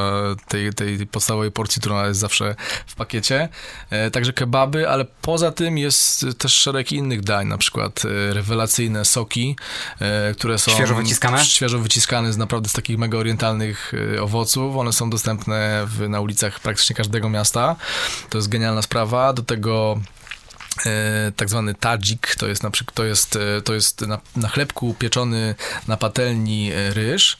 tej, 0.48 0.72
tej 0.72 1.06
podstawowej 1.06 1.50
porcji, 1.50 1.80
która 1.80 2.08
jest 2.08 2.20
zawsze 2.20 2.54
w 2.86 2.94
pakiecie. 2.94 3.48
E, 3.90 4.10
także 4.10 4.32
kebaby, 4.32 4.88
ale 4.88 5.04
poza 5.22 5.52
tym 5.52 5.78
jest 5.78 6.26
też 6.38 6.52
szereg 6.54 6.92
innych 6.92 7.20
dań, 7.20 7.46
na 7.46 7.58
przykład 7.58 8.02
e, 8.04 8.34
rewelacyjne 8.34 9.04
soki, 9.04 9.56
które 10.36 10.58
są... 10.58 10.70
Świeżo 10.70 10.94
wyciskane? 10.94 11.44
Świeżo 11.44 11.78
wyciskane 11.78 12.32
z 12.32 12.36
naprawdę 12.36 12.68
z 12.68 12.72
takich 12.72 12.98
mega 12.98 13.18
orientalnych 13.18 13.92
owoców. 14.20 14.76
One 14.76 14.92
są 14.92 15.10
dostępne 15.10 15.86
w, 15.86 16.08
na 16.08 16.20
ulicach 16.20 16.60
praktycznie 16.60 16.96
każdego 16.96 17.28
miasta. 17.28 17.76
To 18.30 18.38
jest 18.38 18.48
genialna 18.48 18.82
sprawa. 18.82 19.32
Do 19.32 19.42
tego 19.42 20.00
tak 21.36 21.48
zwany 21.48 21.74
tadzik, 21.74 22.34
to 22.34 22.48
jest 22.48 22.62
na 22.62 22.70
to 22.94 23.04
jest, 23.04 23.36
e, 23.36 23.62
to 23.62 23.74
jest 23.74 24.00
na, 24.00 24.20
na 24.36 24.48
chlebku 24.48 24.94
pieczony 24.98 25.54
na 25.88 25.96
patelni 25.96 26.72
e, 26.72 26.94
ryż 26.94 27.36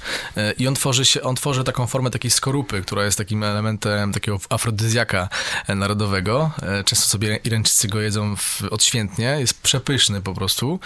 i 0.58 0.68
on 0.68 0.74
tworzy 0.74 1.04
się, 1.04 1.22
on 1.22 1.36
tworzy 1.36 1.64
taką 1.64 1.86
formę 1.86 2.10
takiej 2.10 2.30
skorupy, 2.30 2.82
która 2.82 3.04
jest 3.04 3.18
takim 3.18 3.42
elementem 3.42 4.12
takiego 4.12 4.38
afrodyzjaka 4.48 5.28
narodowego. 5.68 6.50
Często 6.84 7.08
sobie 7.08 7.38
Irańczycy 7.44 7.88
go 7.88 8.00
jedzą 8.00 8.36
w, 8.36 8.62
odświętnie, 8.70 9.36
jest 9.38 9.60
przepyszny 9.62 10.20
po 10.20 10.34
prostu. 10.34 10.80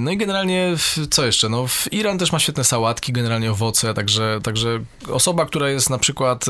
No 0.00 0.10
i 0.10 0.16
generalnie, 0.16 0.74
co 1.10 1.26
jeszcze? 1.26 1.48
No, 1.48 1.66
w 1.66 1.92
Iran 1.92 2.18
też 2.18 2.32
ma 2.32 2.38
świetne 2.38 2.64
sałatki, 2.64 3.12
generalnie 3.12 3.50
owoce, 3.50 3.94
także, 3.94 4.40
także 4.42 4.80
osoba, 5.10 5.46
która 5.46 5.68
jest 5.68 5.90
na 5.90 5.98
przykład, 5.98 6.44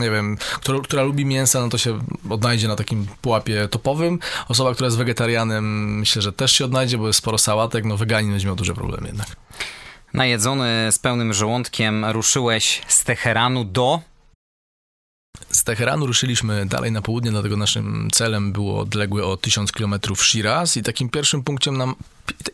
nie 0.00 0.10
wiem, 0.10 0.36
która, 0.60 0.80
która 0.80 1.02
lubi 1.02 1.24
mięsa, 1.24 1.60
no 1.60 1.68
to 1.68 1.78
się 1.78 1.98
odnajdzie 2.30 2.68
na 2.68 2.76
takim 2.76 3.06
pułapie 3.22 3.68
topowym, 3.68 4.18
Osoba, 4.48 4.74
która 4.74 4.86
jest 4.86 4.96
wegetarianem, 4.96 5.98
myślę, 5.98 6.22
że 6.22 6.32
też 6.32 6.52
się 6.52 6.64
odnajdzie, 6.64 6.98
bo 6.98 7.06
jest 7.06 7.18
sporo 7.18 7.38
sałatek. 7.38 7.84
No, 7.84 7.96
weganin 7.96 8.30
będzie 8.30 8.46
miał 8.46 8.56
duży 8.56 8.74
problem 8.74 9.04
jednak. 9.06 9.36
Najedzony 10.14 10.88
z 10.90 10.98
pełnym 10.98 11.32
żołądkiem 11.32 12.04
ruszyłeś 12.04 12.82
z 12.88 13.04
Teheranu 13.04 13.64
do 13.64 14.00
z 15.50 15.64
Teheranu 15.64 16.06
ruszyliśmy 16.06 16.66
dalej 16.66 16.92
na 16.92 17.02
południe, 17.02 17.30
dlatego 17.30 17.56
naszym 17.56 18.08
celem 18.12 18.52
było 18.52 18.80
odległe 18.80 19.24
o 19.24 19.36
1000 19.36 19.72
km 19.72 19.94
Shiraz 20.16 20.76
i 20.76 20.82
takim 20.82 21.08
pierwszym 21.08 21.42
punktem 21.42 21.76
na, 21.76 21.94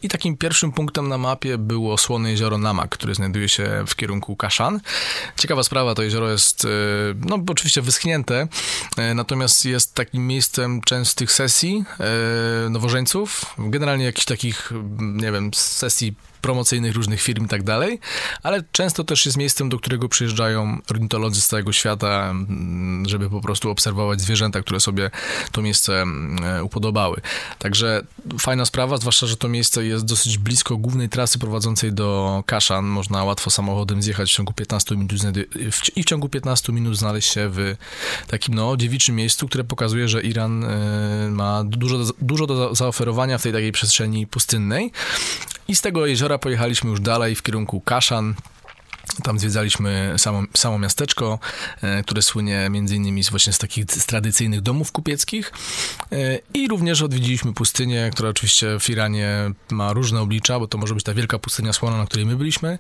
i 0.02 0.08
takim 0.08 0.36
pierwszym 0.36 0.72
punktem 0.72 1.08
na 1.08 1.18
mapie 1.18 1.58
było 1.58 1.98
słone 1.98 2.30
jezioro 2.30 2.58
Namak, 2.58 2.90
które 2.90 3.14
znajduje 3.14 3.48
się 3.48 3.84
w 3.86 3.96
kierunku 3.96 4.36
Kaszan. 4.36 4.80
Ciekawa 5.36 5.62
sprawa, 5.62 5.94
to 5.94 6.02
jezioro 6.02 6.30
jest, 6.30 6.64
e, 6.64 6.68
no 7.20 7.38
oczywiście 7.48 7.82
wyschnięte, 7.82 8.48
e, 8.96 9.14
natomiast 9.14 9.64
jest 9.64 9.94
takim 9.94 10.26
miejscem 10.26 10.80
częstych 10.80 11.32
sesji 11.32 11.84
e, 12.66 12.68
nowożeńców, 12.70 13.54
generalnie 13.58 14.04
jakichś 14.04 14.26
takich, 14.26 14.72
nie 14.98 15.32
wiem, 15.32 15.54
sesji 15.54 16.14
promocyjnych 16.44 16.94
różnych 16.94 17.22
firm 17.22 17.44
i 17.44 17.48
tak 17.48 17.62
dalej, 17.62 18.00
ale 18.42 18.62
często 18.72 19.04
też 19.04 19.26
jest 19.26 19.38
miejscem, 19.38 19.68
do 19.68 19.78
którego 19.78 20.09
przyjeżdżają 20.09 20.78
ornitolodzy 20.90 21.40
z 21.40 21.46
całego 21.46 21.72
świata, 21.72 22.30
mm, 22.30 23.09
żeby 23.09 23.30
po 23.30 23.40
prostu 23.40 23.70
obserwować 23.70 24.20
zwierzęta, 24.20 24.61
które 24.61 24.80
sobie 24.80 25.11
to 25.52 25.62
miejsce 25.62 26.02
mm, 26.02 26.44
e, 26.44 26.64
upodobały. 26.64 27.20
Także 27.59 28.02
fajna 28.38 28.64
sprawa, 28.64 28.96
zwłaszcza, 28.96 29.26
że 29.26 29.37
to 29.37 29.48
miejsce 29.48 29.85
jest 29.85 30.04
dosyć 30.04 30.38
blisko 30.38 30.76
głównej 30.76 31.09
trasy 31.09 31.38
prowadzącej 31.38 31.92
do 31.92 32.42
Kaszan. 32.46 32.85
Można 32.85 33.24
łatwo 33.24 33.50
samochodem 33.50 34.02
zjechać 34.02 34.30
w 34.30 34.35
ciągu 34.35 34.52
15 34.52 34.96
minut 34.96 35.12
i 35.96 36.02
w 36.02 36.07
ciągu 36.07 36.28
15 36.28 36.72
minut 36.72 36.96
znaleźć 36.96 37.33
się 37.33 37.48
w 37.48 37.74
takim 38.26 38.54
no, 38.54 38.76
dziewiczym 38.76 39.16
miejscu, 39.16 39.48
które 39.48 39.64
pokazuje, 39.64 40.09
że 40.09 40.22
Iran 40.22 40.64
e, 40.64 41.30
ma 41.30 41.64
dużo, 41.64 41.98
dużo 42.20 42.46
do 42.46 42.74
zaoferowania 42.74 43.38
w 43.38 43.42
tej 43.42 43.52
takiej 43.52 43.72
przestrzeni 43.72 44.26
pustynnej. 44.26 44.92
I 45.68 45.76
z 45.76 45.80
tego 45.80 46.07
jeziora 46.07 46.33
pojechaliśmy 46.38 46.90
już 46.90 47.00
dalej 47.00 47.34
w 47.34 47.42
kierunku 47.42 47.80
Kaszan. 47.80 48.34
Tam 49.22 49.38
zwiedzaliśmy 49.38 50.14
samo, 50.16 50.42
samo 50.57 50.79
miasteczko, 50.79 51.38
e, 51.83 52.03
które 52.03 52.22
słynie 52.22 52.68
między 52.70 52.96
innymi 52.96 53.22
właśnie 53.22 53.53
z 53.53 53.59
takich 53.59 53.85
z 53.88 54.07
tradycyjnych 54.07 54.61
domów 54.61 54.92
kupieckich 54.92 55.53
e, 56.12 56.38
i 56.55 56.68
również 56.68 57.03
odwiedziliśmy 57.03 57.53
pustynię, 57.53 58.11
która 58.12 58.29
oczywiście 58.29 58.81
w 58.81 58.90
Iranie 58.90 59.50
ma 59.70 59.92
różne 59.92 60.20
oblicza, 60.20 60.59
bo 60.59 60.66
to 60.68 60.79
może 60.79 60.94
być 60.94 61.05
ta 61.05 61.14
wielka 61.14 61.38
pustynia 61.38 61.72
słona, 61.72 61.96
na 61.96 62.07
której 62.07 62.27
my 62.27 62.37
byliśmy, 62.37 62.79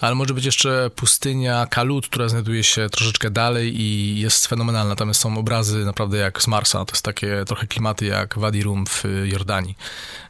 ale 0.00 0.14
może 0.14 0.34
być 0.34 0.44
jeszcze 0.44 0.90
pustynia 0.96 1.66
Kalut, 1.66 2.08
która 2.08 2.28
znajduje 2.28 2.64
się 2.64 2.88
troszeczkę 2.90 3.30
dalej 3.30 3.80
i 3.80 4.20
jest 4.20 4.46
fenomenalna. 4.46 4.96
Tam 4.96 5.14
są 5.14 5.38
obrazy 5.38 5.84
naprawdę 5.84 6.18
jak 6.18 6.42
z 6.42 6.46
Marsa, 6.46 6.84
to 6.84 6.92
jest 6.92 7.04
takie 7.04 7.44
trochę 7.46 7.66
klimaty 7.66 8.06
jak 8.06 8.38
Wadi 8.38 8.62
Rum 8.62 8.86
w 8.86 9.04
Jordanii. 9.24 9.76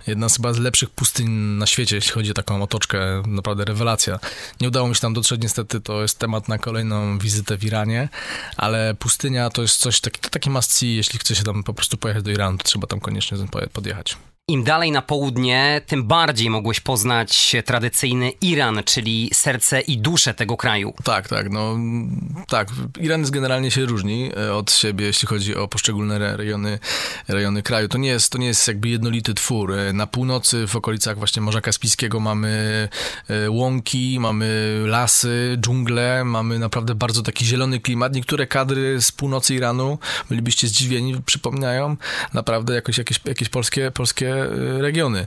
Jedna 0.07 0.29
z 0.29 0.37
chyba 0.37 0.53
z 0.53 0.59
lepszych 0.59 0.91
pustyń 0.91 1.29
na 1.31 1.67
świecie, 1.67 1.97
jeśli 1.97 2.13
chodzi 2.13 2.31
o 2.31 2.35
taką 2.35 2.63
otoczkę, 2.63 3.23
naprawdę 3.27 3.65
rewelacja. 3.65 4.19
Nie 4.61 4.69
udało 4.69 4.89
mi 4.89 4.95
się 4.95 5.01
tam 5.01 5.15
dotrzeć, 5.15 5.41
niestety 5.45 5.81
to 5.81 6.03
jest 6.03 6.19
temat 6.19 6.49
na 6.49 6.59
kolejną 6.59 7.19
wizytę 7.19 7.57
w 7.57 7.65
Iranie, 7.65 8.09
ale 8.57 8.95
pustynia 8.95 9.51
to 9.51 9.63
jest 9.63 9.77
coś, 9.77 10.01
taki, 10.01 10.21
to 10.21 10.31
takie 10.31 10.51
must 10.51 10.73
see, 10.73 10.97
jeśli 10.97 11.19
chce 11.19 11.35
się 11.35 11.45
tam 11.45 11.63
po 11.63 11.75
prostu 11.75 11.97
pojechać 11.97 12.25
do 12.25 12.31
Iranu, 12.31 12.59
to 12.59 12.65
trzeba 12.65 12.87
tam 12.87 13.01
koniecznie 13.01 13.39
podjechać. 13.73 14.17
Im 14.49 14.65
dalej 14.65 14.93
na 14.93 15.03
południe, 15.03 15.81
tym 15.87 16.05
bardziej 16.05 16.51
mogłeś 16.51 16.81
poznać 16.81 17.57
tradycyjny 17.65 18.31
Iran, 18.31 18.81
czyli 18.85 19.31
serce 19.35 19.81
i 19.81 19.99
duszę 19.99 20.35
tego 20.35 20.57
kraju. 20.57 20.95
Tak, 21.05 21.29
tak, 21.29 21.51
no 21.51 21.77
tak. 22.49 22.69
Iran 23.01 23.21
jest 23.21 23.33
generalnie 23.33 23.71
się 23.71 23.87
różni 23.87 24.31
e, 24.37 24.55
od 24.55 24.73
siebie, 24.73 25.07
jeśli 25.07 25.29
chodzi 25.29 25.57
o 25.57 25.69
poszczególne 25.69 26.37
rejony, 26.37 26.79
rejony 27.29 27.63
kraju. 27.63 27.89
To 27.89 27.99
nie, 27.99 28.09
jest, 28.09 28.33
to 28.33 28.39
nie 28.39 28.47
jest 28.47 28.69
jakby 28.69 28.89
jednolity 28.89 29.35
twór. 29.35 29.73
E, 29.73 29.93
na 29.93 30.07
północy, 30.07 30.67
w 30.67 30.77
okolicach 30.77 31.19
właśnie 31.19 31.43
Morza 31.43 31.61
Kaspijskiego 31.61 32.21
mamy 32.21 32.89
e, 33.29 33.51
łąki, 33.51 34.17
mamy 34.21 34.79
lasy, 34.87 35.57
dżungle, 35.61 36.25
mamy 36.25 36.59
naprawdę 36.59 36.95
bardzo 36.95 37.23
taki 37.23 37.45
zielony 37.45 37.81
klimat. 37.81 38.15
Niektóre 38.15 38.47
kadry 38.47 39.03
z 39.03 39.13
północy 39.13 39.55
Iranu, 39.55 39.99
bylibyście 40.29 40.69
zdziwieni, 40.69 41.23
przypominają 41.27 41.97
naprawdę 42.35 42.75
jakoś, 42.75 42.99
jakieś, 42.99 43.21
jakieś 43.25 43.49
polskie, 43.49 43.91
polskie 43.91 44.34
E, 44.35 44.83
regiony. 44.83 45.27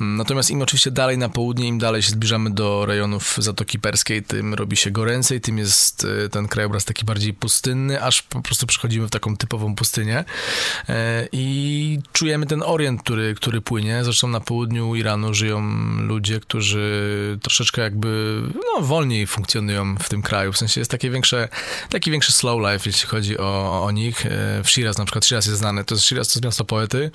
Natomiast 0.00 0.50
im 0.50 0.62
oczywiście 0.62 0.90
dalej 0.90 1.18
na 1.18 1.28
południe, 1.28 1.68
im 1.68 1.78
dalej 1.78 2.02
się 2.02 2.10
zbliżamy 2.10 2.50
do 2.50 2.86
rejonów 2.86 3.36
Zatoki 3.38 3.78
Perskiej, 3.78 4.22
tym 4.22 4.54
robi 4.54 4.76
się 4.76 4.90
goręcej, 4.90 5.40
tym 5.40 5.58
jest 5.58 6.06
e, 6.24 6.28
ten 6.28 6.48
krajobraz 6.48 6.84
taki 6.84 7.04
bardziej 7.04 7.34
pustynny, 7.34 8.02
aż 8.02 8.22
po 8.22 8.42
prostu 8.42 8.66
przechodzimy 8.66 9.06
w 9.06 9.10
taką 9.10 9.36
typową 9.36 9.74
pustynię 9.74 10.24
e, 10.88 11.28
i 11.32 11.98
czujemy 12.12 12.46
ten 12.46 12.62
orient, 12.62 13.02
który, 13.02 13.34
który 13.34 13.60
płynie. 13.60 14.04
Zresztą 14.04 14.28
na 14.28 14.40
południu 14.40 14.94
Iranu 14.94 15.34
żyją 15.34 15.62
ludzie, 15.98 16.40
którzy 16.40 17.38
troszeczkę 17.42 17.82
jakby 17.82 18.40
no, 18.54 18.82
wolniej 18.82 19.26
funkcjonują 19.26 19.96
w 19.96 20.08
tym 20.08 20.22
kraju. 20.22 20.52
W 20.52 20.58
sensie 20.58 20.80
jest 20.80 20.90
takie 20.90 21.10
większe, 21.10 21.48
taki 21.90 22.10
większy 22.10 22.32
slow 22.32 22.72
life, 22.72 22.90
jeśli 22.90 23.08
chodzi 23.08 23.38
o, 23.38 23.82
o 23.84 23.90
nich. 23.90 24.26
W 24.64 24.70
Shiraz 24.70 24.98
na 24.98 25.04
przykład, 25.04 25.26
Shiraz 25.26 25.46
jest 25.46 25.58
znany, 25.58 25.84
to 25.84 25.94
jest 25.94 26.04
Shiraz, 26.04 26.28
to 26.28 26.32
jest 26.32 26.44
miasto 26.44 26.64
poety 26.64 27.10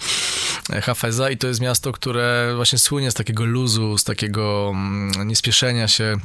Hafeza 0.81 1.28
i 1.29 1.37
to 1.37 1.47
jest 1.47 1.61
miasto, 1.61 1.91
które 1.91 2.53
właśnie 2.55 2.79
słynie 2.79 3.11
z 3.11 3.13
takiego 3.13 3.45
luzu, 3.45 3.97
z 3.97 4.03
takiego 4.03 4.71
mm, 4.73 5.27
niespieszenia 5.27 5.87
się 5.87 6.17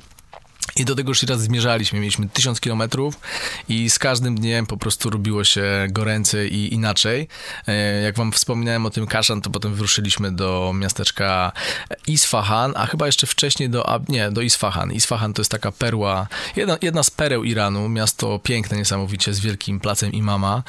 i 0.76 0.84
do 0.84 0.94
tego 0.94 1.14
Shiraz 1.14 1.40
zmierzaliśmy. 1.40 2.00
Mieliśmy 2.00 2.28
tysiąc 2.28 2.60
kilometrów 2.60 3.20
i 3.68 3.90
z 3.90 3.98
każdym 3.98 4.34
dniem 4.34 4.66
po 4.66 4.76
prostu 4.76 5.10
robiło 5.10 5.44
się 5.44 5.86
goręcej 5.90 6.54
i 6.54 6.74
inaczej. 6.74 7.28
E, 7.66 8.02
jak 8.02 8.16
wam 8.16 8.32
wspominałem 8.32 8.86
o 8.86 8.90
tym 8.90 9.06
Kaszan, 9.06 9.40
to 9.40 9.50
potem 9.50 9.74
wyruszyliśmy 9.74 10.32
do 10.32 10.72
miasteczka 10.74 11.52
Isfahan, 12.06 12.72
a 12.76 12.86
chyba 12.86 13.06
jeszcze 13.06 13.26
wcześniej 13.26 13.70
do, 13.70 14.00
nie, 14.08 14.30
do 14.30 14.40
Isfahan. 14.40 14.92
Isfahan 14.92 15.32
to 15.32 15.40
jest 15.40 15.50
taka 15.50 15.72
perła, 15.72 16.26
jedna, 16.56 16.78
jedna 16.82 17.02
z 17.02 17.10
pereł 17.10 17.44
Iranu, 17.44 17.88
miasto 17.88 18.38
piękne 18.38 18.76
niesamowicie, 18.76 19.34
z 19.34 19.40
wielkim 19.40 19.80
placem 19.80 20.12
imama, 20.12 20.62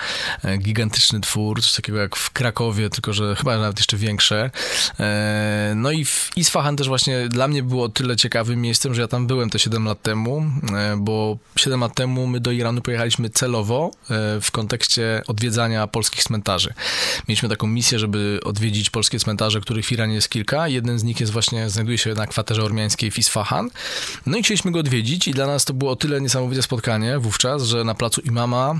e, 0.43 0.57
gigantyczny 0.57 1.21
twór, 1.21 1.61
coś 1.61 1.73
takiego 1.73 1.97
jak 1.97 2.15
w 2.15 2.31
Krakowie, 2.31 2.89
tylko 2.89 3.13
że 3.13 3.35
chyba 3.35 3.57
nawet 3.57 3.79
jeszcze 3.79 3.97
większe. 3.97 4.51
E, 4.99 5.73
no 5.75 5.91
i 5.91 6.05
Isfahan 6.35 6.75
też 6.75 6.87
właśnie 6.87 7.29
dla 7.29 7.47
mnie 7.47 7.63
było 7.63 7.89
tyle 7.89 8.15
ciekawym 8.15 8.61
miejscem, 8.61 8.93
że 8.93 9.01
ja 9.01 9.07
tam 9.07 9.27
byłem 9.27 9.49
te 9.49 9.59
7 9.59 9.85
lat 9.85 9.94
lat 9.95 10.01
temu, 10.01 10.43
e, 10.73 10.95
bo 10.97 11.37
7 11.55 11.79
lat 11.79 11.95
temu 11.95 12.27
my 12.27 12.39
do 12.39 12.51
Iranu 12.51 12.81
pojechaliśmy 12.81 13.29
celowo 13.29 13.91
e, 14.09 14.41
w 14.41 14.51
kontekście 14.51 15.21
odwiedzania 15.27 15.87
polskich 15.87 16.23
cmentarzy. 16.23 16.73
Mieliśmy 17.27 17.49
taką 17.49 17.67
misję, 17.67 17.99
żeby 17.99 18.39
odwiedzić 18.43 18.89
polskie 18.89 19.19
cmentarze, 19.19 19.61
których 19.61 19.85
w 19.85 19.91
Iranie 19.91 20.15
jest 20.15 20.29
kilka. 20.29 20.67
Jeden 20.67 20.99
z 20.99 21.03
nich 21.03 21.19
jest 21.19 21.31
właśnie, 21.31 21.69
znajduje 21.69 21.97
się 21.97 22.13
na 22.13 22.27
kwaterze 22.27 22.63
ormiańskiej 22.63 23.11
w 23.11 23.19
Isfahan. 23.19 23.69
No 24.25 24.37
i 24.37 24.43
chcieliśmy 24.43 24.71
go 24.71 24.79
odwiedzić 24.79 25.27
i 25.27 25.31
dla 25.31 25.47
nas 25.47 25.65
to 25.65 25.73
było 25.73 25.91
o 25.91 25.95
tyle 25.95 26.21
niesamowite 26.21 26.61
spotkanie 26.61 27.19
wówczas, 27.19 27.63
że 27.63 27.83
na 27.83 27.95
placu 27.95 28.21
Imama 28.21 28.79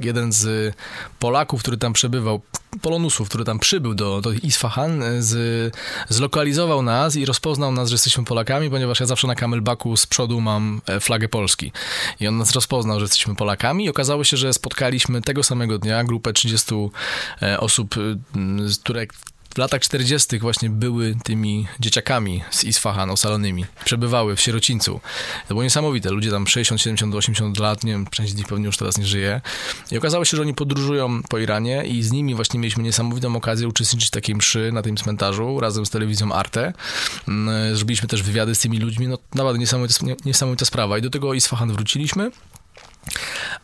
jeden 0.00 0.32
z 0.32 0.74
Polaków, 1.18 1.60
który 1.60 1.76
tam 1.76 1.92
przebywał, 1.92 2.40
Polonusów, 2.82 3.28
który 3.28 3.44
tam 3.44 3.58
przybył 3.58 3.94
do, 3.94 4.20
do 4.20 4.32
Isfahan, 4.32 5.04
z, 5.18 5.74
zlokalizował 6.08 6.82
nas 6.82 7.16
i 7.16 7.24
rozpoznał 7.24 7.72
nas, 7.72 7.88
że 7.88 7.94
jesteśmy 7.94 8.24
Polakami, 8.24 8.70
ponieważ 8.70 9.00
ja 9.00 9.06
zawsze 9.06 9.26
na 9.26 9.34
kamelbaku 9.34 9.96
z 9.96 10.06
przodu 10.06 10.40
mam 10.40 10.80
e, 10.86 11.00
flagę 11.00 11.28
Polski. 11.28 11.72
I 12.20 12.28
on 12.28 12.38
nas 12.38 12.52
rozpoznał, 12.52 13.00
że 13.00 13.04
jesteśmy 13.04 13.34
Polakami 13.34 13.84
i 13.84 13.88
okazało 13.88 14.24
się, 14.24 14.36
że 14.36 14.52
spotkaliśmy 14.52 15.22
tego 15.22 15.42
samego 15.42 15.78
dnia 15.78 16.04
grupę 16.04 16.32
30 16.32 16.74
e, 17.42 17.60
osób, 17.60 17.94
które 18.80 19.06
w 19.54 19.58
latach 19.58 19.80
40. 19.80 20.38
właśnie 20.38 20.70
były 20.70 21.16
tymi 21.24 21.66
dzieciakami 21.80 22.42
z 22.50 22.64
Isfahan 22.64 23.10
osalonymi. 23.10 23.64
Przebywały 23.84 24.36
w 24.36 24.40
sierocińcu. 24.40 25.00
To 25.48 25.54
było 25.54 25.62
niesamowite. 25.62 26.10
Ludzie 26.10 26.30
tam 26.30 26.46
60, 26.46 26.80
70, 26.80 27.14
80 27.14 27.58
lat, 27.58 27.84
nie 27.84 27.92
wiem, 27.92 28.06
część 28.06 28.32
z 28.32 28.36
nich 28.36 28.46
pewnie 28.46 28.66
już 28.66 28.76
teraz 28.76 28.98
nie 28.98 29.06
żyje. 29.06 29.40
I 29.90 29.98
okazało 29.98 30.24
się, 30.24 30.36
że 30.36 30.42
oni 30.42 30.54
podróżują 30.54 31.22
po 31.22 31.38
Iranie 31.38 31.84
i 31.86 32.02
z 32.02 32.12
nimi 32.12 32.34
właśnie 32.34 32.60
mieliśmy 32.60 32.82
niesamowitą 32.82 33.36
okazję 33.36 33.68
uczestniczyć 33.68 34.08
w 34.08 34.10
takiej 34.10 34.34
mszy 34.34 34.70
na 34.72 34.82
tym 34.82 34.96
cmentarzu 34.96 35.60
razem 35.60 35.86
z 35.86 35.90
telewizją 35.90 36.32
Arte. 36.32 36.72
Mm, 37.28 37.76
zrobiliśmy 37.76 38.08
też 38.08 38.22
wywiady 38.22 38.54
z 38.54 38.58
tymi 38.58 38.78
ludźmi. 38.78 39.08
No 39.08 39.18
naprawdę 39.34 39.58
niesamowita, 39.58 40.06
niesamowita 40.24 40.64
sprawa. 40.64 40.98
I 40.98 41.02
do 41.02 41.10
tego 41.10 41.34
Isfahan 41.34 41.72
wróciliśmy. 41.72 42.30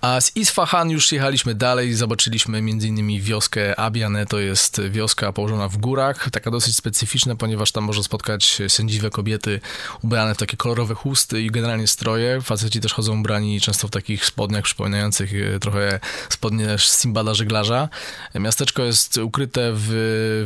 A 0.01 0.21
z 0.21 0.37
Isfahan 0.37 0.91
już 0.91 1.13
jechaliśmy 1.13 1.55
dalej, 1.55 1.95
zobaczyliśmy 1.95 2.59
m.in. 2.59 3.21
wioskę 3.21 3.81
Abiane, 3.81 4.27
to 4.27 4.39
jest 4.39 4.81
wioska 4.91 5.33
położona 5.33 5.69
w 5.69 5.77
górach, 5.77 6.31
taka 6.31 6.51
dosyć 6.51 6.77
specyficzna, 6.77 7.37
ponieważ 7.37 7.73
tam 7.73 7.85
można 7.85 8.03
spotkać 8.03 8.59
sędziwe 8.69 9.11
kobiety 9.11 9.61
ubrane 10.03 10.35
w 10.35 10.39
takie 10.39 10.57
kolorowe 10.57 10.95
chusty 10.95 11.43
i 11.43 11.51
generalnie 11.51 11.87
stroje. 11.87 12.41
Faceci 12.41 12.81
też 12.81 12.93
chodzą 12.93 13.21
ubrani 13.21 13.61
często 13.61 13.89
w 13.89 13.91
takich 13.91 14.27
spodniach 14.27 14.65
przypominających 14.65 15.33
e, 15.35 15.59
trochę 15.59 16.01
spodnie 16.29 16.77
Simbada 16.79 17.35
żeglarza. 17.35 17.89
Miasteczko 18.35 18.83
jest 18.83 19.19
ukryte 19.19 19.73
w, 19.75 19.89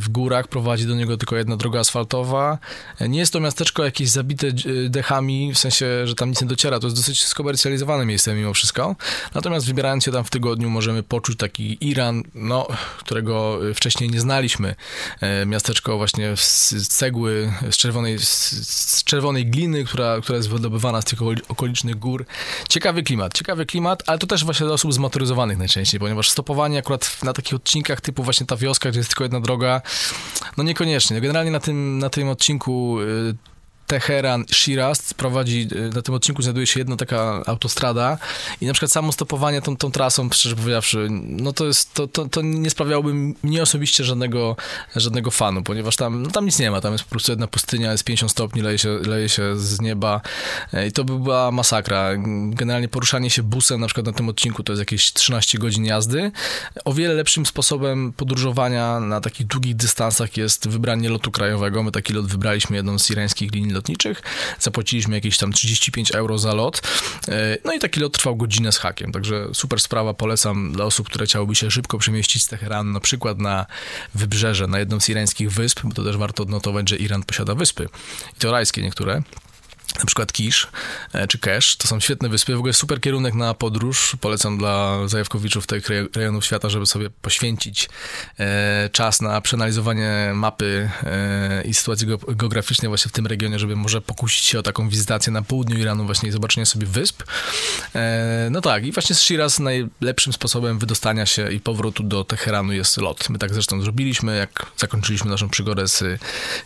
w 0.01 0.09
górach, 0.09 0.49
prowadzi 0.49 0.87
do 0.87 0.95
niego 0.95 1.17
tylko 1.17 1.37
jedna 1.37 1.57
droga 1.57 1.81
asfaltowa. 1.81 2.59
Nie 3.01 3.19
jest 3.19 3.33
to 3.33 3.41
miasteczko 3.41 3.85
jakieś 3.85 4.09
zabite 4.09 4.47
dechami, 4.89 5.53
w 5.55 5.59
sensie, 5.59 6.07
że 6.07 6.15
tam 6.15 6.31
nic 6.31 6.43
nie 6.43 6.49
dociera, 6.49 6.81
to 6.81 6.87
jest 6.87 6.97
dosyć 6.97 7.25
skomercjalizowane 7.25 8.07
miejsce 8.07 8.35
mimo 8.35 8.55
wszystko. 8.55 8.84
Natomiast 9.35 9.67
wybierając 9.67 10.05
się 10.05 10.13
tam 10.13 10.25
w 10.25 10.31
tygodniu 10.31 10.71
możemy 10.71 11.03
poczuć 11.03 11.39
taki 11.39 11.89
Iran, 11.89 12.23
no, 12.35 12.69
którego 12.99 13.59
wcześniej 13.75 14.11
nie 14.11 14.21
znaliśmy. 14.21 14.75
E, 15.21 15.47
miasteczko 15.47 15.97
właśnie 15.97 16.37
z 16.37 16.89
cegły, 16.89 17.53
z 17.71 17.77
czerwonej, 17.77 18.19
z 18.19 19.05
czerwonej 19.05 19.47
gliny, 19.47 19.85
która, 19.85 20.21
która 20.21 20.37
jest 20.37 20.49
wydobywana 20.49 21.03
z 21.03 21.05
tych 21.05 21.19
okolicznych 21.49 21.99
gór. 21.99 22.27
Ciekawy 22.69 23.03
klimat, 23.03 23.35
ciekawy 23.35 23.67
klimat, 23.67 24.03
ale 24.07 24.19
to 24.19 24.27
też 24.27 24.45
właśnie 24.45 24.67
dla 24.67 24.75
osób 24.75 24.93
zmotoryzowanych 24.93 25.59
najczęściej, 25.59 26.01
ponieważ 26.01 26.31
stopowanie 26.31 26.79
akurat 26.79 27.23
na 27.23 27.33
takich 27.33 27.55
odcinkach 27.55 28.01
typu 28.01 28.23
właśnie 28.23 28.47
ta 28.47 28.57
wioska, 28.57 28.91
gdzie 28.91 28.99
jest 28.99 29.11
tylko 29.11 29.25
jedna 29.25 29.41
droga, 29.41 29.83
no 30.57 30.65
niekoniecznie. 30.65 31.21
Generalnie 31.21 31.51
na 31.51 31.61
tym, 31.61 31.99
na 31.99 32.11
tym 32.11 32.29
odcinku 32.29 33.01
y, 33.01 33.54
Teheran, 33.87 34.45
Shiraz 34.53 35.15
prowadzi, 35.15 35.69
y, 35.73 35.91
na 35.95 36.03
tym 36.03 36.15
odcinku 36.15 36.43
znajduje 36.43 36.67
się 36.67 36.81
jedna 36.81 36.97
taka 36.97 37.43
autostrada 37.47 38.19
i 38.61 38.67
na 38.67 38.73
przykład 38.73 38.93
samo 38.93 39.13
stopowanie 39.13 39.63
tą, 39.63 39.77
tą 39.77 39.93
trasą, 39.93 40.31
szczerze 40.31 40.57
powiedziawszy, 40.57 41.09
no 41.11 41.53
to 41.53 41.67
jest, 41.67 41.95
to, 41.95 42.07
to, 42.07 42.29
to 42.29 42.43
nie 42.43 42.71
sprawiałoby 42.71 43.15
mnie 43.43 43.63
osobiście 43.63 44.05
żadnego, 44.05 44.57
żadnego 44.97 45.31
fanu, 45.31 45.63
ponieważ 45.63 45.97
tam, 45.97 46.23
no 46.23 46.31
tam 46.31 46.45
nic 46.45 46.59
nie 46.59 46.71
ma, 46.71 46.81
tam 46.81 46.93
jest 46.93 47.05
po 47.05 47.11
prostu 47.11 47.33
jedna 47.33 47.47
pustynia, 47.47 47.93
jest 47.93 48.05
50 48.05 48.33
stopni, 48.33 48.63
leje 48.63 48.79
się, 48.79 48.89
leje 48.89 49.29
się 49.29 49.57
z 49.57 49.81
nieba 49.81 50.21
e, 50.73 50.87
i 50.87 50.93
to 50.93 51.05
by 51.05 51.19
była 51.19 51.51
masakra. 51.51 52.11
Generalnie 52.49 52.89
poruszanie 52.89 53.31
się 53.31 53.43
busem 53.43 53.81
na 53.81 53.87
przykład 53.87 54.07
na 54.07 54.13
tym 54.13 54.29
odcinku 54.29 54.63
to 54.63 54.73
jest 54.73 54.81
jakieś 54.81 55.13
13 55.13 55.59
godzin 55.59 55.85
jazdy. 55.85 56.33
O 56.85 56.93
wiele 56.93 57.15
lepszym 57.15 57.47
sposobem 57.47 58.13
podróżowania 58.13 59.01
na 59.01 59.21
takich 59.21 59.47
długich 59.47 59.77
dystansach 59.77 60.37
jest 60.37 60.69
wybranie 60.69 61.09
lotu 61.09 61.31
krajowego. 61.31 61.83
My 61.83 61.93
taki 61.93 62.13
lot 62.13 62.27
wybraliśmy 62.27 62.77
jedną 62.77 62.99
z 62.99 63.11
irańskich 63.11 63.53
linii 63.53 63.74
lotniczych. 63.75 64.23
Zapłaciliśmy 64.61 65.15
jakieś 65.15 65.39
tam 65.39 65.53
35 65.53 66.11
euro 66.11 66.39
za 66.39 66.55
lot. 66.55 66.83
E, 67.29 67.59
no 67.65 67.73
i 67.73 67.79
taki 67.79 68.01
lot 68.01 68.13
trwał 68.13 68.37
godzinę 68.37 68.73
z 68.73 68.79
hakiem, 68.79 69.13
także 69.13 69.49
super 69.53 69.81
sprawa, 69.81 70.15
polecam 70.15 70.73
dla 70.73 70.85
osób, 70.85 71.07
które 71.07 71.27
chciałyby 71.27 71.55
się 71.55 71.71
szybko 71.71 71.99
przemieścić 71.99 72.43
z 72.43 72.49
Teheranu, 72.49 72.93
na 72.93 73.01
przykład 73.01 73.39
na 73.39 73.67
wybrzeże, 74.15 74.67
na 74.67 74.79
jedną 74.79 75.01
z 75.01 75.09
irańskich 75.09 75.53
wysp, 75.53 75.81
bo 75.85 75.95
to 75.95 76.05
też 76.05 76.17
warto 76.17 76.43
odnotować, 76.43 76.89
że 76.89 76.97
Iran 76.97 77.23
posiada 77.23 77.55
wyspy. 77.55 77.89
I 78.37 78.41
to 78.41 78.53
rajskie 78.53 78.83
niektóre 78.83 79.23
na 79.99 80.05
przykład 80.07 80.33
Kisz 80.33 80.69
e, 81.13 81.27
czy 81.27 81.39
Kesz, 81.39 81.77
to 81.77 81.89
są 81.89 82.01
świetne 82.01 82.29
wyspy, 82.29 82.55
w 82.55 82.59
ogóle 82.59 82.73
super 82.73 83.01
kierunek 83.01 83.35
na 83.35 83.55
podróż, 83.55 84.17
polecam 84.21 84.59
dla 84.59 85.09
zajawkowiczów 85.09 85.67
tych 85.67 85.89
rejonów 86.15 86.45
świata, 86.45 86.69
żeby 86.69 86.87
sobie 86.87 87.11
poświęcić 87.11 87.89
e, 88.39 88.89
czas 88.93 89.21
na 89.21 89.41
przeanalizowanie 89.41 90.31
mapy 90.35 90.91
e, 91.03 91.63
i 91.63 91.75
sytuacji 91.75 92.07
geograficznej 92.29 92.89
właśnie 92.89 93.09
w 93.09 93.13
tym 93.13 93.27
regionie, 93.27 93.59
żeby 93.59 93.77
może 93.77 94.01
pokusić 94.01 94.45
się 94.45 94.59
o 94.59 94.63
taką 94.63 94.89
wizytację 94.89 95.33
na 95.33 95.43
południu 95.43 95.79
Iranu 95.79 96.05
właśnie 96.05 96.29
i 96.29 96.33
zobaczenie 96.33 96.67
sobie 96.67 96.87
wysp. 96.87 97.23
No 98.51 98.61
tak, 98.61 98.87
i 98.87 98.93
właśnie 98.93 99.17
z 99.17 99.21
Shiraz 99.21 99.59
najlepszym 99.59 100.33
sposobem 100.33 100.79
wydostania 100.79 101.27
się 101.27 101.53
i 101.53 101.61
powrotu 101.61 102.03
do 102.03 102.25
Teheranu 102.25 102.73
jest 102.73 102.97
lot. 102.97 103.31
My 103.31 103.39
tak 103.39 103.55
zresztą 103.55 103.81
zrobiliśmy, 103.83 104.37
jak 104.37 104.67
zakończyliśmy 104.77 105.31
naszą 105.31 105.49
przygodę 105.49 105.89
z, 105.89 106.03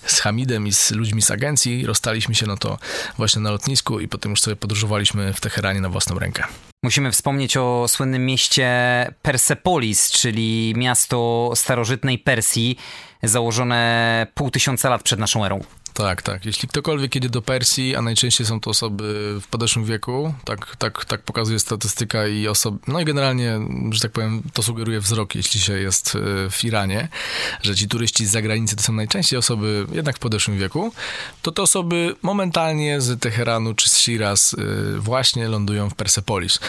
z 0.06 0.20
Hamidem 0.20 0.66
i 0.66 0.72
z 0.72 0.90
ludźmi 0.90 1.22
z 1.22 1.30
agencji, 1.30 1.86
rozstaliśmy 1.86 2.34
się, 2.34 2.46
no 2.46 2.56
to 2.56 2.78
właśnie 3.18 3.42
na 3.42 3.50
lotnisku 3.50 4.00
i 4.00 4.08
potem 4.08 4.30
już 4.30 4.40
sobie 4.40 4.56
podróżowaliśmy 4.56 5.32
w 5.32 5.40
Teheranie 5.40 5.80
na 5.80 5.88
własną 5.88 6.18
rękę. 6.18 6.44
Musimy 6.82 7.12
wspomnieć 7.12 7.56
o 7.56 7.88
słynnym 7.88 8.26
mieście 8.26 8.70
Persepolis, 9.22 10.10
czyli 10.10 10.74
miasto 10.76 11.50
starożytnej 11.54 12.18
Persji, 12.18 12.76
założone 13.22 14.26
pół 14.34 14.50
tysiąca 14.50 14.90
lat 14.90 15.02
przed 15.02 15.20
naszą 15.20 15.44
erą. 15.44 15.60
Tak, 15.98 16.22
tak. 16.22 16.46
Jeśli 16.46 16.68
ktokolwiek 16.68 17.14
jedzie 17.14 17.28
do 17.28 17.42
Persji, 17.42 17.96
a 17.96 18.02
najczęściej 18.02 18.46
są 18.46 18.60
to 18.60 18.70
osoby 18.70 19.34
w 19.40 19.46
podeszłym 19.46 19.84
wieku, 19.84 20.34
tak, 20.44 20.76
tak, 20.76 21.04
tak 21.04 21.22
pokazuje 21.22 21.58
statystyka 21.58 22.26
i 22.26 22.48
osoby, 22.48 22.78
no 22.88 23.00
i 23.00 23.04
generalnie, 23.04 23.60
że 23.90 24.00
tak 24.00 24.12
powiem, 24.12 24.42
to 24.52 24.62
sugeruje 24.62 25.00
wzrok, 25.00 25.34
jeśli 25.34 25.60
się 25.60 25.72
jest 25.72 26.16
e, 26.16 26.50
w 26.50 26.64
Iranie, 26.64 27.08
że 27.62 27.76
ci 27.76 27.88
turyści 27.88 28.26
z 28.26 28.30
zagranicy 28.30 28.76
to 28.76 28.82
są 28.82 28.92
najczęściej 28.92 29.38
osoby 29.38 29.86
jednak 29.92 30.16
w 30.16 30.18
podeszłym 30.18 30.58
wieku, 30.58 30.92
to 31.42 31.52
te 31.52 31.62
osoby 31.62 32.16
momentalnie 32.22 33.00
z 33.00 33.20
Teheranu 33.20 33.74
czy 33.74 33.88
z 33.88 33.98
Shiraz 33.98 34.54
e, 34.54 34.98
właśnie 34.98 35.48
lądują 35.48 35.90
w 35.90 35.94
Persepolis. 35.94 36.60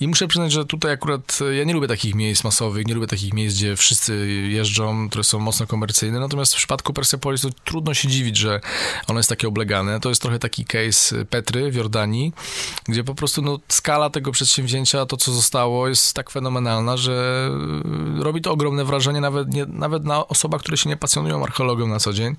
I 0.00 0.08
muszę 0.08 0.28
przyznać, 0.28 0.52
że 0.52 0.64
tutaj 0.64 0.92
akurat 0.92 1.38
e, 1.50 1.54
ja 1.54 1.64
nie 1.64 1.72
lubię 1.72 1.88
takich 1.88 2.14
miejsc 2.14 2.44
masowych, 2.44 2.86
nie 2.86 2.94
lubię 2.94 3.06
takich 3.06 3.34
miejsc, 3.34 3.56
gdzie 3.56 3.76
wszyscy 3.76 4.28
jeżdżą, 4.48 5.08
które 5.08 5.24
są 5.24 5.38
mocno 5.38 5.66
komercyjne, 5.66 6.20
natomiast 6.20 6.54
w 6.54 6.56
przypadku 6.56 6.92
Persepolis 6.92 7.40
to 7.40 7.48
trudno 7.64 7.94
się 7.94 8.08
dziwić, 8.08 8.36
że 8.36 8.60
ono 9.06 9.18
jest 9.18 9.28
takie 9.28 9.48
oblegane. 9.48 10.00
To 10.00 10.08
jest 10.08 10.22
trochę 10.22 10.38
taki 10.38 10.64
case 10.64 11.24
Petry 11.24 11.70
w 11.70 11.74
Jordanii, 11.74 12.32
gdzie 12.88 13.04
po 13.04 13.14
prostu 13.14 13.42
no, 13.42 13.58
skala 13.68 14.10
tego 14.10 14.32
przedsięwzięcia, 14.32 15.06
to 15.06 15.16
co 15.16 15.32
zostało, 15.32 15.88
jest 15.88 16.14
tak 16.14 16.30
fenomenalna, 16.30 16.96
że 16.96 17.48
robi 18.18 18.40
to 18.40 18.52
ogromne 18.52 18.84
wrażenie 18.84 19.20
nawet, 19.20 19.54
nie, 19.54 19.66
nawet 19.66 20.04
na 20.04 20.26
osobach, 20.26 20.60
które 20.60 20.76
się 20.76 20.88
nie 20.88 20.96
pasjonują 20.96 21.44
archeologią 21.44 21.86
na 21.86 21.98
co 21.98 22.12
dzień, 22.12 22.36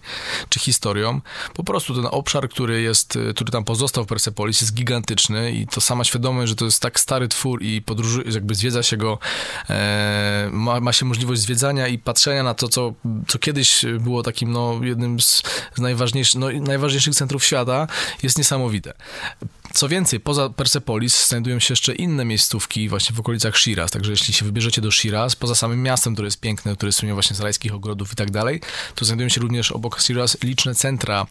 czy 0.50 0.60
historią. 0.60 1.22
Po 1.54 1.64
prostu 1.64 1.96
ten 1.96 2.08
obszar, 2.12 2.50
który 2.50 2.82
jest, 2.82 3.18
który 3.36 3.52
tam 3.52 3.64
pozostał 3.64 4.04
w 4.04 4.08
Persepolis 4.08 4.62
jest 4.62 4.74
gigantyczny 4.74 5.52
i 5.52 5.68
to 5.68 5.82
sama 5.82 6.04
świadomość, 6.04 6.50
że 6.50 6.56
to 6.56 6.66
jest 6.66 6.82
tak 6.82 7.00
stary 7.00 7.28
twór 7.28 7.64
i 7.64 7.82
podróży, 7.82 8.24
jakby 8.32 8.56
zwiedza 8.56 8.84
się 8.84 8.98
go, 8.98 9.20
e, 9.70 10.50
ma, 10.52 10.80
ma 10.80 10.94
się 10.94 11.06
możliwość 11.06 11.42
zwiedzania 11.42 11.88
i 11.88 11.98
patrzenia 11.98 12.44
na 12.44 12.54
to, 12.54 12.68
co, 12.68 12.94
co 13.28 13.40
kiedyś 13.40 13.86
było 14.00 14.24
takim, 14.24 14.52
no, 14.52 14.80
jednym 14.84 15.20
z, 15.20 15.44
z 15.76 15.82
najważniejszych 15.82 16.29
no, 16.36 16.48
najważniejszych 16.52 17.16
centrów 17.16 17.46
świata 17.46 17.88
jest 18.24 18.38
niesamowite. 18.38 18.94
Co 19.74 19.90
więcej, 19.90 20.20
poza 20.20 20.50
Persepolis 20.50 21.28
znajdują 21.28 21.60
się 21.60 21.72
jeszcze 21.72 21.96
inne 21.96 22.26
miejscówki 22.26 22.90
właśnie 22.90 23.16
w 23.16 23.20
okolicach 23.20 23.58
Shiraz, 23.58 23.92
także 23.92 24.12
jeśli 24.12 24.34
się 24.34 24.46
wybierzecie 24.46 24.82
do 24.82 24.92
Shiraz, 24.92 25.36
poza 25.36 25.56
samym 25.56 25.84
miastem, 25.84 26.14
które 26.14 26.26
jest 26.28 26.40
piękne, 26.40 26.76
które 26.76 26.92
słynie 26.92 27.14
właśnie 27.14 27.36
z 27.36 27.40
rajskich 27.40 27.74
ogrodów 27.74 28.14
i 28.14 28.16
tak 28.16 28.32
dalej, 28.32 28.62
to 28.96 29.06
znajdują 29.06 29.30
się 29.30 29.42
również 29.42 29.72
obok 29.72 30.02
Shiraz 30.02 30.38
liczne 30.44 30.76
centra 30.76 31.26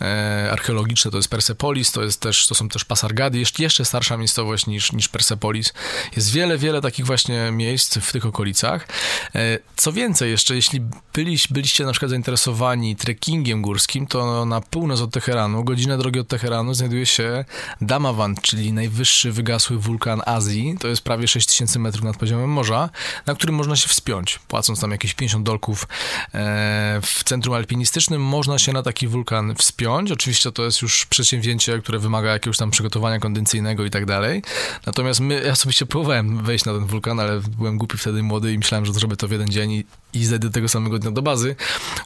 e, 0.00 0.48
archeologiczne, 0.52 1.10
to 1.10 1.16
jest 1.16 1.28
Persepolis, 1.28 1.92
to, 1.92 2.02
jest 2.02 2.20
też, 2.20 2.46
to 2.46 2.54
są 2.54 2.68
też 2.68 2.84
Pasargady, 2.84 3.38
jeszcze, 3.38 3.62
jeszcze 3.62 3.84
starsza 3.84 4.16
miejscowość 4.16 4.66
niż, 4.66 4.92
niż 4.92 5.08
Persepolis. 5.08 5.72
Jest 6.16 6.32
wiele, 6.32 6.58
wiele 6.58 6.80
takich 6.80 7.06
właśnie 7.06 7.50
miejsc 7.52 7.98
w 7.98 8.12
tych 8.12 8.26
okolicach. 8.26 8.88
E, 9.34 9.58
co 9.76 9.92
więcej, 9.92 10.30
jeszcze 10.30 10.54
jeśli 10.54 10.80
byliś, 11.12 11.48
byliście 11.48 11.84
na 11.84 11.92
przykład 11.92 12.10
zainteresowani 12.10 12.96
trekkingiem 12.96 13.62
górskim, 13.62 14.06
to 14.06 14.46
na 14.46 14.60
północ 14.60 15.00
od 15.00 15.10
Teheranu, 15.10 15.64
godzinę 15.64 15.98
drogi 15.98 16.20
od 16.20 16.28
Teheranu 16.28 16.74
znajduje 16.74 17.06
się 17.06 17.44
Damawand, 17.86 18.42
czyli 18.42 18.72
najwyższy 18.72 19.32
wygasły 19.32 19.78
wulkan 19.78 20.22
Azji, 20.26 20.76
to 20.80 20.88
jest 20.88 21.02
prawie 21.02 21.28
6000 21.28 21.78
metrów 21.78 22.04
nad 22.04 22.16
poziomem 22.16 22.50
morza, 22.50 22.90
na 23.26 23.34
którym 23.34 23.54
można 23.54 23.76
się 23.76 23.88
wspiąć, 23.88 24.38
płacąc 24.38 24.80
tam 24.80 24.90
jakieś 24.90 25.14
50 25.14 25.46
dolków 25.46 25.88
e, 26.34 27.00
w 27.02 27.24
centrum 27.24 27.54
alpinistycznym, 27.54 28.22
można 28.22 28.58
się 28.58 28.72
na 28.72 28.82
taki 28.82 29.08
wulkan 29.08 29.54
wspiąć. 29.54 30.12
Oczywiście 30.12 30.52
to 30.52 30.64
jest 30.64 30.82
już 30.82 31.06
przedsięwzięcie, 31.06 31.78
które 31.78 31.98
wymaga 31.98 32.32
jakiegoś 32.32 32.56
tam 32.56 32.70
przygotowania 32.70 33.18
kondycyjnego 33.18 33.84
i 33.84 33.90
tak 33.90 34.06
dalej. 34.06 34.42
Natomiast 34.86 35.20
my, 35.20 35.42
ja 35.44 35.52
osobiście 35.52 35.86
próbowałem 35.86 36.44
wejść 36.44 36.64
na 36.64 36.72
ten 36.72 36.86
wulkan, 36.86 37.20
ale 37.20 37.40
byłem 37.58 37.78
głupi 37.78 37.98
wtedy 37.98 38.22
młody 38.22 38.52
i 38.52 38.58
myślałem, 38.58 38.86
że 38.86 38.92
zrobię 38.92 39.16
to 39.16 39.28
w 39.28 39.30
jeden 39.30 39.48
dzień 39.48 39.72
i, 39.72 39.84
i 40.14 40.24
zejdę 40.24 40.50
tego 40.50 40.68
samego 40.68 40.98
dnia 40.98 41.10
do 41.10 41.22
bazy. 41.22 41.56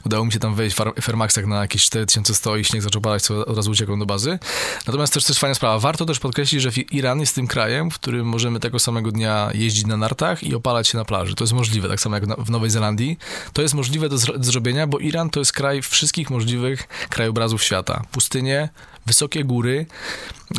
Udało 0.05 0.25
mi 0.25 0.31
się 0.31 0.39
tam 0.39 0.55
wejść 0.55 0.75
w 0.75 1.01
Fairmaxach 1.01 1.45
na 1.45 1.61
jakieś 1.61 1.85
4100 1.85 2.57
i 2.57 2.65
śnieg 2.65 2.81
zaczął 2.81 3.01
padać, 3.01 3.21
co 3.21 3.45
od 3.45 3.57
razu 3.57 3.71
uciekłem 3.71 3.99
do 3.99 4.05
bazy. 4.05 4.39
Natomiast 4.87 5.13
też 5.13 5.23
też 5.23 5.39
fajna 5.39 5.55
sprawa. 5.55 5.79
Warto 5.79 6.05
też 6.05 6.19
podkreślić, 6.19 6.61
że 6.61 6.69
Iran 6.91 7.19
jest 7.19 7.35
tym 7.35 7.47
krajem, 7.47 7.91
w 7.91 7.95
którym 7.95 8.27
możemy 8.27 8.59
tego 8.59 8.79
samego 8.79 9.11
dnia 9.11 9.49
jeździć 9.53 9.85
na 9.85 9.97
nartach 9.97 10.43
i 10.43 10.55
opalać 10.55 10.87
się 10.87 10.97
na 10.97 11.05
plaży. 11.05 11.35
To 11.35 11.43
jest 11.43 11.53
możliwe, 11.53 11.89
tak 11.89 11.99
samo 11.99 12.15
jak 12.15 12.25
w 12.45 12.49
Nowej 12.49 12.69
Zelandii. 12.69 13.17
To 13.53 13.61
jest 13.61 13.73
możliwe 13.73 14.09
do, 14.09 14.17
do 14.17 14.43
zrobienia, 14.43 14.87
bo 14.87 14.99
Iran 14.99 15.29
to 15.29 15.39
jest 15.39 15.53
kraj 15.53 15.81
wszystkich 15.81 16.29
możliwych 16.29 16.87
krajobrazów 17.09 17.63
świata. 17.63 18.03
Pustynie, 18.11 18.69
wysokie 19.05 19.43
góry, 19.43 19.85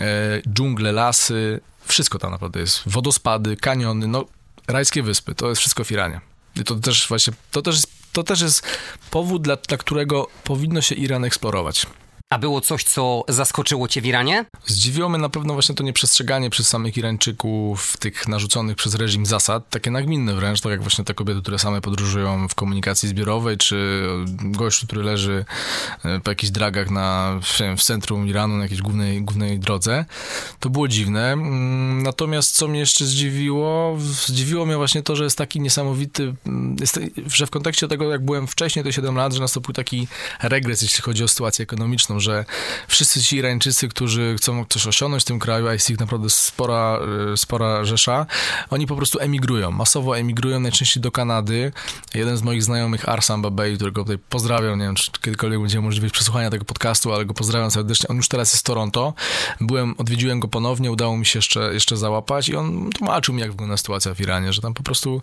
e, 0.01 0.42
dżungle, 0.48 0.92
lasy, 0.92 1.61
wszystko 1.84 2.18
tam 2.18 2.30
naprawdę 2.30 2.61
jest. 2.61 2.82
Wodospady, 2.86 3.57
kaniony, 3.57 4.07
no 4.07 4.24
rajskie 4.68 5.03
wyspy, 5.03 5.34
to 5.34 5.48
jest 5.48 5.61
wszystko 5.61 5.84
w 5.84 5.92
Iranie. 5.92 6.30
To 6.64 6.74
też 6.74 7.08
właśnie, 7.08 7.32
to 7.50 7.62
też, 7.62 7.82
to 8.12 8.22
też 8.22 8.40
jest 8.40 8.66
powód, 9.11 9.42
dla, 9.42 9.56
dla 9.56 9.78
którego 9.78 10.26
powinno 10.44 10.80
się 10.80 10.94
Iran 10.94 11.24
eksplorować. 11.24 11.86
A 12.33 12.39
było 12.39 12.61
coś, 12.61 12.85
co 12.85 13.24
zaskoczyło 13.28 13.89
cię 13.89 14.01
w 14.01 14.07
Iranie? 14.07 14.45
Zdziwiło 14.66 15.09
mnie 15.09 15.18
na 15.18 15.28
pewno 15.28 15.53
właśnie 15.53 15.74
to 15.74 15.85
nieprzestrzeganie 15.85 16.51
przez 16.51 16.68
samych 16.68 16.97
Irańczyków 16.97 17.97
tych 17.97 18.28
narzuconych 18.28 18.76
przez 18.76 18.95
reżim 18.95 19.26
zasad, 19.26 19.70
takie 19.70 19.91
nagminne 19.91 20.35
wręcz, 20.35 20.61
tak 20.61 20.70
jak 20.72 20.83
właśnie 20.83 21.05
te 21.05 21.14
kobiety, 21.14 21.41
które 21.43 21.59
same 21.59 21.81
podróżują 21.81 22.49
w 22.49 22.55
komunikacji 22.55 23.09
zbiorowej, 23.09 23.57
czy 23.57 24.07
gościu, 24.41 24.87
który 24.87 25.03
leży 25.03 25.45
e, 26.05 26.20
po 26.20 26.31
jakichś 26.31 26.51
dragach 26.51 26.91
na, 26.91 27.41
w 27.76 27.83
centrum 27.83 28.28
Iranu, 28.28 28.57
na 28.57 28.62
jakiejś 28.62 28.83
głównej, 28.83 29.22
głównej 29.22 29.59
drodze. 29.59 30.05
To 30.61 30.70
było 30.70 30.89
dziwne. 30.89 31.33
Mm, 31.33 32.03
natomiast 32.03 32.57
co 32.57 32.68
mnie 32.68 32.81
jeszcze 32.81 33.07
zdziwiło? 33.07 33.97
Zdziwiło 34.26 34.66
mnie 34.66 34.76
właśnie 34.76 35.03
to, 35.03 35.16
że 35.16 35.24
jest 35.24 35.39
taki 35.39 35.61
niesamowity, 35.61 36.35
mm, 36.47 36.76
jest, 36.81 37.01
że 37.26 37.47
w 37.47 37.51
kontekście 37.51 37.89
tego, 37.89 38.11
jak 38.11 38.24
byłem 38.24 38.47
wcześniej, 38.47 38.85
te 38.85 38.93
7 38.93 39.16
lat, 39.16 39.33
że 39.33 39.41
nastąpił 39.41 39.74
taki 39.74 40.09
regres, 40.43 40.83
jeśli 40.83 41.03
chodzi 41.03 41.24
o 41.24 41.28
sytuację 41.28 41.62
ekonomiczną, 41.62 42.20
że 42.21 42.45
wszyscy 42.89 43.23
ci 43.23 43.37
Irańczycy, 43.37 43.89
którzy 43.89 44.35
chcą 44.39 44.64
coś 44.68 44.87
osiągnąć 44.87 45.23
w 45.23 45.27
tym 45.27 45.39
kraju, 45.39 45.68
a 45.68 45.73
jest 45.73 45.91
ich 45.91 46.01
naprawdę 46.01 46.31
spora, 46.31 46.99
y, 47.33 47.37
spora 47.37 47.85
rzesza, 47.85 48.27
oni 48.71 48.87
po 48.87 48.97
prostu 48.97 49.18
emigrują, 49.21 49.71
masowo 49.71 50.18
emigrują 50.18 50.61
najczęściej 50.61 51.03
do 51.03 51.12
Kanady. 51.12 51.73
Jeden 52.14 52.37
z 52.37 52.43
moich 52.43 52.62
znajomych, 52.62 53.09
Arsan 53.09 53.43
Babej, 53.43 53.77
którego 53.77 54.03
tutaj 54.03 54.18
pozdrawiam, 54.29 54.79
nie 54.79 54.85
wiem, 54.85 54.95
czy 54.95 55.11
kiedykolwiek 55.11 55.61
będzie 55.61 55.81
możliwość 55.81 56.14
przesłuchania 56.14 56.51
tego 56.51 56.64
podcastu, 56.64 57.12
ale 57.12 57.25
go 57.25 57.35
pozdrawiam 57.35 57.71
serdecznie. 57.71 58.09
On 58.09 58.16
już 58.16 58.29
teraz 58.29 58.53
jest 58.53 58.64
w 58.64 58.66
Toronto. 58.66 59.14
Byłem, 59.61 59.95
odwiedziłem 59.99 60.41
go 60.41 60.49
ponownie, 60.49 60.91
udało 60.91 61.16
mi 61.16 61.27
się 61.27 61.39
jeszcze, 61.39 61.75
jeszcze 61.75 61.97
załapać 61.97 62.49
i 62.49 62.57
on 62.57 62.91
tłumaczył 62.91 63.35
mi, 63.35 63.41
jak 63.41 63.51
wygląda 63.51 63.77
sytuacja 63.77 64.14
w 64.14 64.21
Iranie, 64.21 64.53
że 64.53 64.62
tam 64.62 64.75
po 64.75 64.83
prostu 64.83 65.23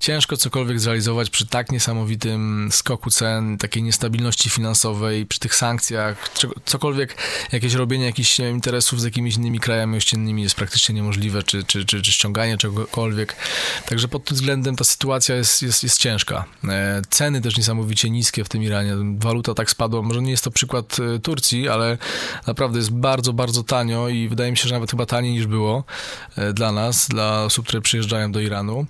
ciężko 0.00 0.36
cokolwiek 0.36 0.80
zrealizować 0.80 1.30
przy 1.30 1.46
tak 1.46 1.72
niesamowitym 1.72 2.68
skoku 2.72 3.10
cen, 3.10 3.58
takiej 3.58 3.82
niestabilności 3.82 4.50
finansowej, 4.50 5.26
przy 5.26 5.40
tych 5.40 5.54
sankcjach, 5.54 6.29
cokolwiek, 6.64 7.16
jakieś 7.52 7.74
robienie 7.74 8.04
jakichś 8.04 8.38
wiem, 8.38 8.54
interesów 8.54 9.00
z 9.00 9.04
jakimiś 9.04 9.36
innymi 9.36 9.60
krajami 9.60 9.96
ościennymi 9.96 10.42
jest 10.42 10.54
praktycznie 10.54 10.94
niemożliwe, 10.94 11.42
czy, 11.42 11.64
czy, 11.64 11.84
czy, 11.84 12.02
czy 12.02 12.12
ściąganie 12.12 12.56
czegokolwiek. 12.56 13.36
Także 13.86 14.08
pod 14.08 14.24
tym 14.24 14.34
względem 14.34 14.76
ta 14.76 14.84
sytuacja 14.84 15.36
jest, 15.36 15.62
jest, 15.62 15.82
jest 15.82 15.98
ciężka. 15.98 16.44
E, 16.68 17.02
ceny 17.10 17.40
też 17.40 17.56
niesamowicie 17.56 18.10
niskie 18.10 18.44
w 18.44 18.48
tym 18.48 18.62
Iranie. 18.62 18.96
Waluta 19.18 19.54
tak 19.54 19.70
spadła. 19.70 20.02
Może 20.02 20.22
nie 20.22 20.30
jest 20.30 20.44
to 20.44 20.50
przykład 20.50 20.96
e, 21.00 21.18
Turcji, 21.18 21.68
ale 21.68 21.98
naprawdę 22.46 22.78
jest 22.78 22.90
bardzo, 22.90 23.32
bardzo 23.32 23.62
tanio 23.62 24.08
i 24.08 24.28
wydaje 24.28 24.50
mi 24.50 24.56
się, 24.56 24.68
że 24.68 24.74
nawet 24.74 24.90
chyba 24.90 25.06
taniej 25.06 25.32
niż 25.32 25.46
było 25.46 25.84
e, 26.36 26.52
dla 26.52 26.72
nas, 26.72 27.08
dla 27.08 27.44
osób, 27.44 27.66
które 27.66 27.80
przyjeżdżają 27.80 28.32
do 28.32 28.40
Iranu. 28.40 28.86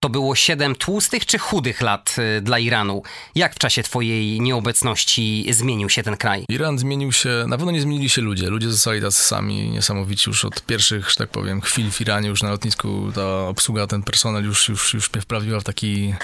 To 0.00 0.08
było 0.08 0.34
siedem 0.34 0.74
tłustych 0.74 1.26
czy 1.26 1.38
chudych 1.38 1.80
lat 1.80 2.16
y, 2.38 2.40
dla 2.40 2.58
Iranu. 2.58 3.02
Jak 3.34 3.54
w 3.54 3.58
czasie 3.58 3.82
twojej 3.82 4.40
nieobecności 4.40 5.46
zmienił 5.50 5.88
się 5.88 6.02
ten 6.02 6.16
kraj? 6.16 6.44
Iran 6.48 6.78
zmienił 6.78 7.12
się, 7.12 7.44
na 7.48 7.56
pewno 7.56 7.72
nie 7.72 7.80
zmienili 7.80 8.08
się 8.08 8.22
ludzie. 8.22 8.50
Ludzie 8.50 8.70
zostali 8.70 9.00
tacy 9.00 9.22
sami, 9.22 9.70
niesamowici 9.70 10.30
już 10.30 10.44
od 10.44 10.62
pierwszych, 10.62 11.10
że 11.10 11.16
tak 11.16 11.28
powiem, 11.28 11.60
chwil 11.60 11.90
w 11.90 12.00
Iranie, 12.00 12.28
już 12.28 12.42
na 12.42 12.50
lotnisku 12.50 13.12
ta 13.14 13.48
obsługa, 13.48 13.86
ten 13.86 14.02
personel 14.02 14.44
już, 14.44 14.68
już, 14.68 14.94
już 14.94 15.12
mnie 15.12 15.22
wprawiła 15.22 15.60
w 15.60 15.64
taki, 15.64 16.14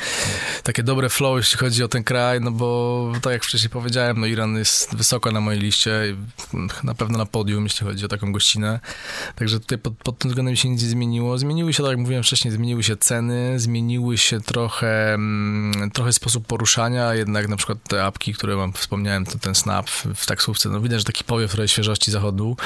takie 0.63 0.83
dobre 0.83 1.09
flow, 1.09 1.37
jeśli 1.37 1.59
chodzi 1.59 1.85
o 1.85 1.89
ten 1.89 2.05
kraj, 2.05 2.41
no 2.41 2.51
bo 2.51 3.13
tak 3.23 3.33
jak 3.33 3.45
wcześniej 3.45 3.71
powiedziałem, 3.71 4.21
no 4.21 4.27
Iran 4.27 4.57
jest 4.57 4.97
wysoko 4.97 5.33
na 5.33 5.41
mojej 5.41 5.61
liście, 5.61 6.17
na 6.85 6.95
pewno 6.95 7.19
na 7.19 7.27
podium, 7.27 7.65
jeśli 7.65 7.87
chodzi 7.87 8.05
o 8.05 8.09
taką 8.09 8.33
gościnę. 8.33 8.81
Także 9.37 9.61
tutaj 9.61 9.79
pod, 9.79 9.95
pod 9.95 10.19
tym 10.19 10.29
względem 10.29 10.57
się 10.57 10.69
nic 10.69 10.83
nie 10.83 10.89
zmieniło. 10.89 11.39
Zmieniły 11.39 11.73
się, 11.73 11.83
tak 11.83 11.91
jak 11.91 11.99
mówiłem 11.99 12.23
wcześniej, 12.23 12.55
zmieniły 12.55 12.83
się 12.83 12.97
ceny, 12.97 13.61
zmieniły 13.65 14.19
się 14.19 14.41
trochę, 14.41 15.15
mm, 15.15 15.91
trochę 15.91 16.13
sposób 16.13 16.47
poruszania, 16.47 17.15
jednak 17.15 17.49
na 17.49 17.57
przykład 17.57 17.79
te 17.89 18.05
apki, 18.05 18.35
które 18.35 18.57
wam 18.57 18.73
wspomniałem, 18.73 19.25
to 19.25 19.39
ten 19.39 19.55
Snap 19.55 19.91
w 19.91 20.27
taksówce, 20.27 20.69
no 20.69 20.81
widać, 20.81 21.01
że 21.01 21.05
taki 21.05 21.25
powiew 21.25 21.51
trochę 21.51 21.69
świeżości 21.69 22.11
zachodu. 22.11 22.57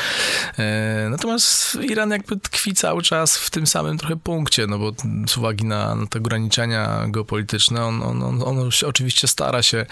E, 0.58 1.08
natomiast 1.10 1.78
Iran 1.82 2.10
jakby 2.10 2.36
tkwi 2.36 2.74
cały 2.74 3.02
czas 3.02 3.38
w 3.38 3.50
tym 3.50 3.66
samym 3.66 3.98
trochę 3.98 4.16
punkcie, 4.16 4.66
no 4.66 4.78
bo 4.78 4.92
z 5.28 5.36
uwagi 5.36 5.64
na, 5.64 5.94
na 5.94 6.06
te 6.06 6.18
ograniczenia 6.18 7.04
geopolityczne, 7.08 7.84
on, 7.84 8.02
on, 8.02 8.22
on, 8.22 8.42
on 8.42 8.70
oczywiście 8.86 9.28
stara 9.28 9.62
się 9.62 9.86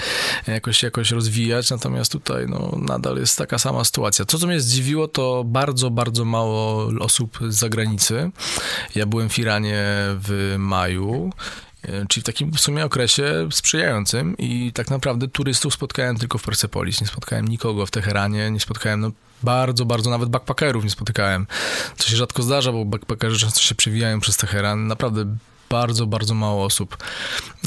jakoś, 0.47 0.83
jakoś 0.83 1.11
rozwijać, 1.11 1.71
natomiast 1.71 2.13
tutaj 2.13 2.47
no, 2.49 2.79
nadal 2.79 3.17
jest 3.17 3.39
taka 3.39 3.59
sama 3.59 3.85
sytuacja. 3.85 4.25
To, 4.25 4.39
co 4.39 4.47
mnie 4.47 4.61
zdziwiło, 4.61 5.09
to 5.09 5.45
bardzo, 5.45 5.91
bardzo 5.91 6.25
mało 6.25 6.91
osób 7.01 7.39
z 7.49 7.55
zagranicy. 7.55 8.31
Ja 8.95 9.07
byłem 9.07 9.29
w 9.29 9.39
Iranie 9.39 9.85
w 10.09 10.55
maju, 10.59 10.96
E, 11.83 12.07
czyli 12.07 12.23
w 12.23 12.27
takim 12.27 12.53
w 12.53 12.61
sumie 12.61 12.85
okresie 12.85 13.49
sprzyjającym 13.51 14.37
i 14.39 14.73
tak 14.73 14.91
naprawdę 14.91 15.29
turystów 15.29 15.75
spotkałem 15.75 16.17
tylko 16.17 16.39
w 16.39 16.43
Persepolis, 16.43 17.01
nie 17.01 17.07
spotkałem 17.07 17.49
nikogo 17.49 17.87
w 17.87 17.91
Teheranie, 17.91 18.51
nie 18.51 18.61
spotkałem 18.61 19.01
no, 19.01 19.11
bardzo, 19.43 19.85
bardzo, 19.85 20.11
nawet 20.11 20.29
backpackerów 20.29 20.85
nie 20.85 20.91
spotykałem, 20.91 21.47
co 21.97 22.09
się 22.09 22.17
rzadko 22.17 22.43
zdarza, 22.43 22.73
bo 22.73 22.85
backpackerzy 22.85 23.39
często 23.39 23.61
się 23.61 23.75
przewijają 23.75 24.21
przez 24.21 24.37
Teheran, 24.37 24.87
naprawdę 24.87 25.37
bardzo, 25.71 26.07
bardzo 26.07 26.35
mało 26.35 26.65
osób. 26.65 26.97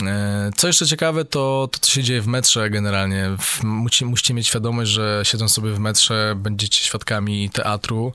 E, 0.04 0.52
co 0.58 0.68
jeszcze 0.68 0.88
ciekawe, 0.88 1.26
to 1.26 1.50
to, 1.72 1.80
co 1.80 1.92
się 1.92 2.04
dzieje 2.04 2.22
w 2.22 2.28
metrze 2.28 2.70
generalnie. 2.70 3.30
Musicie, 3.64 4.06
musicie 4.06 4.34
mieć 4.34 4.48
świadomość, 4.48 4.92
że 4.92 5.22
siedząc 5.24 5.52
sobie 5.52 5.74
w 5.74 5.80
metrze 5.80 6.34
będziecie 6.38 6.84
świadkami 6.84 7.50
teatru, 7.50 8.14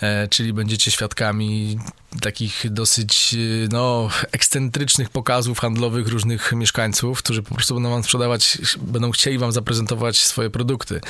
e, 0.00 0.28
czyli 0.28 0.52
będziecie 0.52 0.90
świadkami 0.90 1.78
takich 2.20 2.64
dosyć 2.70 3.36
no, 3.72 4.08
ekscentrycznych 4.32 5.10
pokazów 5.10 5.58
handlowych 5.58 6.08
różnych 6.08 6.52
mieszkańców, 6.52 7.18
którzy 7.18 7.42
po 7.42 7.54
prostu 7.54 7.74
będą 7.74 7.90
wam 7.90 8.02
sprzedawać, 8.02 8.58
będą 8.78 9.10
chcieli 9.10 9.38
wam 9.38 9.52
zaprezentować 9.52 10.18
swoje 10.18 10.50
produkty. 10.50 11.00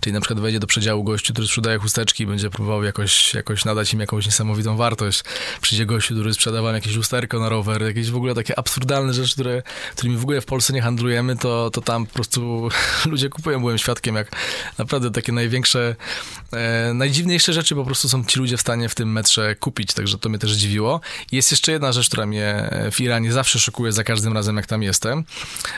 Czyli 0.00 0.12
na 0.12 0.20
przykład 0.20 0.40
wejdzie 0.40 0.60
do 0.60 0.66
przedziału 0.66 1.04
gościu, 1.04 1.32
który 1.32 1.46
sprzedaje 1.46 1.78
chusteczki 1.78 2.22
i 2.22 2.26
będzie 2.26 2.50
próbował 2.50 2.84
jakoś, 2.84 3.34
jakoś 3.34 3.64
nadać 3.64 3.92
im 3.94 4.00
jakąś 4.00 4.26
niesamowitą 4.26 4.76
wartość. 4.76 5.22
Przyjdzie 5.60 5.86
gościu, 5.86 6.14
który 6.14 6.34
sprzeda 6.34 6.62
wam 6.62 6.74
jakieś 6.74 6.94
lusterko 6.94 7.38
na 7.38 7.48
rower, 7.48 7.69
jakieś 7.78 8.10
w 8.10 8.16
ogóle 8.16 8.34
takie 8.34 8.58
absurdalne 8.58 9.12
rzeczy, 9.12 9.34
które, 9.34 9.62
którymi 9.92 10.16
w 10.16 10.22
ogóle 10.22 10.40
w 10.40 10.46
Polsce 10.46 10.72
nie 10.72 10.82
handlujemy, 10.82 11.36
to, 11.36 11.70
to 11.70 11.80
tam 11.80 12.06
po 12.06 12.14
prostu 12.14 12.68
ludzie 13.10 13.28
kupują. 13.28 13.60
Byłem 13.60 13.78
świadkiem, 13.78 14.14
jak 14.14 14.36
naprawdę 14.78 15.10
takie 15.10 15.32
największe, 15.32 15.96
e, 16.52 16.94
najdziwniejsze 16.94 17.52
rzeczy 17.52 17.74
po 17.74 17.84
prostu 17.84 18.08
są 18.08 18.24
ci 18.24 18.38
ludzie 18.38 18.56
w 18.56 18.60
stanie 18.60 18.88
w 18.88 18.94
tym 18.94 19.12
metrze 19.12 19.56
kupić, 19.56 19.94
także 19.94 20.18
to 20.18 20.28
mnie 20.28 20.38
też 20.38 20.50
dziwiło. 20.50 21.00
Jest 21.32 21.50
jeszcze 21.50 21.72
jedna 21.72 21.92
rzecz, 21.92 22.06
która 22.06 22.26
mnie 22.26 22.70
w 22.92 23.00
Iranie 23.00 23.32
zawsze 23.32 23.58
szokuje 23.58 23.92
za 23.92 24.04
każdym 24.04 24.32
razem, 24.32 24.56
jak 24.56 24.66
tam 24.66 24.82
jestem. 24.82 25.24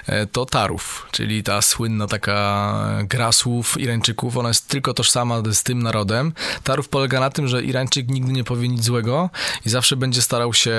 E, 0.07 0.27
to 0.27 0.47
tarów, 0.47 1.07
czyli 1.11 1.43
ta 1.43 1.63
słynna 1.63 2.07
taka 2.07 3.03
gra 3.05 3.33
słów 3.33 3.81
Irańczyków. 3.81 4.37
Ona 4.37 4.49
jest 4.49 4.69
tylko 4.69 4.95
tożsama 4.95 5.43
z 5.53 5.63
tym 5.63 5.83
narodem. 5.83 6.33
Tarów 6.65 6.89
polega 6.89 7.21
na 7.21 7.31
tym, 7.31 7.49
że 7.49 7.63
Irańczyk 7.63 8.09
nigdy 8.09 8.33
nie 8.33 8.45
powie 8.45 8.69
nic 8.69 8.85
złego 8.85 9.31
i 9.67 9.71
zawsze 9.71 9.97
będzie 9.97 10.23
starał 10.23 10.55
się 10.55 10.73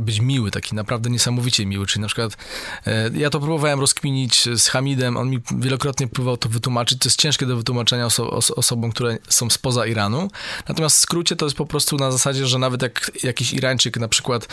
być 0.00 0.20
miły, 0.20 0.41
taki 0.50 0.74
naprawdę 0.74 1.10
niesamowicie 1.10 1.66
miły. 1.66 1.86
Czyli 1.86 2.00
na 2.00 2.06
przykład 2.06 2.36
e, 2.86 3.10
ja 3.14 3.30
to 3.30 3.40
próbowałem 3.40 3.80
rozkminić 3.80 4.48
z 4.56 4.68
Hamidem, 4.68 5.16
on 5.16 5.30
mi 5.30 5.38
wielokrotnie 5.58 6.08
próbował 6.08 6.36
to 6.36 6.48
wytłumaczyć. 6.48 6.98
To 6.98 7.08
jest 7.08 7.20
ciężkie 7.20 7.46
do 7.46 7.56
wytłumaczenia 7.56 8.06
oso 8.06 8.30
osobom, 8.56 8.90
które 8.90 9.18
są 9.28 9.50
spoza 9.50 9.86
Iranu. 9.86 10.30
Natomiast 10.68 10.96
w 10.96 11.00
skrócie 11.00 11.36
to 11.36 11.46
jest 11.46 11.56
po 11.56 11.66
prostu 11.66 11.96
na 11.96 12.10
zasadzie, 12.10 12.46
że 12.46 12.58
nawet 12.58 12.82
jak 12.82 13.10
jakiś 13.22 13.52
Irańczyk 13.52 13.96
na 13.96 14.08
przykład, 14.08 14.48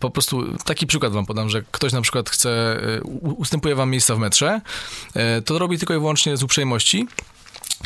po 0.00 0.10
prostu 0.10 0.58
taki 0.58 0.86
przykład 0.86 1.12
wam 1.12 1.26
podam, 1.26 1.50
że 1.50 1.62
ktoś 1.70 1.92
na 1.92 2.00
przykład 2.00 2.30
chce, 2.30 2.80
ustępuje 3.22 3.74
wam 3.74 3.90
miejsca 3.90 4.14
w 4.14 4.18
metrze, 4.18 4.60
e, 5.14 5.42
to 5.42 5.58
robi 5.58 5.78
tylko 5.78 5.94
i 5.94 5.98
wyłącznie 5.98 6.36
z 6.36 6.42
uprzejmości, 6.42 7.06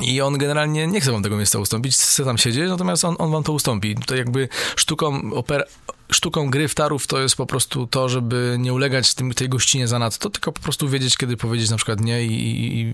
I 0.00 0.20
on 0.20 0.38
generalnie 0.38 0.86
nie 0.86 1.00
chce 1.00 1.12
wam 1.12 1.22
tego 1.22 1.36
miejsca 1.36 1.58
ustąpić, 1.58 1.96
chce 1.96 2.24
tam 2.24 2.38
siedzieć, 2.38 2.68
natomiast 2.68 3.04
on, 3.04 3.16
on 3.18 3.30
wam 3.30 3.42
to 3.42 3.52
ustąpi. 3.52 3.94
To 4.06 4.16
jakby 4.16 4.48
sztuką 4.76 5.32
opera 5.34 5.64
sztuką 6.12 6.50
gry 6.50 6.68
w 6.68 6.74
tarów 6.74 7.06
to 7.06 7.20
jest 7.20 7.36
po 7.36 7.46
prostu 7.46 7.86
to, 7.86 8.08
żeby 8.08 8.56
nie 8.58 8.72
ulegać 8.72 9.14
tym, 9.14 9.34
tej 9.34 9.48
gościnie 9.48 9.88
za 9.88 9.98
nadto, 9.98 10.30
tylko 10.30 10.52
po 10.52 10.60
prostu 10.60 10.88
wiedzieć, 10.88 11.16
kiedy 11.16 11.36
powiedzieć 11.36 11.70
na 11.70 11.76
przykład 11.76 12.00
nie 12.00 12.24
i, 12.24 12.78
i 12.80 12.92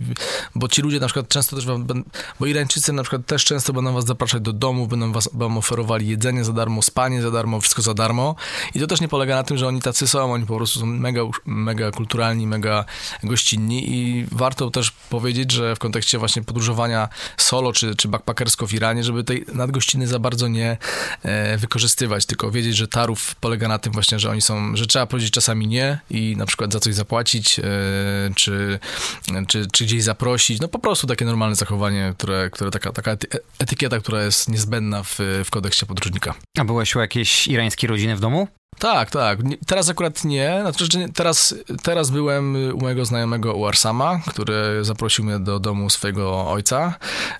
bo 0.55 0.69
ci 0.69 0.83
ludzie 0.83 1.01
na 1.01 1.07
przykład 1.07 1.29
często 1.29 1.57
też 1.57 1.67
wam, 1.67 1.87
bo 2.41 2.47
Irańczycy 2.47 2.93
na 2.93 3.03
przykład 3.03 3.27
też 3.27 3.45
często 3.45 3.73
będą 3.73 3.93
was 3.93 4.05
zapraszać 4.05 4.43
do 4.43 4.53
domu, 4.53 4.87
będą 4.87 5.13
was, 5.13 5.31
wam 5.33 5.59
oferowali 5.59 6.09
jedzenie 6.09 6.45
za 6.45 6.53
darmo, 6.53 6.83
spanie 6.83 7.23
za 7.23 7.31
darmo, 7.31 7.61
wszystko 7.61 7.83
za 7.83 7.95
darmo. 7.95 8.35
I 8.75 8.81
to 8.81 8.87
też 8.87 9.01
nie 9.01 9.09
polega 9.09 9.37
na 9.37 9.43
tym, 9.43 9.57
że 9.57 9.69
oni 9.69 9.81
tacy 9.81 10.07
są, 10.07 10.33
oni 10.33 10.47
po 10.47 10.57
prostu 10.57 10.81
są 10.81 10.87
mega, 10.87 11.21
mega 11.47 11.91
kulturalni, 11.91 12.47
mega 12.47 12.85
gościnni 13.23 13.95
i 13.95 14.27
warto 14.33 14.71
też 14.71 14.91
powiedzieć, 14.91 15.53
że 15.53 15.77
w 15.77 15.79
kontekście 15.79 16.19
właśnie 16.19 16.43
podróżowania 16.43 17.09
solo 17.37 17.73
czy, 17.73 17.97
czy 17.97 18.09
backpackersko 18.09 18.67
w 18.67 18.73
Iranie, 18.75 19.05
żeby 19.05 19.25
tej 19.25 19.45
nadgościny 19.53 20.07
za 20.07 20.19
bardzo 20.19 20.49
nie 20.49 20.77
e, 21.23 21.59
wykorzystywać, 21.59 22.27
tylko 22.27 22.51
wiedzieć, 22.51 22.77
że 22.77 22.89
ta 22.89 23.04
dolarów 23.05 23.35
polega 23.41 23.69
na 23.69 23.79
tym 23.79 23.93
właśnie, 23.93 24.19
że 24.19 24.31
oni 24.31 24.41
są, 24.41 24.77
że 24.77 24.87
trzeba 24.87 25.07
powiedzieć 25.07 25.31
czasami 25.31 25.67
nie 25.67 25.99
i 26.11 26.37
na 26.37 26.47
przykład 26.47 26.73
za 26.73 26.81
coś 26.81 26.95
zapłacić, 26.95 27.59
yy, 27.59 27.65
czy, 28.35 28.79
czy, 29.49 29.67
czy 29.73 29.85
gdzieś 29.85 30.03
zaprosić. 30.03 30.61
No 30.61 30.69
po 30.69 30.79
prostu 30.79 31.07
takie 31.07 31.25
normalne 31.25 31.57
zachowanie, 31.57 32.15
które, 32.19 32.51
które 32.51 32.71
taka, 32.71 32.93
taka 32.93 33.17
etykieta, 33.59 33.99
która 33.99 34.25
jest 34.25 34.49
niezbędna 34.49 35.03
w, 35.03 35.19
w 35.45 35.51
kodeksie 35.51 35.87
podróżnika. 35.87 36.35
A 36.59 36.65
byłeś 36.65 36.97
u 36.97 37.01
jakiejś 37.01 37.49
irańskiej 37.49 37.89
rodziny 37.89 38.17
w 38.17 38.21
domu? 38.21 38.49
Tak, 38.79 39.11
tak. 39.11 39.39
Teraz 39.67 39.89
akurat 39.89 40.25
nie. 40.25 40.61
Znaczy, 40.61 41.09
teraz, 41.15 41.55
teraz 41.83 42.11
byłem 42.11 42.57
u 42.75 42.79
mojego 42.79 43.05
znajomego 43.05 43.55
u 43.55 43.67
Arsama, 43.67 44.21
który 44.27 44.85
zaprosił 44.85 45.25
mnie 45.25 45.39
do 45.39 45.61
domu 45.61 45.91
swojego 45.91 46.51
ojca, 46.51 46.95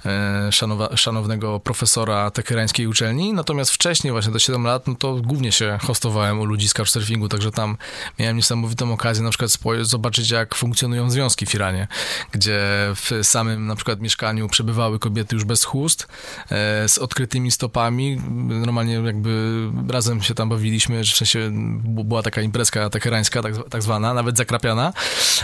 e, 0.07 0.53
szanowa, 0.53 0.97
szanownego 0.97 1.61
profesora 1.61 2.31
tekerańskiej 2.31 2.87
uczelni. 2.87 3.33
Natomiast 3.33 3.71
wcześniej, 3.71 4.13
właśnie 4.13 4.33
do 4.33 4.39
7 4.39 4.65
lat, 4.65 4.87
no 4.87 4.95
to 4.95 5.15
głównie 5.15 5.53
się 5.53 5.79
hostowałem 5.83 6.41
u 6.41 6.45
ludzi 6.45 6.69
z 6.69 6.75
couchsurfingu, 6.75 7.29
także 7.29 7.51
tam 7.51 7.77
miałem 8.19 8.37
niesamowitą 8.37 8.93
okazję 8.93 9.25
na 9.25 9.31
przykład 9.31 9.51
zobaczyć, 9.83 10.31
jak 10.31 10.55
funkcjonują 10.55 11.11
związki 11.11 11.47
w 11.47 11.55
Iranie, 11.55 11.89
gdzie 12.33 12.61
w 12.95 13.11
samym 13.23 13.67
na 13.67 13.77
przykład 13.77 14.01
mieszkaniu 14.01 14.49
przebywały 14.49 14.99
kobiety 14.99 15.37
już 15.37 15.45
bez 15.45 15.65
chust, 15.65 16.09
e, 16.51 16.89
z 16.89 16.99
odkrytymi 16.99 17.51
stopami. 17.51 18.21
Normalnie 18.67 18.95
jakby 18.95 19.65
razem 19.89 20.23
się 20.23 20.35
tam 20.35 20.49
bawiliśmy, 20.49 21.03
w 21.03 21.17
sensie 21.27 21.51
była 21.85 22.23
taka 22.23 22.43
imprezka 22.43 22.91
tekerańska, 22.91 23.43
tak, 23.43 23.69
tak 23.69 23.83
zwana, 23.83 24.15
nawet 24.15 24.37
zakrapiana. 24.37 24.93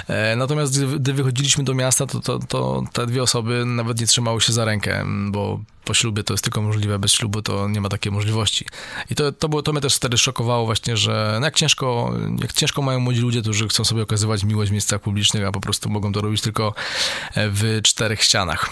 E, 0.09 0.37
natomiast 0.37 0.85
gdy 0.85 1.13
wychodziliśmy 1.13 1.65
do 1.65 1.75
miasta, 1.75 2.07
to, 2.07 2.21
to, 2.21 2.39
to 2.39 2.85
te 2.93 3.07
dwie 3.07 3.23
osoby 3.23 3.65
nawet 3.67 4.01
nie 4.01 4.07
trzymały 4.07 4.41
się 4.41 4.53
za 4.53 4.65
rękę, 4.65 5.05
bo 5.31 5.61
po 5.85 5.95
ślubie 5.95 6.25
to 6.25 6.35
jest 6.35 6.45
tylko 6.45 6.63
możliwe, 6.63 6.99
bez 6.99 7.13
ślubu 7.13 7.43
to 7.43 7.69
nie 7.69 7.81
ma 7.81 7.89
takiej 7.89 8.13
możliwości. 8.13 8.67
I 9.11 9.15
to, 9.15 9.33
to, 9.33 9.49
było, 9.49 9.63
to 9.63 9.73
mnie 9.73 9.81
też 9.81 9.97
wtedy 9.97 10.19
szokowało 10.19 10.67
właśnie, 10.67 10.97
że 10.97 11.37
no 11.41 11.47
jak 11.47 11.55
ciężko, 11.55 12.15
jak 12.41 12.53
ciężko 12.53 12.83
mają 12.83 13.01
młodzi 13.01 13.21
ludzie, 13.21 13.41
którzy 13.41 13.69
chcą 13.69 13.85
sobie 13.85 14.03
okazywać 14.03 14.45
miłość 14.45 14.71
w 14.71 14.73
miejscach 14.73 15.01
publicznych, 15.01 15.47
a 15.47 15.53
po 15.53 15.61
prostu 15.61 15.91
mogą 15.91 16.13
to 16.13 16.21
robić 16.21 16.41
tylko 16.41 16.75
w 17.37 17.81
czterech 17.83 18.23
ścianach. 18.23 18.71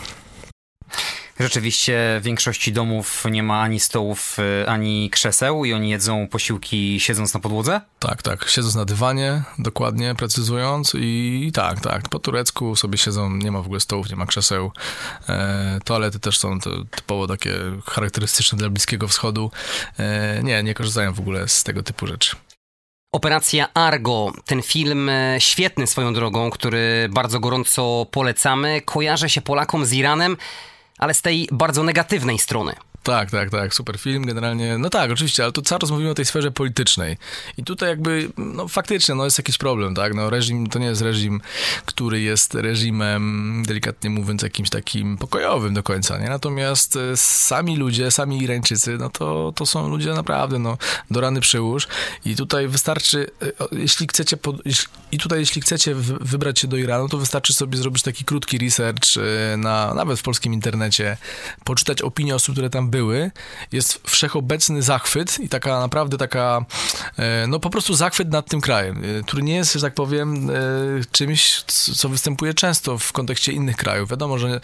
Rzeczywiście 1.40 2.18
w 2.20 2.24
większości 2.24 2.72
domów 2.72 3.24
nie 3.30 3.42
ma 3.42 3.62
ani 3.62 3.80
stołów, 3.80 4.36
y, 4.62 4.68
ani 4.68 5.10
krzeseł 5.10 5.64
i 5.64 5.72
oni 5.72 5.90
jedzą 5.90 6.28
posiłki 6.28 7.00
siedząc 7.00 7.34
na 7.34 7.40
podłodze? 7.40 7.80
Tak, 7.98 8.22
tak. 8.22 8.48
Siedząc 8.48 8.74
na 8.74 8.84
dywanie, 8.84 9.42
dokładnie 9.58 10.14
precyzując 10.14 10.92
i 10.94 11.50
tak, 11.54 11.80
tak. 11.80 12.08
Po 12.08 12.18
turecku 12.18 12.76
sobie 12.76 12.98
siedzą, 12.98 13.30
nie 13.30 13.50
ma 13.50 13.62
w 13.62 13.64
ogóle 13.64 13.80
stołów, 13.80 14.10
nie 14.10 14.16
ma 14.16 14.26
krzeseł. 14.26 14.72
E, 15.28 15.78
toalety 15.84 16.20
też 16.20 16.38
są 16.38 16.60
to 16.60 16.70
typowo 16.90 17.26
takie 17.26 17.54
charakterystyczne 17.86 18.58
dla 18.58 18.70
Bliskiego 18.70 19.08
Wschodu. 19.08 19.50
E, 19.98 20.42
nie, 20.42 20.62
nie 20.62 20.74
korzystają 20.74 21.12
w 21.12 21.20
ogóle 21.20 21.48
z 21.48 21.64
tego 21.64 21.82
typu 21.82 22.06
rzeczy. 22.06 22.36
Operacja 23.12 23.74
Argo, 23.74 24.32
ten 24.44 24.62
film 24.62 25.08
e, 25.08 25.36
świetny 25.38 25.86
swoją 25.86 26.14
drogą, 26.14 26.50
który 26.50 27.08
bardzo 27.10 27.40
gorąco 27.40 28.06
polecamy, 28.10 28.80
kojarzy 28.80 29.28
się 29.28 29.40
Polakom 29.40 29.86
z 29.86 29.92
Iranem 29.92 30.36
ale 30.98 31.14
z 31.14 31.22
tej 31.22 31.48
bardzo 31.52 31.82
negatywnej 31.82 32.38
strony. 32.38 32.72
Tak, 33.08 33.30
tak, 33.30 33.50
tak, 33.50 33.74
super 33.74 33.98
film, 33.98 34.26
generalnie, 34.26 34.78
no 34.78 34.90
tak, 34.90 35.10
oczywiście, 35.10 35.42
ale 35.42 35.52
tu 35.52 35.62
cały 35.62 35.78
czas 35.78 35.90
mówimy 35.90 36.10
o 36.10 36.14
tej 36.14 36.24
sferze 36.24 36.50
politycznej. 36.50 37.16
I 37.56 37.64
tutaj 37.64 37.88
jakby, 37.88 38.30
no 38.36 38.68
faktycznie, 38.68 39.14
no 39.14 39.24
jest 39.24 39.38
jakiś 39.38 39.58
problem, 39.58 39.94
tak, 39.94 40.14
no 40.14 40.30
reżim, 40.30 40.66
to 40.66 40.78
nie 40.78 40.86
jest 40.86 41.02
reżim, 41.02 41.40
który 41.86 42.20
jest 42.20 42.54
reżimem, 42.54 43.62
delikatnie 43.66 44.10
mówiąc, 44.10 44.42
jakimś 44.42 44.70
takim 44.70 45.16
pokojowym 45.18 45.74
do 45.74 45.82
końca, 45.82 46.18
nie, 46.18 46.28
natomiast 46.28 46.96
e, 46.96 47.16
sami 47.16 47.76
ludzie, 47.76 48.10
sami 48.10 48.42
Irańczycy, 48.42 48.98
no 48.98 49.10
to, 49.10 49.52
to 49.56 49.66
są 49.66 49.88
ludzie 49.88 50.14
naprawdę, 50.14 50.58
no, 50.58 50.78
do 51.10 51.20
rany 51.20 51.40
przyłóż. 51.40 51.88
I 52.24 52.36
tutaj 52.36 52.68
wystarczy, 52.68 53.30
e, 53.42 53.52
jeśli 53.72 54.06
chcecie, 54.06 54.36
i 55.12 55.18
tutaj 55.18 55.38
jeśli 55.38 55.62
chcecie 55.62 55.94
wybrać 56.20 56.58
się 56.58 56.68
do 56.68 56.76
Iranu, 56.76 57.08
to 57.08 57.18
wystarczy 57.18 57.54
sobie 57.54 57.78
zrobić 57.78 58.02
taki 58.02 58.24
krótki 58.24 58.58
research 58.58 59.16
e, 59.16 59.56
na, 59.56 59.94
nawet 59.94 60.18
w 60.18 60.22
polskim 60.22 60.54
internecie, 60.54 61.16
poczytać 61.64 62.02
opinie 62.02 62.34
osób, 62.34 62.54
które 62.54 62.70
tam 62.70 62.90
były, 62.90 62.97
jest 63.72 64.00
wszechobecny 64.06 64.82
zachwyt 64.82 65.40
i 65.40 65.48
taka 65.48 65.80
naprawdę 65.80 66.18
taka, 66.18 66.64
e, 67.18 67.46
no 67.46 67.60
po 67.60 67.70
prostu 67.70 67.94
zachwyt 67.94 68.30
nad 68.30 68.46
tym 68.46 68.60
krajem, 68.60 69.02
e, 69.04 69.22
który 69.22 69.42
nie 69.42 69.56
jest, 69.56 69.72
że 69.72 69.80
tak 69.80 69.94
powiem, 69.94 70.50
e, 70.50 70.54
czymś, 71.12 71.62
co 71.96 72.08
występuje 72.08 72.54
często 72.54 72.98
w 72.98 73.12
kontekście 73.12 73.52
innych 73.52 73.76
krajów. 73.76 74.10
Wiadomo, 74.10 74.38
że 74.38 74.60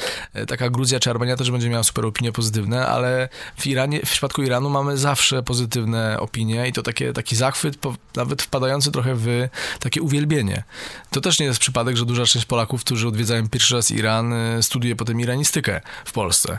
taka 0.48 0.70
Gruzja 0.70 1.00
czy 1.00 1.10
Armenia 1.10 1.36
też 1.36 1.50
będzie 1.50 1.68
miała 1.68 1.82
super 1.82 2.06
opinie 2.06 2.32
pozytywne, 2.32 2.86
ale 2.86 3.28
w 3.56 3.66
Iranie, 3.66 4.00
w 4.00 4.10
przypadku 4.10 4.42
Iranu 4.42 4.70
mamy 4.70 4.98
zawsze 4.98 5.42
pozytywne 5.42 6.20
opinie 6.20 6.68
i 6.68 6.72
to 6.72 6.82
takie, 6.82 7.12
taki 7.12 7.36
zachwyt, 7.36 7.76
nawet 8.16 8.42
wpadający 8.42 8.92
trochę 8.92 9.14
w 9.14 9.48
takie 9.80 10.02
uwielbienie. 10.02 10.64
To 11.10 11.20
też 11.20 11.38
nie 11.38 11.46
jest 11.46 11.60
przypadek, 11.60 11.96
że 11.96 12.04
duża 12.04 12.26
część 12.26 12.46
Polaków, 12.46 12.84
którzy 12.84 13.08
odwiedzają 13.08 13.48
pierwszy 13.48 13.74
raz 13.74 13.90
Iran, 13.90 14.34
studiuje 14.60 14.96
potem 14.96 15.20
iranistykę 15.20 15.80
w 16.04 16.12
Polsce. 16.12 16.58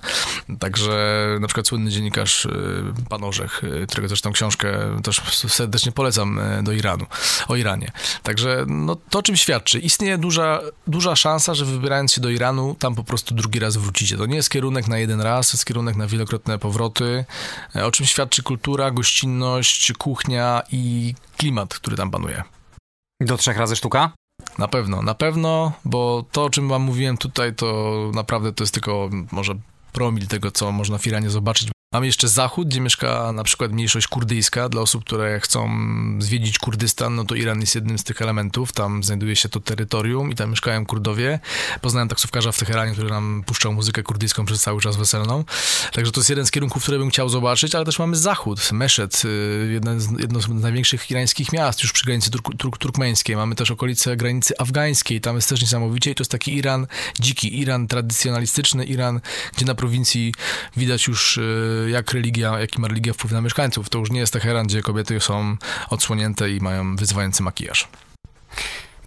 Także 0.60 1.26
na 1.40 1.48
przykład 1.48 1.55
przykład 1.56 1.68
słynny 1.68 1.92
dziennikarz 1.92 2.46
y, 2.46 2.50
Pan 3.10 3.24
Orzech, 3.24 3.64
y, 3.64 3.88
którego 3.88 4.08
zresztą 4.08 4.32
książkę 4.32 5.02
też 5.04 5.22
serdecznie 5.48 5.92
polecam 5.92 6.40
y, 6.40 6.64
do 6.64 6.72
Iranu, 6.72 7.06
o 7.48 7.56
Iranie. 7.56 7.92
Także 8.24 8.66
no, 8.68 8.96
to 9.10 9.24
czym 9.24 9.38
świadczy? 9.38 9.80
Istnieje 9.80 10.18
duża, 10.18 10.62
duża 10.88 11.16
szansa, 11.16 11.54
że 11.54 11.66
wybierając 11.66 12.14
się 12.14 12.22
do 12.22 12.30
Iranu, 12.30 12.76
tam 12.80 12.96
po 12.96 13.04
prostu 13.04 13.36
drugi 13.36 13.60
raz 13.60 13.78
wrócicie. 13.78 14.18
To 14.18 14.26
nie 14.26 14.36
jest 14.36 14.50
kierunek 14.50 14.88
na 14.88 14.98
jeden 14.98 15.22
raz, 15.22 15.54
jest 15.54 15.66
kierunek 15.66 15.96
na 15.96 16.08
wielokrotne 16.08 16.60
powroty, 16.60 17.26
o 17.84 17.92
czym 17.92 18.06
świadczy 18.06 18.44
kultura, 18.44 18.92
gościnność, 18.92 19.94
kuchnia 19.98 20.64
i 20.72 21.16
klimat, 21.38 21.74
który 21.74 21.98
tam 21.98 22.12
panuje. 22.12 22.44
Do 23.22 23.38
trzech 23.38 23.58
razy 23.58 23.76
sztuka? 23.76 24.12
Na 24.58 24.68
pewno, 24.68 25.02
na 25.02 25.16
pewno, 25.16 25.72
bo 25.86 26.26
to, 26.32 26.44
o 26.44 26.50
czym 26.50 26.70
wam 26.70 26.82
mówiłem 26.82 27.18
tutaj, 27.18 27.56
to 27.56 27.96
naprawdę 28.14 28.54
to 28.54 28.64
jest 28.64 28.74
tylko 28.74 29.10
może 29.32 29.56
promil 29.96 30.28
tego, 30.28 30.52
co 30.52 30.72
można 30.72 30.98
w 30.98 31.08
Iranie 31.08 31.30
zobaczyć, 31.30 31.70
Mamy 31.96 32.06
jeszcze 32.06 32.28
zachód, 32.28 32.68
gdzie 32.68 32.82
mieszka 32.82 33.32
na 33.32 33.44
przykład 33.44 33.72
mniejszość 33.72 34.08
kurdyjska. 34.08 34.70
Dla 34.70 34.82
osób, 34.82 35.04
które 35.04 35.40
chcą 35.40 35.70
zwiedzić 36.20 36.60
Kurdystan, 36.60 37.16
no 37.16 37.26
to 37.26 37.36
Iran 37.36 37.62
jest 37.62 37.76
jednym 37.76 37.98
z 37.98 38.04
tych 38.04 38.22
elementów. 38.22 38.72
Tam 38.72 39.04
znajduje 39.04 39.36
się 39.36 39.50
to 39.50 39.60
terytorium 39.60 40.32
i 40.32 40.36
tam 40.36 40.50
mieszkają 40.50 40.86
Kurdowie. 40.86 41.40
Poznałem 41.82 42.10
taksówkarza 42.10 42.52
w 42.52 42.58
Teheranie, 42.58 42.94
który 42.94 43.10
nam 43.10 43.44
puszczał 43.46 43.74
muzykę 43.74 44.04
kurdyjską 44.04 44.46
przez 44.46 44.62
cały 44.62 44.82
czas 44.82 44.98
weselną. 44.98 45.44
Także 45.94 46.12
to 46.12 46.20
jest 46.20 46.30
jeden 46.30 46.46
z 46.46 46.52
kierunków, 46.52 46.84
które 46.84 46.98
bym 46.98 47.10
chciał 47.10 47.30
zobaczyć, 47.30 47.76
ale 47.76 47.86
też 47.86 48.00
mamy 48.00 48.16
zachód, 48.16 48.72
Meszet, 48.72 49.22
y, 49.26 49.70
jedno 50.20 50.42
z, 50.42 50.50
największych 50.50 51.12
irańskich 51.12 51.54
miast, 51.54 51.84
już 51.84 51.92
przy 51.92 52.06
granicy 52.06 52.32
turk, 52.32 52.50
turk, 52.58 52.78
turkmeńskiej. 52.78 53.36
Mamy 53.36 53.56
też 53.56 53.72
okolice 53.72 54.18
granicy 54.18 54.54
afgańskiej, 54.58 55.22
tam 55.22 55.36
jest 55.36 55.50
też 55.50 55.62
niesamowicie 55.62 56.12
i 56.12 56.16
to 56.16 56.22
jest 56.22 56.32
taki 56.32 56.58
Iran 56.58 56.88
dziki, 57.20 57.60
Iran 57.60 57.88
tradycjonalistyczny, 57.88 58.86
Iran, 58.86 59.22
gdzie 59.56 59.66
na 59.66 59.76
prowincji 59.76 60.34
widać 60.78 61.08
już 61.08 61.38
y, 61.38 61.85
jak 61.90 62.14
religia, 62.14 62.60
jaki 62.60 62.82
ma 62.82 62.88
religia 62.88 63.14
wpływ 63.14 63.32
na 63.32 63.42
mieszkańców. 63.42 63.90
To 63.90 64.00
już 64.00 64.12
nie 64.12 64.20
jest 64.20 64.34
Teheran, 64.34 64.68
gdzie 64.68 64.82
kobiety 64.82 65.20
są 65.20 65.58
odsłonięte 65.90 66.50
i 66.50 66.60
mają 66.62 66.96
wyzywający 66.96 67.44
makijaż. 67.44 67.88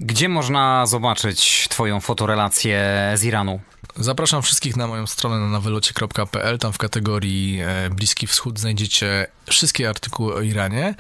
Gdzie 0.01 0.29
można 0.29 0.87
zobaczyć 0.87 1.67
Twoją 1.71 2.01
fotorelację 2.01 3.13
z 3.15 3.25
Iranu? 3.25 3.61
Zapraszam 3.97 4.43
wszystkich 4.43 4.77
na 4.77 4.87
moją 4.87 5.07
stronę 5.07 5.39
na 5.39 5.49
nawelocie.pl. 5.49 6.59
Tam 6.59 6.73
w 6.73 6.79
kategorii 6.79 7.61
e, 7.61 7.91
Bliski 7.91 8.27
Wschód 8.27 8.61
znajdziecie 8.61 9.27
wszystkie 9.51 9.89
artykuły 9.89 10.35
o 10.35 10.41
Iranie, 10.41 10.95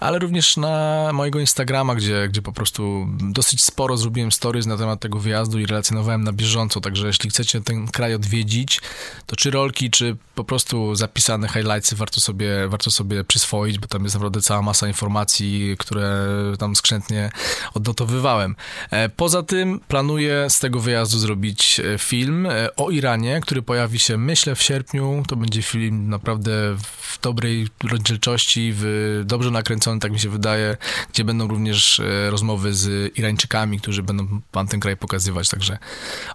ale 0.00 0.18
również 0.18 0.56
na 0.56 1.10
mojego 1.12 1.40
Instagrama, 1.40 1.94
gdzie, 1.94 2.28
gdzie 2.28 2.42
po 2.42 2.52
prostu 2.52 3.06
dosyć 3.20 3.64
sporo 3.64 3.96
zrobiłem 3.96 4.32
stories 4.32 4.66
na 4.66 4.76
temat 4.76 5.00
tego 5.00 5.18
wyjazdu 5.18 5.58
i 5.58 5.66
relacjonowałem 5.66 6.24
na 6.24 6.32
bieżąco. 6.32 6.80
Także 6.80 7.06
jeśli 7.06 7.30
chcecie 7.30 7.60
ten 7.60 7.88
kraj 7.88 8.14
odwiedzić, 8.14 8.80
to 9.26 9.36
czy 9.36 9.50
rolki, 9.50 9.90
czy 9.90 10.16
po 10.34 10.44
prostu 10.44 10.94
zapisane 10.94 11.48
highlightsy 11.48 11.96
warto 11.96 12.20
sobie, 12.20 12.68
warto 12.68 12.90
sobie 12.90 13.24
przyswoić, 13.24 13.78
bo 13.78 13.86
tam 13.86 14.04
jest 14.04 14.14
naprawdę 14.14 14.40
cała 14.40 14.62
masa 14.62 14.88
informacji, 14.88 15.76
które 15.78 16.26
tam 16.58 16.76
skrzętnie 16.76 17.30
odnotowywałem 17.74 18.37
planowałem. 18.38 18.56
E, 18.90 19.08
poza 19.08 19.42
tym 19.42 19.80
planuję 19.88 20.46
z 20.50 20.58
tego 20.58 20.80
wyjazdu 20.80 21.18
zrobić 21.18 21.80
e, 21.80 21.98
film 21.98 22.46
e, 22.46 22.76
o 22.76 22.90
Iranie, 22.90 23.40
który 23.40 23.62
pojawi 23.62 23.98
się, 23.98 24.18
myślę, 24.18 24.54
w 24.54 24.62
sierpniu. 24.62 25.22
To 25.28 25.36
będzie 25.36 25.62
film 25.62 26.08
naprawdę 26.08 26.50
w 26.78 27.18
dobrej 27.22 27.68
rozdzielczości, 27.90 28.72
w, 28.74 29.22
dobrze 29.24 29.50
nakręcony, 29.50 30.00
tak 30.00 30.12
mi 30.12 30.20
się 30.20 30.28
wydaje, 30.28 30.76
gdzie 31.12 31.24
będą 31.24 31.48
również 31.48 32.02
rozmowy 32.30 32.74
z 32.74 33.18
Irańczykami, 33.18 33.80
którzy 33.80 34.02
będą 34.02 34.40
pan 34.52 34.68
ten 34.68 34.80
kraj 34.80 34.96
pokazywać, 34.96 35.48
także 35.48 35.78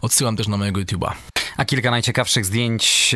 odsyłam 0.02 0.38
też 0.38 0.48
na 0.48 0.58
mojego 0.58 0.82
YouTube'a. 0.82 1.14
A 1.58 1.66
kilka 1.66 1.92
najciekawszych 1.92 2.46
zdjęć 2.46 3.16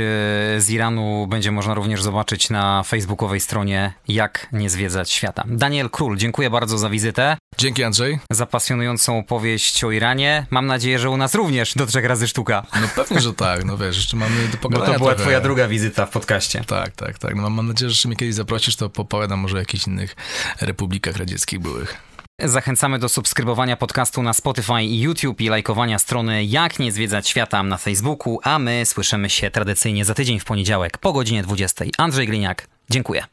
z 0.57 0.69
Iranu 0.69 1.27
będzie 1.27 1.51
można 1.51 1.73
również 1.73 2.03
zobaczyć 2.03 2.49
na 2.49 2.83
facebookowej 2.83 3.39
stronie 3.39 3.93
Jak 4.07 4.47
nie 4.51 4.69
zwiedzać 4.69 5.11
świata. 5.11 5.43
Daniel 5.47 5.89
Król, 5.89 6.17
dziękuję 6.17 6.49
bardzo 6.49 6.77
za 6.77 6.89
wizytę. 6.89 7.37
Dzięki 7.57 7.83
Andrzej. 7.83 8.19
Za 8.31 8.45
pasjonującą 8.77 9.19
opowieść 9.19 9.83
o 9.83 9.91
Iranie. 9.91 10.45
Mam 10.49 10.65
nadzieję, 10.67 10.99
że 10.99 11.09
u 11.09 11.17
nas 11.17 11.35
również 11.35 11.73
do 11.75 11.85
trzech 11.85 12.05
razy 12.05 12.27
sztuka. 12.27 12.65
No 12.81 12.87
pewnie, 12.95 13.21
że 13.21 13.33
tak. 13.33 13.65
No 13.65 13.77
wiesz, 13.77 13.95
jeszcze 13.97 14.17
mamy 14.17 14.47
do 14.47 14.57
pogadania 14.57 14.87
Bo 14.87 14.93
to 14.93 14.99
była 14.99 15.11
trochę. 15.11 15.23
twoja 15.23 15.41
druga 15.41 15.67
wizyta 15.67 16.05
w 16.05 16.09
podcaście. 16.09 16.63
Tak, 16.67 16.95
tak, 16.95 17.19
tak. 17.19 17.35
No 17.35 17.49
mam, 17.49 17.67
nadzieję, 17.67 17.91
że 17.91 18.09
mnie 18.09 18.15
kiedyś 18.15 18.35
zaprosisz, 18.35 18.75
to 18.75 18.89
popowiadam 18.89 19.39
może 19.39 19.55
o 19.55 19.59
jakichś 19.59 19.87
innych 19.87 20.15
republikach 20.61 21.17
radzieckich 21.17 21.59
byłych. 21.59 21.97
Zachęcamy 22.43 22.99
do 22.99 23.09
subskrybowania 23.09 23.77
podcastu 23.77 24.23
na 24.23 24.33
Spotify 24.33 24.83
i 24.83 24.99
YouTube 25.01 25.41
i 25.41 25.49
lajkowania 25.49 25.99
strony 25.99 26.45
Jak 26.45 26.79
nie 26.79 26.91
zwiedzać 26.91 27.29
świata 27.29 27.63
na 27.63 27.77
Facebooku, 27.77 28.39
a 28.43 28.59
my 28.59 28.85
słyszymy 28.85 29.29
się 29.29 29.51
tradycyjnie 29.51 30.05
za 30.05 30.13
tydzień 30.13 30.39
w 30.39 30.45
poniedziałek 30.45 30.97
po 30.97 31.13
godzinie 31.13 31.43
20. 31.43 31.85
Andrzej 31.97 32.27
Gliniak, 32.27 32.67
dziękuję. 32.89 33.23